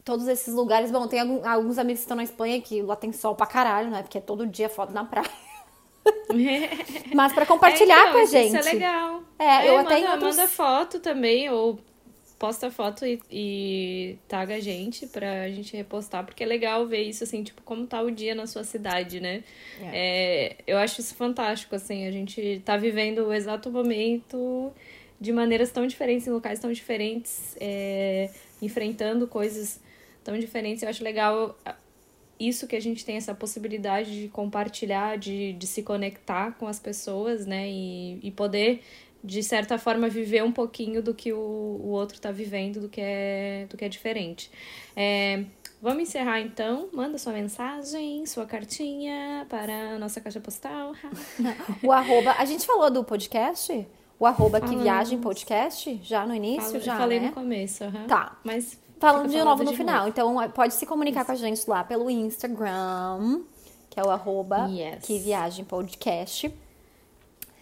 todos 0.04 0.28
esses 0.28 0.54
lugares. 0.54 0.92
Bom, 0.92 1.08
tem 1.08 1.22
algum- 1.22 1.44
alguns 1.50 1.80
amigos 1.80 2.02
que 2.02 2.06
estão 2.06 2.18
na 2.18 2.24
Espanha 2.24 2.62
que 2.62 2.84
lá 2.84 2.96
tem 2.96 3.12
sol 3.12 3.34
pra 3.34 3.48
caralho, 3.48 3.90
né? 3.90 4.04
Porque 4.04 4.20
é 4.20 4.22
todo 4.22 4.46
dia 4.46 4.70
foto 4.70 4.94
na 4.94 5.04
praia. 5.06 5.28
Mas 7.16 7.34
pra 7.34 7.48
compartilhar 7.48 7.96
É, 7.98 8.02
então, 8.02 8.12
com 8.14 8.18
a 8.20 8.26
gente. 8.26 8.60
Isso 8.60 8.70
é 8.70 8.74
legal. 8.74 9.24
É, 9.40 9.70
eu 9.72 9.78
manda, 9.78 9.90
até 9.96 10.12
outros- 10.12 10.36
manda 10.38 10.48
foto 10.48 11.00
também, 11.00 11.50
ou 11.50 11.80
posta 12.38 12.70
foto 12.70 13.06
e, 13.06 13.20
e 13.32 14.18
taga 14.28 14.56
a 14.56 14.60
gente 14.60 15.08
pra 15.08 15.50
gente 15.50 15.76
repostar, 15.76 16.26
porque 16.26 16.44
é 16.44 16.48
legal 16.48 16.86
ver 16.86 17.04
isso, 17.04 17.24
assim, 17.24 17.44
tipo, 17.44 17.62
como 17.64 17.88
tá 17.88 18.02
o 18.02 18.12
dia 18.12 18.36
na 18.36 18.46
sua 18.46 18.64
cidade, 18.64 19.20
né? 19.20 19.44
É, 19.94 20.56
eu 20.68 20.78
acho 20.78 21.02
isso 21.02 21.16
fantástico, 21.16 21.76
assim, 21.76 22.06
a 22.06 22.12
gente 22.12 22.62
tá 22.66 22.78
vivendo 22.78 23.20
o 23.20 23.34
exato 23.34 23.72
momento 23.72 24.72
de 25.20 25.32
maneiras 25.32 25.72
tão 25.72 25.88
diferentes, 25.88 26.28
em 26.28 26.32
locais 26.32 26.60
tão 26.60 26.72
diferentes, 26.72 27.56
é, 27.60 28.30
enfrentando 28.62 29.28
coisas 29.28 29.80
tão 30.24 30.38
diferentes. 30.38 30.84
Eu 30.84 30.90
acho 30.90 31.04
legal 31.04 31.58
isso 32.40 32.68
que 32.68 32.76
a 32.76 32.82
gente 32.82 33.06
tem 33.06 33.16
essa 33.16 33.34
possibilidade 33.34 34.24
de 34.24 34.28
compartilhar, 34.28 35.18
de, 35.18 35.54
de 35.54 35.68
se 35.68 35.82
conectar 35.84 36.52
com 36.58 36.68
as 36.68 36.80
pessoas, 36.80 37.46
né? 37.46 37.70
E, 37.70 38.20
e 38.22 38.32
poder, 38.32 38.82
de 39.26 39.42
certa 39.44 39.78
forma, 39.78 40.08
viver 40.08 40.44
um 40.44 40.52
pouquinho 40.52 41.02
do 41.02 41.14
que 41.14 41.34
o, 41.34 41.38
o 41.40 41.88
outro 41.90 42.20
tá 42.22 42.32
vivendo, 42.32 42.80
do 42.82 42.90
que 42.90 43.02
é, 43.02 43.66
do 43.70 43.76
que 43.76 43.84
é 43.84 43.90
diferente. 43.90 44.52
É, 44.96 45.44
vamos 45.82 46.04
encerrar 46.04 46.40
então. 46.42 46.88
Manda 46.94 47.18
sua 47.18 47.34
mensagem, 47.34 48.26
sua 48.26 48.46
cartinha 48.46 49.46
para 49.50 49.96
a 49.96 50.00
nossa 50.00 50.22
caixa 50.22 50.40
postal. 50.40 50.94
O 51.84 51.92
arroba. 51.92 52.36
A 52.38 52.46
gente 52.46 52.66
falou 52.66 52.90
do 52.92 53.04
podcast? 53.04 53.88
O 54.20 54.26
arroba 54.26 54.62
que 54.62 54.76
viagem 54.76 55.20
podcast? 55.20 56.00
Já 56.04 56.26
no 56.26 56.34
início? 56.34 56.68
Fala- 56.72 56.80
já, 56.80 56.98
falei 56.98 57.20
né? 57.20 57.28
no 57.28 57.34
começo, 57.34 57.84
aham. 57.84 58.06
Tá. 58.08 58.40
Mas 58.44 58.80
Falando 58.98 59.30
de 59.30 59.44
novo 59.44 59.62
no 59.64 59.72
de 59.72 59.78
final. 59.78 59.98
novo. 59.98 60.10
Então, 60.10 60.52
pode 60.52 60.74
se 60.74 60.86
comunicar 60.86 61.26
com 61.26 61.34
a 61.34 61.36
gente 61.36 61.70
lá 61.70 61.84
pelo 61.84 62.10
Instagram. 62.10 63.42
que 63.90 64.00
é 64.00 64.04
o 64.04 64.10
arroba 64.10 64.68
Yes. 64.70 65.06
que 65.06 65.20
viagem 65.20 65.66
podcast. 65.66 66.52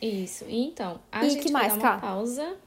Isso. 0.04 0.45
E 0.47 0.66
então, 0.66 0.99
a 1.12 1.26
E 1.26 1.30
gente 1.30 1.43
que 1.45 1.51
vai 1.51 1.64
mais, 1.70 1.74
dar 1.74 1.80
uma 1.80 1.95
Ká? 1.95 1.97
pausa. 1.99 2.58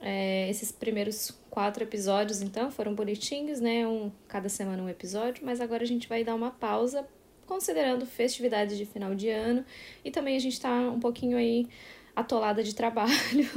É, 0.00 0.48
esses 0.50 0.70
primeiros 0.70 1.32
quatro 1.50 1.82
episódios, 1.82 2.42
então, 2.42 2.70
foram 2.70 2.94
bonitinhos, 2.94 3.58
né? 3.60 3.86
Um, 3.86 4.12
cada 4.28 4.48
semana 4.48 4.82
um 4.82 4.88
episódio, 4.88 5.44
mas 5.44 5.60
agora 5.60 5.82
a 5.82 5.86
gente 5.86 6.08
vai 6.08 6.22
dar 6.22 6.34
uma 6.34 6.50
pausa, 6.50 7.06
considerando 7.46 8.04
festividades 8.06 8.76
de 8.76 8.84
final 8.86 9.14
de 9.14 9.28
ano. 9.30 9.64
E 10.04 10.10
também 10.10 10.36
a 10.36 10.38
gente 10.40 10.60
tá 10.60 10.72
um 10.90 11.00
pouquinho 11.00 11.36
aí 11.36 11.66
atolada 12.14 12.62
de 12.62 12.74
trabalho 12.76 13.48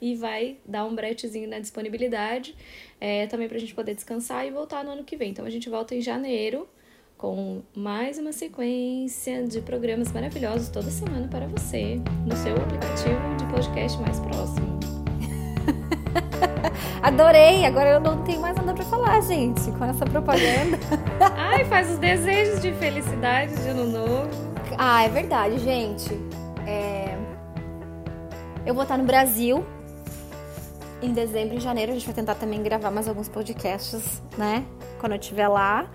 e 0.00 0.14
vai 0.14 0.56
dar 0.64 0.84
um 0.86 0.94
bretezinho 0.94 1.48
na 1.48 1.58
disponibilidade, 1.58 2.54
é, 3.00 3.26
também 3.26 3.48
pra 3.48 3.58
gente 3.58 3.74
poder 3.74 3.94
descansar 3.94 4.46
e 4.46 4.50
voltar 4.50 4.82
no 4.84 4.92
ano 4.92 5.04
que 5.04 5.16
vem. 5.16 5.30
Então 5.30 5.44
a 5.44 5.50
gente 5.50 5.68
volta 5.68 5.94
em 5.94 6.00
janeiro 6.00 6.66
com 7.16 7.62
mais 7.74 8.18
uma 8.18 8.32
sequência 8.32 9.46
de 9.46 9.60
programas 9.62 10.12
maravilhosos 10.12 10.68
toda 10.68 10.90
semana 10.90 11.26
para 11.28 11.46
você, 11.46 12.00
no 12.26 12.36
seu 12.36 12.54
aplicativo 12.54 13.36
de 13.38 13.44
podcast 13.46 13.98
mais 14.00 14.20
próximo. 14.20 14.78
Adorei! 17.02 17.64
Agora 17.64 17.90
eu 17.90 18.00
não 18.00 18.22
tenho 18.22 18.40
mais 18.40 18.56
nada 18.56 18.74
pra 18.74 18.84
falar, 18.84 19.20
gente, 19.22 19.70
com 19.72 19.84
essa 19.84 20.04
propaganda. 20.04 20.78
Ai, 21.36 21.64
faz 21.64 21.90
os 21.90 21.98
desejos 21.98 22.60
de 22.60 22.72
felicidade 22.74 23.54
de 23.62 23.68
ano 23.68 23.86
novo. 23.86 24.28
ah, 24.76 25.02
é 25.04 25.08
verdade, 25.08 25.58
gente. 25.58 26.10
É, 26.66 27.16
Eu 28.66 28.74
vou 28.74 28.82
estar 28.82 28.98
no 28.98 29.04
Brasil 29.04 29.64
em 31.00 31.12
dezembro 31.12 31.56
e 31.56 31.60
janeiro. 31.60 31.92
A 31.92 31.94
gente 31.94 32.04
vai 32.06 32.14
tentar 32.14 32.34
também 32.34 32.62
gravar 32.62 32.90
mais 32.90 33.08
alguns 33.08 33.28
podcasts, 33.28 34.22
né? 34.36 34.64
Quando 35.00 35.12
eu 35.12 35.18
estiver 35.18 35.48
lá. 35.48 35.88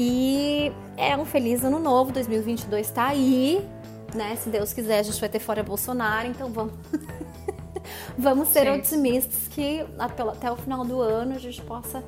E 0.00 0.72
é 0.96 1.16
um 1.16 1.24
feliz 1.24 1.64
ano 1.64 1.80
novo. 1.80 2.12
2022 2.12 2.88
tá 2.90 3.08
aí, 3.08 3.66
né? 4.14 4.36
Se 4.36 4.48
Deus 4.48 4.72
quiser, 4.72 5.00
a 5.00 5.02
gente 5.02 5.18
vai 5.18 5.28
ter 5.28 5.40
fora 5.40 5.64
Bolsonaro. 5.64 6.28
Então 6.28 6.50
vamos. 6.50 6.72
vamos 8.16 8.48
ser 8.48 8.62
Sim. 8.62 8.78
otimistas 8.78 9.48
que 9.48 9.84
até 9.98 10.52
o 10.52 10.56
final 10.56 10.84
do 10.84 11.00
ano 11.00 11.34
a 11.34 11.38
gente 11.38 11.60
possa 11.62 12.04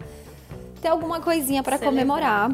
ter 0.80 0.88
alguma 0.88 1.20
coisinha 1.20 1.64
para 1.64 1.78
comemorar. 1.78 2.51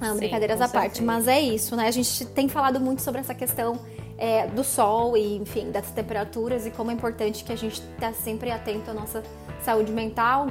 Não, 0.00 0.12
Sim, 0.12 0.18
brincadeiras 0.18 0.60
à 0.60 0.68
parte, 0.68 1.02
mas 1.02 1.26
é 1.26 1.40
isso, 1.40 1.74
né? 1.74 1.88
A 1.88 1.90
gente 1.90 2.24
tem 2.26 2.48
falado 2.48 2.78
muito 2.78 3.02
sobre 3.02 3.20
essa 3.20 3.34
questão 3.34 3.80
é, 4.16 4.46
do 4.46 4.62
sol 4.62 5.16
e, 5.16 5.36
enfim, 5.36 5.72
das 5.72 5.90
temperaturas 5.90 6.64
e 6.64 6.70
como 6.70 6.92
é 6.92 6.94
importante 6.94 7.42
que 7.42 7.52
a 7.52 7.56
gente 7.56 7.80
tá 7.98 8.12
sempre 8.12 8.52
atento 8.52 8.92
à 8.92 8.94
nossa 8.94 9.24
saúde 9.60 9.90
mental. 9.90 10.46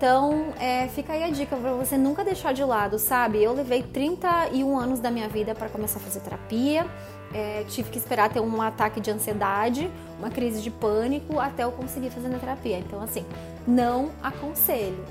Então, 0.00 0.54
é, 0.58 0.88
fica 0.88 1.12
aí 1.12 1.22
a 1.22 1.28
dica 1.28 1.54
pra 1.54 1.72
você 1.74 1.98
nunca 1.98 2.24
deixar 2.24 2.54
de 2.54 2.64
lado, 2.64 2.98
sabe? 2.98 3.44
Eu 3.44 3.52
levei 3.52 3.82
31 3.82 4.78
anos 4.78 4.98
da 4.98 5.10
minha 5.10 5.28
vida 5.28 5.54
para 5.54 5.68
começar 5.68 5.98
a 5.98 6.02
fazer 6.02 6.20
terapia. 6.20 6.86
é, 7.34 7.64
tive 7.68 7.90
que 7.90 7.98
esperar 7.98 8.30
ter 8.30 8.40
um 8.40 8.62
ataque 8.62 8.98
de 8.98 9.10
ansiedade, 9.10 9.90
uma 10.18 10.30
crise 10.30 10.62
de 10.62 10.70
pânico 10.70 11.38
até 11.38 11.64
eu 11.64 11.72
conseguir 11.72 12.08
fazer 12.08 12.28
minha 12.28 12.40
terapia. 12.40 12.78
Então, 12.78 13.02
assim, 13.02 13.26
não 13.68 14.10
aconselho. 14.22 15.04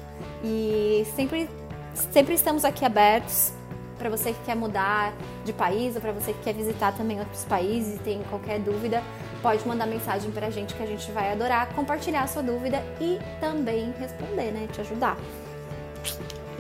E 0.44 1.06
sempre, 1.16 1.48
sempre 2.12 2.34
estamos 2.34 2.66
aqui 2.66 2.84
abertos 2.84 3.54
para 4.00 4.10
você 4.10 4.32
que 4.34 4.40
quer 4.46 4.56
mudar 4.56 5.14
de 5.46 5.54
país 5.54 5.96
ou 5.96 6.02
para 6.02 6.12
você 6.12 6.34
que 6.34 6.40
quer 6.40 6.54
visitar 6.54 6.94
também 6.94 7.20
outros 7.20 7.44
países 7.46 7.98
e 7.98 8.00
tem 8.00 8.24
qualquer 8.30 8.60
dúvida, 8.60 9.04
pode 9.42 9.68
mandar 9.68 9.86
mensagem 9.86 10.32
pra 10.32 10.50
gente 10.50 10.74
que 10.74 10.82
a 10.82 10.86
gente 10.86 11.12
vai 11.12 11.32
adorar 11.32 11.68
compartilhar 11.76 12.24
a 12.24 12.28
sua 12.28 12.42
dúvida 12.42 12.82
e 13.00 13.20
também 13.40 13.94
responder, 14.00 14.52
né? 14.52 14.68
Te 14.72 14.82
ajudar. 14.82 15.18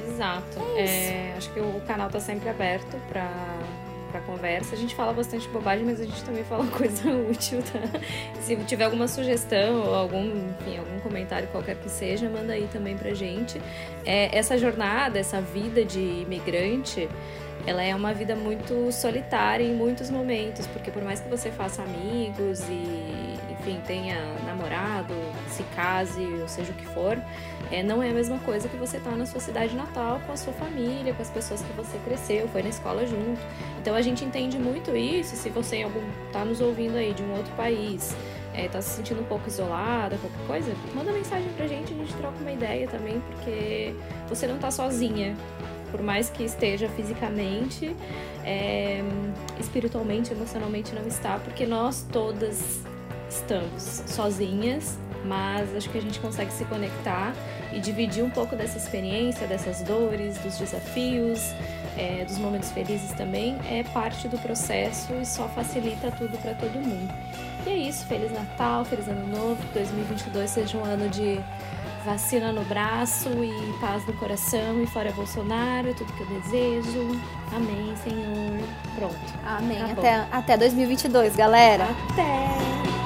Exato. 0.07 0.59
É, 0.75 1.33
acho 1.37 1.49
que 1.53 1.59
o 1.61 1.81
canal 1.87 2.09
tá 2.09 2.19
sempre 2.19 2.49
aberto 2.49 2.99
pra, 3.07 3.31
pra 4.09 4.19
conversa. 4.21 4.75
A 4.75 4.77
gente 4.77 4.95
fala 4.95 5.13
bastante 5.13 5.47
bobagem, 5.49 5.85
mas 5.85 6.01
a 6.01 6.05
gente 6.05 6.23
também 6.23 6.43
fala 6.43 6.65
coisa 6.71 7.09
útil, 7.09 7.61
tá? 7.61 7.99
Se 8.41 8.55
tiver 8.65 8.85
alguma 8.85 9.07
sugestão 9.07 9.81
ou 9.81 9.95
algum, 9.95 10.25
enfim, 10.25 10.77
algum 10.77 10.99
comentário 10.99 11.47
qualquer 11.49 11.75
que 11.75 11.89
seja, 11.89 12.29
manda 12.29 12.53
aí 12.53 12.67
também 12.71 12.97
pra 12.97 13.13
gente. 13.13 13.61
É, 14.05 14.37
essa 14.37 14.57
jornada, 14.57 15.19
essa 15.19 15.41
vida 15.41 15.85
de 15.85 15.99
imigrante, 15.99 17.07
ela 17.65 17.83
é 17.83 17.93
uma 17.93 18.13
vida 18.13 18.35
muito 18.35 18.91
solitária 18.91 19.63
em 19.63 19.73
muitos 19.73 20.09
momentos, 20.09 20.65
porque 20.67 20.91
por 20.91 21.03
mais 21.03 21.19
que 21.19 21.29
você 21.29 21.51
faça 21.51 21.83
amigos 21.83 22.61
e, 22.69 22.73
enfim, 23.59 23.79
tenha 23.85 24.15
namorado, 24.45 25.13
se 25.47 25.63
case, 25.75 26.23
ou 26.41 26.47
seja 26.47 26.71
o 26.71 26.75
que 26.75 26.85
for, 26.87 27.21
é, 27.71 27.83
não 27.83 28.01
é 28.01 28.09
a 28.09 28.13
mesma 28.13 28.39
coisa 28.39 28.67
que 28.69 28.77
você 28.77 28.99
tá 28.99 29.11
na 29.11 29.25
sua 29.25 29.39
cidade 29.39 29.75
natal 29.75 30.21
com 30.25 30.31
a 30.31 30.37
sua 30.37 30.53
família, 30.53 31.13
com 31.13 31.21
as 31.21 31.29
pessoas 31.29 31.61
que 31.61 31.73
você 31.73 31.97
cresceu, 32.05 32.47
foi 32.47 32.63
na 32.63 32.69
escola 32.69 33.05
junto. 33.05 33.39
Então 33.81 33.95
a 33.95 34.01
gente 34.01 34.23
entende 34.23 34.57
muito 34.57 34.95
isso. 34.95 35.35
Se 35.35 35.49
você 35.49 35.77
em 35.77 35.83
algum, 35.83 36.01
tá 36.31 36.45
nos 36.45 36.61
ouvindo 36.61 36.95
aí 36.95 37.13
de 37.13 37.21
um 37.21 37.35
outro 37.35 37.53
país, 37.55 38.15
é, 38.53 38.67
tá 38.67 38.81
se 38.81 38.95
sentindo 38.95 39.21
um 39.21 39.25
pouco 39.25 39.47
isolada, 39.47 40.17
qualquer 40.17 40.47
coisa, 40.47 40.75
manda 40.93 41.11
mensagem 41.11 41.49
pra 41.53 41.67
gente, 41.67 41.93
a 41.93 41.97
gente 41.97 42.13
troca 42.13 42.37
uma 42.39 42.51
ideia 42.51 42.87
também, 42.87 43.21
porque 43.21 43.93
você 44.27 44.47
não 44.47 44.57
tá 44.57 44.71
sozinha. 44.71 45.35
Por 45.91 46.03
mais 46.03 46.29
que 46.29 46.43
esteja 46.43 46.87
fisicamente, 46.89 47.95
é, 48.45 49.01
espiritualmente, 49.59 50.31
emocionalmente 50.31 50.93
não 50.93 51.07
está, 51.07 51.39
porque 51.39 51.65
nós 51.65 52.05
todas 52.11 52.83
estamos 53.29 54.03
sozinhas, 54.07 54.97
mas 55.25 55.75
acho 55.75 55.89
que 55.89 55.97
a 55.97 56.01
gente 56.01 56.19
consegue 56.19 56.51
se 56.51 56.65
conectar 56.65 57.33
e 57.71 57.79
dividir 57.79 58.23
um 58.23 58.29
pouco 58.29 58.55
dessa 58.55 58.77
experiência, 58.77 59.45
dessas 59.47 59.81
dores, 59.81 60.37
dos 60.39 60.57
desafios, 60.57 61.53
é, 61.97 62.25
dos 62.25 62.37
momentos 62.37 62.71
felizes 62.71 63.11
também, 63.13 63.57
é 63.69 63.83
parte 63.83 64.27
do 64.27 64.37
processo 64.39 65.13
e 65.13 65.25
só 65.25 65.47
facilita 65.49 66.11
tudo 66.11 66.37
para 66.41 66.53
todo 66.53 66.73
mundo. 66.73 67.13
E 67.65 67.69
é 67.69 67.77
isso, 67.77 68.05
Feliz 68.05 68.31
Natal, 68.31 68.85
Feliz 68.85 69.07
Ano 69.07 69.27
Novo, 69.27 69.61
que 69.67 69.73
2022 69.73 70.49
seja 70.49 70.77
um 70.77 70.85
ano 70.85 71.09
de 71.09 71.39
vacina 72.05 72.51
no 72.51 72.63
braço 72.63 73.29
e 73.43 73.79
paz 73.79 74.05
no 74.07 74.13
coração 74.13 74.81
e 74.81 74.87
fora 74.87 75.11
Bolsonaro, 75.11 75.93
tudo 75.93 76.11
que 76.13 76.21
eu 76.21 76.41
desejo. 76.41 77.21
Amém, 77.53 77.93
Senhor. 78.03 78.67
Pronto. 78.95 79.39
Amém. 79.45 79.91
Até, 79.91 80.25
até 80.31 80.57
2022, 80.57 81.35
galera. 81.35 81.87
Até! 82.11 82.98